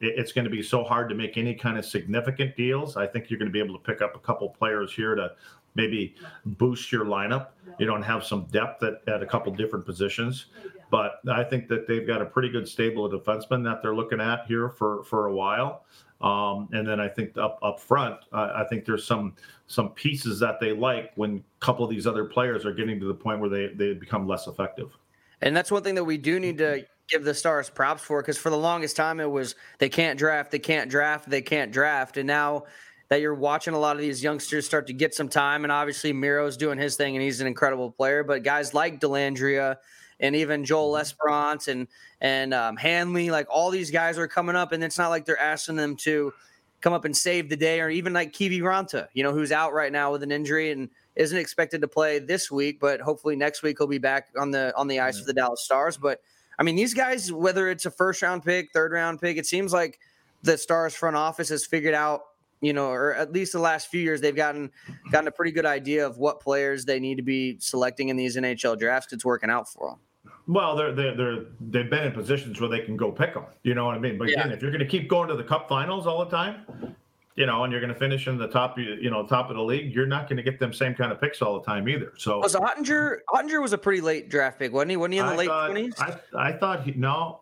it- 0.00 0.14
it's 0.18 0.32
going 0.32 0.46
to 0.46 0.50
be 0.50 0.62
so 0.62 0.82
hard 0.82 1.08
to 1.10 1.14
make 1.14 1.36
any 1.36 1.54
kind 1.54 1.78
of 1.78 1.84
significant 1.84 2.56
deals. 2.56 2.96
I 2.96 3.06
think 3.06 3.30
you're 3.30 3.38
going 3.38 3.50
to 3.50 3.52
be 3.52 3.60
able 3.60 3.78
to 3.78 3.84
pick 3.84 4.02
up 4.02 4.16
a 4.16 4.18
couple 4.20 4.48
players 4.48 4.92
here 4.92 5.14
to 5.14 5.32
maybe 5.76 6.14
boost 6.44 6.90
your 6.90 7.04
lineup. 7.04 7.48
You 7.78 7.86
don't 7.86 8.02
have 8.02 8.24
some 8.24 8.46
depth 8.50 8.82
at, 8.82 9.02
at 9.08 9.22
a 9.22 9.26
couple 9.26 9.52
different 9.54 9.84
positions, 9.84 10.46
but 10.90 11.20
I 11.30 11.42
think 11.44 11.68
that 11.68 11.86
they've 11.86 12.06
got 12.06 12.22
a 12.22 12.26
pretty 12.26 12.48
good 12.48 12.68
stable 12.68 13.04
of 13.04 13.12
defensemen 13.12 13.64
that 13.64 13.82
they're 13.82 13.94
looking 13.94 14.20
at 14.20 14.46
here 14.46 14.68
for 14.68 15.04
for 15.04 15.26
a 15.26 15.34
while. 15.34 15.84
Um, 16.20 16.68
and 16.72 16.86
then 16.86 17.00
I 17.00 17.08
think 17.08 17.36
up 17.36 17.58
up 17.62 17.80
front, 17.80 18.16
uh, 18.32 18.52
I 18.54 18.64
think 18.64 18.84
there's 18.84 19.06
some 19.06 19.34
some 19.66 19.90
pieces 19.90 20.38
that 20.40 20.60
they 20.60 20.72
like 20.72 21.12
when 21.16 21.36
a 21.60 21.64
couple 21.64 21.84
of 21.84 21.90
these 21.90 22.06
other 22.06 22.24
players 22.24 22.64
are 22.64 22.72
getting 22.72 23.00
to 23.00 23.06
the 23.06 23.14
point 23.14 23.40
where 23.40 23.50
they 23.50 23.68
they 23.68 23.94
become 23.94 24.26
less 24.26 24.46
effective. 24.46 24.96
And 25.40 25.56
that's 25.56 25.70
one 25.70 25.82
thing 25.82 25.94
that 25.96 26.04
we 26.04 26.16
do 26.16 26.40
need 26.40 26.58
to 26.58 26.86
give 27.08 27.24
the 27.24 27.34
Stars 27.34 27.68
props 27.68 28.02
for 28.02 28.22
because 28.22 28.38
for 28.38 28.50
the 28.50 28.56
longest 28.56 28.96
time 28.96 29.20
it 29.20 29.30
was 29.30 29.54
they 29.78 29.88
can't 29.88 30.18
draft, 30.18 30.50
they 30.50 30.58
can't 30.58 30.90
draft, 30.90 31.28
they 31.28 31.42
can't 31.42 31.72
draft. 31.72 32.16
And 32.16 32.26
now 32.26 32.64
that 33.08 33.20
you're 33.20 33.34
watching 33.34 33.74
a 33.74 33.78
lot 33.78 33.96
of 33.96 34.02
these 34.02 34.22
youngsters 34.22 34.66
start 34.66 34.86
to 34.86 34.92
get 34.92 35.14
some 35.14 35.28
time, 35.28 35.64
and 35.64 35.72
obviously 35.72 36.12
Miro's 36.12 36.56
doing 36.56 36.78
his 36.78 36.96
thing 36.96 37.16
and 37.16 37.22
he's 37.22 37.40
an 37.40 37.46
incredible 37.46 37.90
player, 37.90 38.24
but 38.24 38.42
guys 38.42 38.74
like 38.74 39.00
Dellandrea 39.00 39.76
and 40.20 40.34
even 40.36 40.64
Joel 40.64 40.92
L'Esperance 40.92 41.68
and 41.68 41.86
and 42.20 42.54
um, 42.54 42.76
Hanley, 42.76 43.30
like 43.30 43.46
all 43.50 43.70
these 43.70 43.90
guys 43.90 44.18
are 44.18 44.28
coming 44.28 44.56
up, 44.56 44.72
and 44.72 44.82
it's 44.82 44.98
not 44.98 45.08
like 45.08 45.24
they're 45.24 45.40
asking 45.40 45.76
them 45.76 45.96
to 45.96 46.32
come 46.80 46.92
up 46.92 47.04
and 47.04 47.16
save 47.16 47.48
the 47.48 47.56
day, 47.56 47.80
or 47.80 47.90
even 47.90 48.12
like 48.12 48.32
Kiviranta, 48.32 49.08
you 49.14 49.22
know, 49.22 49.32
who's 49.32 49.52
out 49.52 49.72
right 49.72 49.92
now 49.92 50.12
with 50.12 50.22
an 50.22 50.30
injury 50.30 50.70
and 50.70 50.88
isn't 51.16 51.38
expected 51.38 51.80
to 51.80 51.88
play 51.88 52.18
this 52.18 52.50
week, 52.50 52.80
but 52.80 53.00
hopefully 53.00 53.36
next 53.36 53.62
week 53.62 53.76
he'll 53.78 53.86
be 53.86 53.98
back 53.98 54.28
on 54.38 54.50
the 54.50 54.74
on 54.76 54.88
the 54.88 55.00
ice 55.00 55.18
for 55.18 55.26
the 55.26 55.32
Dallas 55.32 55.62
Stars. 55.64 55.96
But 55.96 56.20
I 56.58 56.62
mean, 56.62 56.76
these 56.76 56.94
guys, 56.94 57.32
whether 57.32 57.68
it's 57.68 57.86
a 57.86 57.90
first 57.90 58.22
round 58.22 58.44
pick, 58.44 58.70
third 58.72 58.92
round 58.92 59.20
pick, 59.20 59.36
it 59.36 59.46
seems 59.46 59.72
like 59.72 59.98
the 60.42 60.58
Stars 60.58 60.94
front 60.94 61.16
office 61.16 61.48
has 61.48 61.64
figured 61.64 61.94
out, 61.94 62.22
you 62.60 62.72
know, 62.72 62.88
or 62.88 63.14
at 63.14 63.32
least 63.32 63.52
the 63.52 63.58
last 63.58 63.88
few 63.88 64.00
years, 64.00 64.20
they've 64.20 64.36
gotten 64.36 64.70
gotten 65.10 65.28
a 65.28 65.32
pretty 65.32 65.52
good 65.52 65.66
idea 65.66 66.06
of 66.06 66.18
what 66.18 66.40
players 66.40 66.84
they 66.84 67.00
need 67.00 67.16
to 67.16 67.22
be 67.22 67.58
selecting 67.60 68.08
in 68.08 68.16
these 68.16 68.36
NHL 68.36 68.78
drafts. 68.78 69.12
It's 69.12 69.24
working 69.24 69.50
out 69.50 69.68
for 69.68 69.90
them. 69.90 69.98
Well, 70.46 70.76
they're 70.76 70.92
they're 70.92 71.16
they're 71.16 71.44
they've 71.60 71.90
been 71.90 72.04
in 72.04 72.12
positions 72.12 72.60
where 72.60 72.68
they 72.68 72.80
can 72.80 72.96
go 72.96 73.10
pick 73.10 73.34
them. 73.34 73.44
You 73.62 73.74
know 73.74 73.86
what 73.86 73.94
I 73.94 73.98
mean? 73.98 74.18
But 74.18 74.28
again, 74.28 74.50
if 74.52 74.62
you're 74.62 74.70
going 74.70 74.80
to 74.80 74.86
keep 74.86 75.08
going 75.08 75.28
to 75.28 75.36
the 75.36 75.44
Cup 75.44 75.68
Finals 75.68 76.06
all 76.06 76.24
the 76.24 76.30
time, 76.30 76.96
you 77.36 77.46
know, 77.46 77.64
and 77.64 77.72
you're 77.72 77.80
going 77.80 77.92
to 77.92 77.98
finish 77.98 78.28
in 78.28 78.38
the 78.38 78.46
top, 78.46 78.78
you 78.78 79.10
know, 79.10 79.26
top 79.26 79.50
of 79.50 79.56
the 79.56 79.62
league, 79.62 79.94
you're 79.94 80.06
not 80.06 80.28
going 80.28 80.36
to 80.36 80.42
get 80.42 80.60
them 80.60 80.72
same 80.72 80.94
kind 80.94 81.10
of 81.10 81.20
picks 81.20 81.42
all 81.42 81.58
the 81.58 81.64
time 81.64 81.88
either. 81.88 82.12
So 82.16 82.34
oh, 82.34 82.40
Was 82.40 82.54
Oettinger? 82.54 83.18
Oettinger 83.30 83.60
was 83.60 83.72
a 83.72 83.78
pretty 83.78 84.00
late 84.00 84.28
draft 84.28 84.58
pick, 84.58 84.72
wasn't 84.72 84.90
he? 84.90 84.96
Wasn't 84.96 85.14
he 85.14 85.18
in 85.18 85.26
the 85.26 85.32
I 85.32 85.36
late 85.36 85.46
twenties? 85.46 85.94
I, 85.98 86.16
I 86.36 86.52
thought 86.52 86.84
he 86.84 86.92
no. 86.92 87.40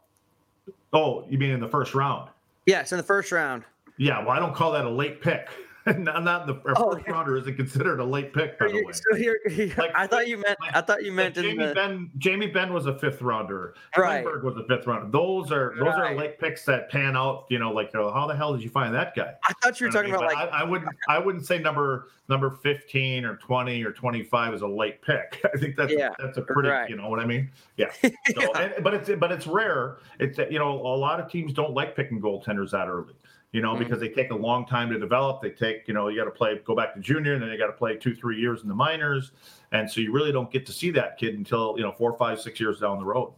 Oh, 0.93 1.27
you 1.29 1.39
mean 1.39 1.51
in 1.51 1.61
the 1.61 1.69
first 1.69 1.95
round? 1.95 2.31
Yes, 2.67 2.93
in 2.93 2.99
the 2.99 3.05
first 3.05 3.33
round. 3.33 3.65
Yeah. 3.97 4.21
Well, 4.21 4.31
I 4.31 4.39
don't 4.39 4.55
call 4.55 4.73
that 4.73 4.85
a 4.85 4.91
late 4.91 5.21
pick. 5.21 5.49
not, 5.99 6.23
not 6.23 6.47
the 6.47 6.55
Oh, 6.77 6.93
first 6.93 7.09
rounder 7.09 7.37
isn't 7.39 7.57
considered 7.57 7.99
a 7.99 8.05
late 8.05 8.33
pick, 8.33 8.57
by 8.57 8.69
the 8.69 8.85
way. 8.85 8.93
So 8.93 9.17
here, 9.17 9.37
Like- 9.77 9.91
I 9.97 10.07
thought 10.07 10.29
you 10.29 10.37
meant. 10.39 10.57
like- 10.61 10.77
I 10.77 10.81
thought 10.81 11.03
you 11.03 11.11
meant 11.11 11.37
in 11.37 11.43
Jamie 11.43 11.67
the. 11.67 11.75
Benn 11.75 12.09
Jamie 12.19 12.47
Benn 12.47 12.73
was 12.73 12.87
a 12.87 12.97
fifth 12.97 13.21
rounder. 13.21 13.75
Right. 13.97 14.25
Was 14.25 14.57
a 14.57 14.65
fifth 14.69 14.87
rounder. 14.87 15.11
Those 15.11 15.51
are 15.51 15.75
those 15.77 15.89
Right. 15.89 16.13
are 16.13 16.15
late 16.15 16.39
picks 16.39 16.65
that 16.67 16.89
pan 16.89 17.17
out. 17.17 17.47
You 17.51 17.59
know, 17.59 17.73
like 17.73 17.91
oh, 17.97 18.13
how 18.13 18.29
the 18.29 18.37
hell 18.37 18.53
did 18.53 18.63
you 18.63 18.71
find 18.71 18.95
that 18.95 19.17
guy? 19.17 19.35
I 19.49 19.53
thought 19.61 19.81
you 19.81 19.89
were 19.89 19.93
talking 19.93 20.11
You 20.11 20.13
know 20.13 20.21
about 20.25 20.37
I 20.37 20.45
like 20.45 20.53
I, 20.53 20.61
I 20.61 20.65
wouldn't 20.65 20.91
I 21.09 21.19
wouldn't 21.19 21.47
say 21.47 21.59
number 21.59 22.11
number 22.29 22.51
fifteen 22.51 23.25
or 23.25 23.35
twenty 23.39 23.83
or 23.83 23.91
twenty 23.91 24.23
five 24.23 24.55
is 24.55 24.63
a 24.63 24.69
late 24.69 25.03
pick. 25.03 25.45
I 25.53 25.59
think 25.59 25.75
that's 25.75 25.93
Yeah, 25.93 26.11
that's 26.21 26.39
a 26.39 26.43
pretty 26.43 26.69
right. 26.69 26.89
you 26.89 26.95
know 26.95 27.09
what 27.09 27.19
I 27.19 27.27
mean? 27.27 27.51
Yeah. 27.77 27.91
So, 28.03 28.09
Yeah. 28.37 28.47
and, 28.77 28.85
but 28.85 28.95
it's 28.95 29.11
but 29.19 29.33
it's 29.33 29.49
rare. 29.49 29.97
It's 30.21 30.39
you 30.39 30.61
know 30.61 30.71
a 30.71 30.95
lot 30.97 31.19
of 31.19 31.29
teams 31.29 31.53
don't 31.53 31.75
like 31.75 31.97
picking 31.97 32.21
goaltenders 32.21 32.71
that 32.71 32.87
early. 32.87 33.15
You 33.53 33.61
know, 33.61 33.75
Mhm. 33.75 33.81
because 33.81 34.01
they 34.01 34.09
take 34.09 34.31
a 34.31 34.35
long 34.35 34.65
time 34.67 34.89
to 34.91 34.99
develop. 34.99 35.43
They 35.43 35.51
take, 35.51 35.87
you 35.87 35.93
know, 35.93 36.09
you 36.09 36.17
got 36.17 36.25
to 36.25 36.31
play, 36.31 36.59
go 36.65 36.75
back 36.75 36.95
to 36.95 37.01
junior, 37.01 37.35
and 37.35 37.43
then 37.43 37.51
you 37.51 37.59
got 37.59 37.67
to 37.67 37.75
play 37.75 37.97
two, 37.97 38.15
three 38.15 38.41
years 38.41 38.63
in 38.63 38.69
the 38.69 38.75
minors, 38.75 39.33
and 39.73 39.91
so 39.91 40.01
you 40.01 40.11
really 40.11 40.33
don't 40.33 40.51
get 40.51 40.65
to 40.67 40.73
see 40.73 40.91
that 40.93 41.19
kid 41.19 41.35
until 41.35 41.75
you 41.77 41.83
know 41.83 41.93
four, 41.93 42.15
five, 42.17 42.41
six 42.41 42.59
years 42.59 42.81
down 42.81 42.99
the 42.99 43.05
road. 43.05 43.35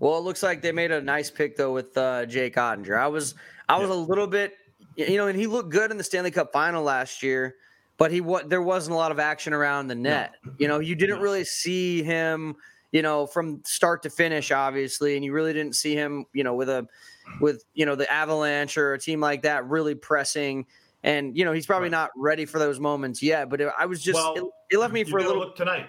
Well, 0.00 0.18
it 0.18 0.22
looks 0.22 0.42
like 0.42 0.60
they 0.60 0.72
made 0.72 0.90
a 0.90 1.00
nice 1.00 1.30
pick 1.30 1.56
though 1.56 1.72
with 1.72 1.96
uh, 1.96 2.26
Jake 2.26 2.56
Oettinger. 2.56 2.98
I 2.98 3.06
was 3.06 3.36
I 3.68 3.78
was 3.78 3.90
a 3.90 3.94
little 3.94 4.26
bit, 4.26 4.56
you 4.96 5.16
know, 5.16 5.28
and 5.28 5.38
he 5.38 5.46
looked 5.46 5.70
good 5.70 5.92
in 5.92 5.98
the 5.98 6.04
Stanley 6.04 6.32
Cup 6.32 6.52
final 6.52 6.82
last 6.82 7.22
year, 7.22 7.54
but 7.96 8.10
he 8.10 8.20
what 8.20 8.50
there 8.50 8.62
wasn't 8.62 8.94
a 8.94 8.96
lot 8.96 9.12
of 9.12 9.20
action 9.20 9.52
around 9.52 9.86
the 9.86 9.94
net. 9.94 10.34
You 10.58 10.66
know, 10.66 10.80
you 10.80 10.96
didn't 10.96 11.18
No. 11.18 11.22
really 11.22 11.44
see 11.44 12.02
him, 12.02 12.56
you 12.90 13.02
know, 13.02 13.24
from 13.24 13.62
start 13.64 14.02
to 14.02 14.10
finish, 14.10 14.50
obviously, 14.50 15.14
and 15.14 15.24
you 15.24 15.32
really 15.32 15.52
didn't 15.52 15.76
see 15.76 15.94
him, 15.94 16.26
you 16.32 16.42
know, 16.42 16.54
with 16.54 16.68
a 16.68 16.88
with 17.40 17.64
you 17.74 17.86
know 17.86 17.94
the 17.94 18.10
Avalanche 18.12 18.76
or 18.76 18.94
a 18.94 18.98
team 18.98 19.20
like 19.20 19.42
that 19.42 19.66
really 19.66 19.94
pressing. 19.94 20.66
And 21.04 21.36
you 21.36 21.44
know 21.44 21.52
he's 21.52 21.66
probably 21.66 21.86
Right. 21.86 21.92
not 21.92 22.10
ready 22.16 22.44
for 22.44 22.58
those 22.58 22.80
moments 22.80 23.22
yet. 23.22 23.48
But 23.48 23.60
it, 23.60 23.72
I 23.78 23.86
was 23.86 24.02
just 24.02 24.14
Well, 24.16 24.34
it, 24.70 24.74
it 24.74 24.78
left 24.78 24.92
me 24.92 25.04
for 25.04 25.18
a 25.18 25.22
little 25.22 25.38
look 25.38 25.54
tonight, 25.56 25.86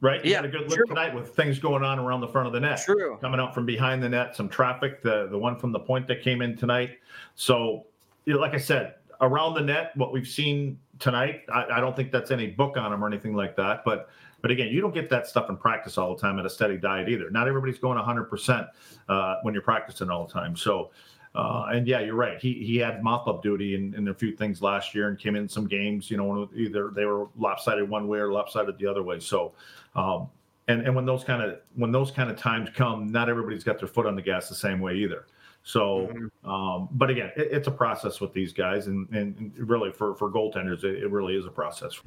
right? 0.00 0.24
You 0.24 0.30
Yeah, 0.32 0.42
a 0.44 0.48
good 0.48 0.62
look 0.68 0.78
true. 0.78 0.86
tonight 0.86 1.12
with 1.14 1.34
things 1.34 1.58
going 1.58 1.82
on 1.82 1.98
around 1.98 2.20
the 2.20 2.28
front 2.28 2.46
of 2.46 2.52
the 2.52 2.60
net. 2.60 2.80
true. 2.84 3.18
coming 3.20 3.40
out 3.40 3.52
from 3.54 3.66
behind 3.66 4.02
the 4.02 4.08
net, 4.08 4.36
some 4.36 4.48
traffic, 4.48 5.02
the 5.02 5.26
the 5.30 5.38
one 5.38 5.58
from 5.58 5.72
the 5.72 5.80
point 5.80 6.06
that 6.06 6.22
came 6.22 6.42
in 6.42 6.56
tonight. 6.56 6.98
So, 7.34 7.86
you 8.24 8.34
know, 8.34 8.38
like 8.40 8.54
I 8.54 8.58
said, 8.58 8.94
around 9.20 9.54
the 9.54 9.62
net, 9.62 9.90
what 9.96 10.12
we've 10.12 10.28
seen 10.28 10.78
tonight, 11.00 11.42
I, 11.52 11.64
I 11.72 11.80
don't 11.80 11.96
think 11.96 12.12
that's 12.12 12.30
any 12.30 12.46
book 12.46 12.76
on 12.76 12.90
them 12.92 13.02
or 13.02 13.08
anything 13.08 13.34
like 13.34 13.56
that. 13.56 13.84
But 13.84 14.08
but 14.46 14.52
again, 14.52 14.68
you 14.68 14.80
don't 14.80 14.94
get 14.94 15.10
that 15.10 15.26
stuff 15.26 15.50
in 15.50 15.56
practice 15.56 15.98
all 15.98 16.14
the 16.14 16.22
time 16.22 16.38
at 16.38 16.46
a 16.46 16.48
steady 16.48 16.76
diet 16.76 17.08
either. 17.08 17.30
Not 17.30 17.48
everybody's 17.48 17.80
going 17.80 17.98
100% 17.98 18.68
uh, 19.08 19.34
when 19.42 19.52
you're 19.54 19.60
practicing 19.60 20.08
all 20.08 20.24
the 20.24 20.32
time. 20.32 20.54
So. 20.54 20.92
Uh, 21.34 21.66
and 21.72 21.86
yeah, 21.86 22.00
you're 22.00 22.14
right. 22.14 22.40
He 22.40 22.54
he 22.64 22.78
had 22.78 23.02
mop 23.02 23.26
up 23.26 23.42
duty 23.42 23.74
in, 23.74 23.92
in 23.94 24.08
a 24.08 24.14
few 24.14 24.34
things 24.34 24.62
last 24.62 24.94
year 24.94 25.08
and 25.08 25.18
came 25.18 25.36
in 25.36 25.46
some 25.46 25.66
games. 25.66 26.10
You 26.10 26.16
know, 26.16 26.24
when 26.24 26.48
either 26.54 26.90
they 26.94 27.04
were 27.04 27.26
lopsided 27.36 27.86
one 27.90 28.08
way 28.08 28.20
or 28.20 28.32
lopsided 28.32 28.78
the 28.78 28.86
other 28.86 29.02
way. 29.02 29.20
So, 29.20 29.52
um, 29.94 30.30
and 30.68 30.80
and 30.86 30.96
when 30.96 31.04
those 31.04 31.24
kind 31.24 31.42
of 31.42 31.58
when 31.74 31.92
those 31.92 32.10
kind 32.10 32.30
of 32.30 32.38
times 32.38 32.70
come, 32.74 33.08
not 33.08 33.28
everybody's 33.28 33.64
got 33.64 33.78
their 33.78 33.86
foot 33.86 34.06
on 34.06 34.16
the 34.16 34.22
gas 34.22 34.48
the 34.48 34.54
same 34.54 34.80
way 34.80 34.94
either. 34.94 35.26
So, 35.62 36.10
um, 36.44 36.88
but 36.92 37.10
again, 37.10 37.32
it, 37.36 37.48
it's 37.50 37.68
a 37.68 37.72
process 37.72 38.18
with 38.18 38.32
these 38.32 38.54
guys, 38.54 38.86
and 38.86 39.06
and 39.10 39.52
really 39.58 39.92
for 39.92 40.14
for 40.14 40.30
goaltenders, 40.30 40.84
it, 40.84 41.02
it 41.02 41.10
really 41.10 41.36
is 41.36 41.44
a 41.44 41.50
process. 41.50 42.00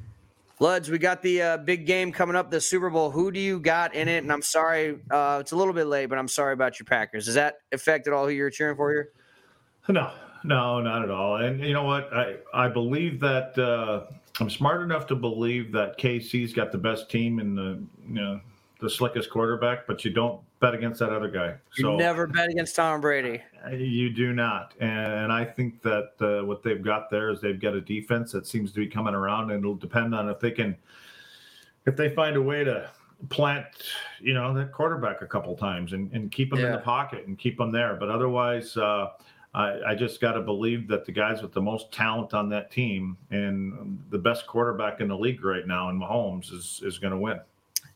Luds, 0.60 0.90
we 0.90 0.98
got 0.98 1.22
the 1.22 1.42
uh, 1.42 1.58
big 1.58 1.86
game 1.86 2.12
coming 2.12 2.36
up, 2.36 2.52
the 2.52 2.60
Super 2.60 2.90
Bowl. 2.90 3.10
Who 3.10 3.32
do 3.32 3.40
you 3.40 3.62
got 3.62 3.96
in 3.96 4.10
it? 4.10 4.24
And 4.24 4.32
I'm 4.32 4.42
sorry, 4.42 5.00
uh, 5.10 5.38
it's 5.40 5.54
a 5.54 5.56
little 5.56 5.74
bit 5.74 5.86
late, 5.86 6.08
but 6.08 6.18
I'm 6.18 6.28
sorry 6.28 6.54
about 6.54 6.80
your 6.80 6.86
Packers. 6.86 7.26
Does 7.26 7.36
that 7.36 7.60
affect 7.72 8.08
at 8.08 8.14
all 8.14 8.26
who 8.26 8.34
you're 8.34 8.50
cheering 8.50 8.76
for 8.76 8.92
here? 8.92 9.10
No, 9.88 10.12
no, 10.44 10.82
not 10.82 11.02
at 11.02 11.10
all. 11.10 11.38
And 11.38 11.62
you 11.62 11.74
know 11.74 11.86
what? 11.86 12.14
I 12.14 12.36
I 12.54 12.68
believe 12.68 13.22
that 13.22 13.58
uh, 13.58 14.14
I'm 14.40 14.50
smart 14.50 14.82
enough 14.82 15.08
to 15.08 15.16
believe 15.16 15.72
that 15.72 15.98
KC's 15.98 16.54
got 16.54 16.72
the 16.72 16.78
best 16.78 17.10
team 17.10 17.40
in 17.40 17.56
the 17.56 17.82
you 18.06 18.22
know 18.22 18.42
the 18.80 18.90
slickest 18.90 19.30
quarterback, 19.30 19.86
but 19.86 20.04
you 20.04 20.12
don't 20.12 20.42
bet 20.60 20.74
against 20.74 21.00
that 21.00 21.12
other 21.12 21.30
guy. 21.30 21.56
You 21.76 21.84
So 21.84 21.96
never 21.98 22.28
bet 22.28 22.50
against 22.50 22.76
Tom 22.76 23.02
Brady. 23.02 23.42
You 23.72 24.10
do 24.10 24.34
not, 24.34 24.74
and 24.80 25.32
I 25.32 25.46
think 25.46 25.82
that 25.82 26.12
uh, 26.22 26.46
what 26.46 26.64
they've 26.64 26.82
got 26.82 27.10
there 27.10 27.30
is 27.30 27.42
they've 27.42 27.60
got 27.60 27.74
a 27.74 27.82
defense 27.82 28.32
that 28.32 28.48
seems 28.48 28.72
to 28.72 28.80
be 28.80 28.88
coming 28.88 29.14
around, 29.14 29.52
and 29.52 29.60
it'll 29.60 29.76
depend 29.76 30.16
on 30.16 30.30
if 30.30 30.40
they 30.40 30.52
can, 30.52 30.78
if 31.86 31.96
they 31.96 32.10
find 32.10 32.38
a 32.38 32.42
way 32.42 32.64
to 32.64 32.90
plant, 33.28 33.66
you 34.22 34.34
know, 34.34 34.54
that 34.54 34.72
quarterback 34.72 35.22
a 35.22 35.28
couple 35.28 35.56
times 35.56 35.92
and, 35.92 36.10
and 36.14 36.32
keep 36.32 36.50
them 36.50 36.60
in 36.60 36.72
the 36.72 36.78
pocket 36.78 37.28
and 37.28 37.38
keep 37.38 37.58
them 37.58 37.72
there. 37.72 37.96
But 37.96 38.10
otherwise, 38.10 38.78
uh, 38.78 39.08
I, 39.54 39.80
I 39.88 39.96
just 39.96 40.22
got 40.22 40.34
to 40.34 40.42
believe 40.42 40.88
that 40.88 41.06
the 41.06 41.12
guys 41.12 41.42
with 41.42 41.52
the 41.52 41.62
most 41.62 41.92
talent 41.92 42.34
on 42.34 42.48
that 42.50 42.72
team 42.72 43.18
and 43.32 44.02
the 44.10 44.18
best 44.18 44.48
quarterback 44.48 45.02
in 45.02 45.10
the 45.10 45.18
league 45.18 45.44
right 45.44 45.68
now 45.68 45.90
in 45.90 46.00
Mahomes 46.00 46.54
is 46.54 46.82
is 46.86 46.98
going 46.98 47.12
to 47.12 47.20
win. 47.20 47.40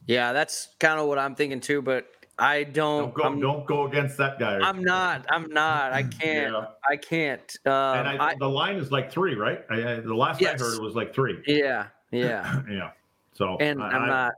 Yeah, 0.08 0.34
that's 0.34 0.70
kind 0.80 1.00
of 1.00 1.08
what 1.08 1.18
I'm 1.20 1.36
thinking 1.36 1.60
too. 1.60 1.82
But 1.82 2.08
I 2.40 2.64
don't. 2.64 3.04
Don't 3.04 3.14
go, 3.14 3.24
I'm, 3.24 3.40
don't 3.40 3.66
go 3.66 3.86
against 3.88 4.18
that 4.18 4.40
guy. 4.40 4.60
I'm 4.60 4.84
not. 4.84 5.26
I'm 5.30 5.50
not. 5.52 5.94
I 5.94 6.04
can't. 6.20 6.52
Yeah. 6.54 6.66
I 6.90 6.98
can't. 6.98 7.58
Um, 7.66 7.72
and 7.72 8.08
I, 8.08 8.30
I, 8.30 8.36
the 8.40 8.50
line 8.50 8.76
is 8.78 8.92
like 8.92 9.12
three, 9.12 9.36
right? 9.36 9.64
I, 9.70 9.96
the 10.02 10.14
last 10.16 10.42
Yes. 10.42 10.62
I 10.62 10.66
heard 10.66 10.76
it 10.76 10.82
was 10.82 10.96
like 10.96 11.14
three. 11.14 11.42
yeah. 11.48 11.88
Yeah. 12.12 12.62
Yeah. 12.70 12.92
So 13.34 13.58
And 13.60 13.82
I- 13.82 13.88
I'm 13.90 14.02
I- 14.04 14.08
not. 14.08 14.34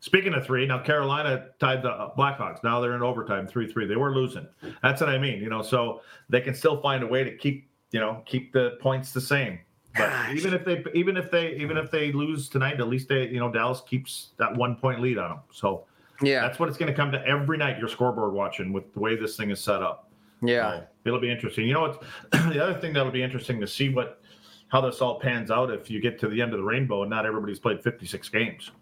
Speaking 0.00 0.34
of 0.34 0.44
three, 0.44 0.66
now 0.66 0.80
Carolina 0.80 1.46
tied 1.58 1.82
the 1.82 2.10
Blackhawks. 2.18 2.62
Now 2.62 2.78
they're 2.78 2.94
in 2.94 3.00
overtime, 3.02 3.46
three 3.46 3.66
three. 3.72 3.86
They 3.86 3.96
were 3.96 4.14
losing. 4.14 4.46
That's 4.82 5.00
what 5.00 5.08
I 5.08 5.16
mean. 5.16 5.40
You 5.40 5.48
know, 5.48 5.62
so 5.62 6.02
they 6.28 6.42
can 6.42 6.54
still 6.54 6.78
find 6.82 7.02
a 7.02 7.06
way 7.06 7.24
to 7.24 7.34
keep 7.34 7.70
you 7.90 8.00
know 8.00 8.22
keep 8.26 8.52
the 8.52 8.76
points 8.82 9.12
the 9.12 9.20
same. 9.22 9.58
But 9.96 10.10
Gosh. 10.10 10.34
even 10.34 10.54
if 10.54 10.64
they 10.64 10.84
even 10.94 11.16
if 11.16 11.30
they 11.30 11.54
even 11.54 11.76
if 11.76 11.90
they 11.90 12.10
lose 12.12 12.48
tonight, 12.48 12.80
at 12.80 12.88
least 12.88 13.08
they 13.08 13.28
you 13.28 13.38
know 13.38 13.50
Dallas 13.50 13.80
keeps 13.86 14.30
that 14.38 14.54
one 14.56 14.76
point 14.76 15.00
lead 15.00 15.18
on 15.18 15.30
them. 15.30 15.38
So 15.52 15.84
Yeah. 16.22 16.40
that's 16.40 16.58
what 16.58 16.68
it's 16.68 16.78
going 16.78 16.90
to 16.90 16.96
come 16.96 17.12
to 17.12 17.24
every 17.26 17.56
night. 17.58 17.78
Your 17.78 17.88
scoreboard 17.88 18.32
watching 18.32 18.72
with 18.72 18.92
the 18.92 19.00
way 19.00 19.14
this 19.16 19.36
thing 19.36 19.50
is 19.50 19.60
set 19.60 19.82
up. 19.82 20.10
Yeah. 20.42 20.82
It'll 21.04 21.20
be 21.20 21.30
interesting. 21.30 21.66
You 21.66 21.74
know 21.74 21.80
what? 21.82 22.02
the 22.32 22.62
other 22.62 22.74
thing 22.80 22.92
that'll 22.92 23.12
be 23.12 23.22
interesting 23.22 23.60
to 23.60 23.66
see 23.66 23.88
what 23.88 24.20
how 24.68 24.80
this 24.80 25.00
all 25.00 25.20
pans 25.20 25.50
out 25.52 25.70
if 25.70 25.88
you 25.88 26.00
get 26.00 26.18
to 26.20 26.28
the 26.28 26.42
end 26.42 26.52
of 26.52 26.58
the 26.58 26.64
rainbow 26.64 27.02
and 27.02 27.10
not 27.10 27.24
everybody's 27.24 27.60
played 27.60 27.80
56 27.82 28.28
games. 28.30 28.72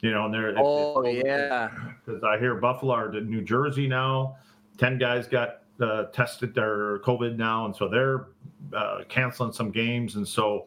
You 0.00 0.10
know, 0.10 0.26
and 0.26 0.34
they're 0.34 0.54
Oh 0.58 1.02
yeah. 1.06 1.70
because 2.04 2.22
I 2.22 2.38
hear 2.38 2.54
Buffalo 2.56 2.92
are 2.94 3.08
to 3.10 3.22
New 3.22 3.40
Jersey 3.42 3.86
now. 3.88 4.36
Ten 4.76 4.98
guys 4.98 5.26
got 5.26 5.60
uh, 5.80 6.04
tested 6.04 6.54
their 6.54 6.98
COVID 7.00 7.36
now, 7.36 7.66
and 7.66 7.74
so 7.74 7.88
they're 7.88 8.28
uh, 8.74 9.04
canceling 9.08 9.52
some 9.52 9.70
games. 9.70 10.16
And 10.16 10.26
so, 10.26 10.66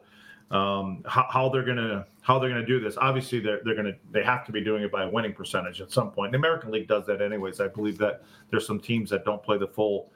um, 0.50 1.02
how, 1.06 1.26
how 1.30 1.48
they're 1.48 1.64
gonna 1.64 2.06
how 2.20 2.38
they're 2.38 2.50
gonna 2.50 2.66
do 2.66 2.80
this? 2.80 2.96
Obviously, 2.98 3.40
they're 3.40 3.60
they're 3.64 3.74
gonna 3.74 3.94
they 4.10 4.22
have 4.22 4.44
to 4.46 4.52
be 4.52 4.62
doing 4.62 4.82
it 4.82 4.92
by 4.92 5.04
a 5.04 5.10
winning 5.10 5.32
percentage 5.32 5.80
at 5.80 5.90
some 5.90 6.10
point. 6.10 6.32
The 6.32 6.38
American 6.38 6.70
League 6.70 6.88
does 6.88 7.06
that 7.06 7.22
anyways. 7.22 7.60
I 7.60 7.68
believe 7.68 7.98
that 7.98 8.22
there's 8.50 8.66
some 8.66 8.80
teams 8.80 9.10
that 9.10 9.24
don't 9.24 9.42
play 9.42 9.58
the 9.58 9.68
full 9.68 10.10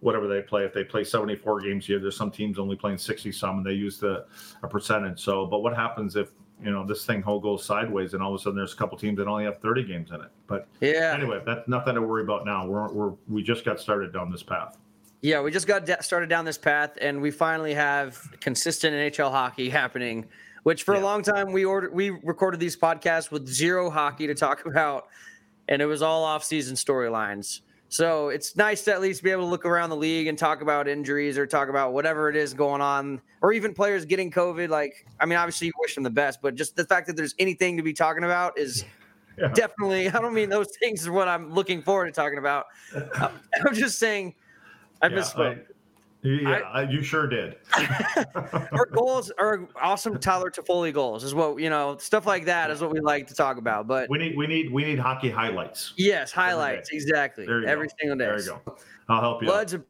whatever 0.00 0.26
they 0.26 0.40
play. 0.40 0.64
If 0.64 0.72
they 0.72 0.82
play 0.84 1.04
74 1.04 1.60
games 1.60 1.86
here, 1.86 1.98
there's 1.98 2.16
some 2.16 2.30
teams 2.30 2.58
only 2.58 2.74
playing 2.74 2.98
60 2.98 3.30
some, 3.32 3.58
and 3.58 3.66
they 3.66 3.72
use 3.72 3.98
the 3.98 4.24
a 4.62 4.68
percentage. 4.68 5.20
So, 5.20 5.46
but 5.46 5.60
what 5.60 5.76
happens 5.76 6.16
if 6.16 6.30
you 6.62 6.70
know 6.70 6.84
this 6.86 7.04
thing 7.06 7.22
whole 7.22 7.40
goes 7.40 7.64
sideways, 7.64 8.14
and 8.14 8.22
all 8.22 8.34
of 8.34 8.40
a 8.40 8.42
sudden 8.42 8.56
there's 8.56 8.72
a 8.72 8.76
couple 8.76 8.96
teams 8.98 9.18
that 9.18 9.26
only 9.26 9.44
have 9.44 9.60
30 9.60 9.84
games 9.84 10.10
in 10.10 10.20
it? 10.20 10.30
But 10.46 10.66
Yeah. 10.80 11.14
anyway, 11.16 11.40
that's 11.44 11.66
nothing 11.68 11.94
to 11.94 12.02
worry 12.02 12.22
about 12.22 12.44
now. 12.44 12.66
We're, 12.66 12.88
we're 12.92 13.12
we 13.28 13.42
just 13.42 13.64
got 13.64 13.80
started 13.80 14.12
down 14.12 14.30
this 14.30 14.42
path. 14.42 14.76
Yeah, 15.22 15.42
we 15.42 15.50
just 15.50 15.66
got 15.66 15.86
started 16.02 16.28
down 16.28 16.44
this 16.44 16.58
path, 16.58 16.96
and 17.00 17.20
we 17.20 17.30
finally 17.30 17.74
have 17.74 18.18
consistent 18.40 18.94
NHL 18.94 19.30
hockey 19.30 19.68
happening. 19.68 20.26
Which 20.62 20.82
for 20.82 20.94
a 20.94 21.00
long 21.00 21.22
time 21.22 21.52
we 21.52 21.64
ordered, 21.64 21.94
we 21.94 22.10
recorded 22.10 22.60
these 22.60 22.76
podcasts 22.76 23.30
with 23.30 23.48
zero 23.48 23.88
hockey 23.88 24.26
to 24.26 24.34
talk 24.34 24.66
about, 24.66 25.08
and 25.68 25.80
it 25.80 25.86
was 25.86 26.02
all 26.02 26.22
off-season 26.24 26.76
storylines. 26.76 27.60
So 27.92 28.28
it's 28.28 28.54
nice 28.54 28.84
to 28.84 28.92
at 28.92 29.00
least 29.00 29.20
be 29.20 29.30
able 29.30 29.42
to 29.42 29.48
look 29.50 29.66
around 29.66 29.90
the 29.90 29.96
league 29.96 30.28
and 30.28 30.38
talk 30.38 30.62
about 30.62 30.86
injuries 30.86 31.36
or 31.36 31.44
talk 31.44 31.68
about 31.68 31.92
whatever 31.92 32.28
it 32.28 32.36
is 32.36 32.54
going 32.54 32.80
on, 32.80 33.20
or 33.42 33.52
even 33.52 33.74
players 33.74 34.04
getting 34.04 34.30
COVID. 34.30 34.68
Like, 34.68 35.04
I 35.18 35.26
mean, 35.26 35.36
obviously 35.36 35.66
you 35.66 35.72
wish 35.80 35.96
them 35.96 36.04
the 36.04 36.08
best, 36.10 36.40
but 36.40 36.54
just 36.54 36.76
the 36.76 36.84
fact 36.84 37.08
that 37.08 37.16
there's 37.16 37.34
anything 37.40 37.76
to 37.76 37.82
be 37.82 37.92
talking 37.92 38.22
about 38.22 38.56
is 38.56 38.84
Yeah. 39.36 39.48
definitely. 39.48 40.08
I 40.14 40.20
don't 40.20 40.34
mean 40.34 40.48
those 40.50 40.68
things 40.78 41.02
is 41.02 41.10
what 41.10 41.26
I'm 41.26 41.52
looking 41.52 41.82
forward 41.82 42.06
to 42.06 42.12
talking 42.12 42.38
about. 42.38 42.66
I'm 42.94 43.74
just 43.74 43.98
saying. 43.98 44.36
I 45.02 45.08
Yeah, 45.08 45.18
misspoke. 45.18 45.64
Yeah, 46.22 46.60
I- 46.72 46.82
you 46.82 47.02
sure 47.02 47.26
did. 47.26 47.56
our 48.72 48.86
goals 48.92 49.30
are 49.38 49.66
awesome 49.80 50.18
Tyler 50.18 50.50
Toffoli 50.50 50.92
goals 50.92 51.24
is 51.24 51.34
what 51.34 51.58
you 51.58 51.70
know 51.70 51.96
stuff 51.98 52.26
like 52.26 52.44
that 52.44 52.70
is 52.70 52.80
what 52.82 52.90
we 52.92 53.00
like 53.00 53.26
to 53.28 53.34
talk 53.34 53.56
about 53.56 53.86
but 53.86 54.08
we 54.10 54.18
need 54.18 54.36
we 54.36 54.46
need 54.46 54.70
we 54.70 54.84
need 54.84 54.98
hockey 54.98 55.30
highlights. 55.30 55.94
yes 55.96 56.30
highlights 56.30 56.90
exactly 56.90 57.46
every 57.66 57.86
go. 57.86 57.94
single 57.98 58.18
day 58.18 58.26
There 58.26 58.38
you 58.38 58.60
go. 58.66 58.76
I'll 59.08 59.20
help 59.20 59.42
you. 59.42 59.48
Luds, 59.48 59.82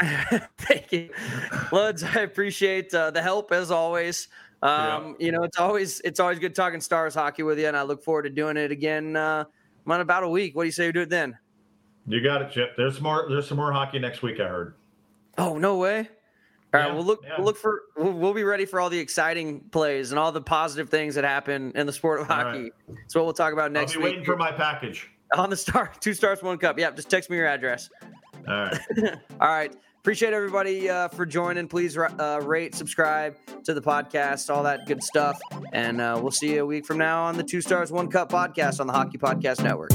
thank 0.58 0.90
you 0.92 1.10
Luds 1.70 2.16
I 2.16 2.20
appreciate 2.20 2.94
uh, 2.94 3.10
the 3.10 3.20
help 3.20 3.52
as 3.52 3.70
always 3.70 4.28
um, 4.62 5.16
you 5.18 5.32
know 5.32 5.42
it's 5.42 5.58
always 5.58 6.00
it's 6.00 6.18
always 6.18 6.38
good 6.38 6.54
talking 6.54 6.80
stars 6.80 7.14
hockey 7.14 7.42
with 7.42 7.58
you 7.58 7.66
and 7.68 7.76
I 7.76 7.82
look 7.82 8.02
forward 8.02 8.22
to 8.22 8.30
doing 8.30 8.56
it 8.56 8.70
again 8.72 9.16
uh, 9.16 9.44
in 9.86 9.92
about 9.92 10.22
a 10.22 10.28
week 10.28 10.56
what 10.56 10.62
do 10.62 10.66
you 10.66 10.72
say 10.72 10.86
we 10.86 10.92
do 10.92 11.02
it 11.02 11.10
then 11.10 11.36
You 12.06 12.22
got 12.22 12.40
it, 12.40 12.50
Chip. 12.52 12.70
There's 12.78 13.02
more. 13.02 13.26
There's 13.28 13.46
some 13.46 13.58
more 13.58 13.70
hockey 13.70 13.98
next 13.98 14.22
week. 14.22 14.40
I 14.40 14.48
heard. 14.48 14.74
Oh 15.38 15.56
no 15.56 15.76
way 15.78 16.08
all 16.74 16.80
right, 16.80 16.88
Yeah, 16.88 16.94
we'll 16.94 17.04
look. 17.04 17.22
yeah. 17.24 17.34
We'll 17.38 17.46
look 17.46 17.56
for. 17.56 17.80
We'll, 17.96 18.12
we'll 18.12 18.34
be 18.34 18.44
ready 18.44 18.66
for 18.66 18.78
all 18.78 18.90
the 18.90 18.98
exciting 18.98 19.60
plays 19.70 20.10
and 20.10 20.18
all 20.18 20.32
the 20.32 20.42
positive 20.42 20.90
things 20.90 21.14
that 21.14 21.24
happen 21.24 21.72
in 21.74 21.86
the 21.86 21.94
sport 21.94 22.20
of 22.20 22.30
All 22.30 22.36
hockey. 22.36 22.64
right. 22.64 22.72
That's 22.88 23.14
what 23.14 23.24
we'll 23.24 23.32
talk 23.32 23.54
about 23.54 23.72
next 23.72 23.96
week. 23.96 24.04
I'll 24.04 24.10
be 24.10 24.16
week 24.18 24.18
waiting 24.18 24.24
for 24.26 24.36
my 24.36 24.52
package. 24.52 25.08
on 25.34 25.48
the 25.48 25.56
star 25.56 25.90
two 26.00 26.12
stars 26.12 26.42
one 26.42 26.58
cup. 26.58 26.78
Yep, 26.78 26.96
just 26.96 27.08
text 27.08 27.30
me 27.30 27.38
your 27.38 27.46
address. 27.46 27.88
All 28.46 28.54
right. 28.64 28.78
All 29.40 29.48
right, 29.48 29.74
appreciate 30.00 30.34
everybody 30.34 30.90
uh, 30.90 31.08
for 31.08 31.24
joining. 31.24 31.68
Please 31.68 31.96
uh, 31.96 32.40
rate, 32.44 32.74
subscribe 32.74 33.34
to 33.64 33.72
the 33.72 33.80
podcast, 33.80 34.54
all 34.54 34.62
that 34.64 34.84
good 34.84 35.02
stuff, 35.02 35.40
and 35.72 36.02
uh, 36.02 36.18
we'll 36.20 36.30
see 36.30 36.52
you 36.52 36.62
a 36.64 36.66
week 36.66 36.84
from 36.84 36.98
now 36.98 37.22
on 37.24 37.38
the 37.38 37.42
two 37.44 37.62
stars 37.62 37.90
one 37.90 38.08
cup 38.10 38.30
podcast 38.30 38.78
on 38.78 38.86
the 38.86 38.92
Hockey 38.92 39.16
Podcast 39.16 39.62
Network. 39.64 39.90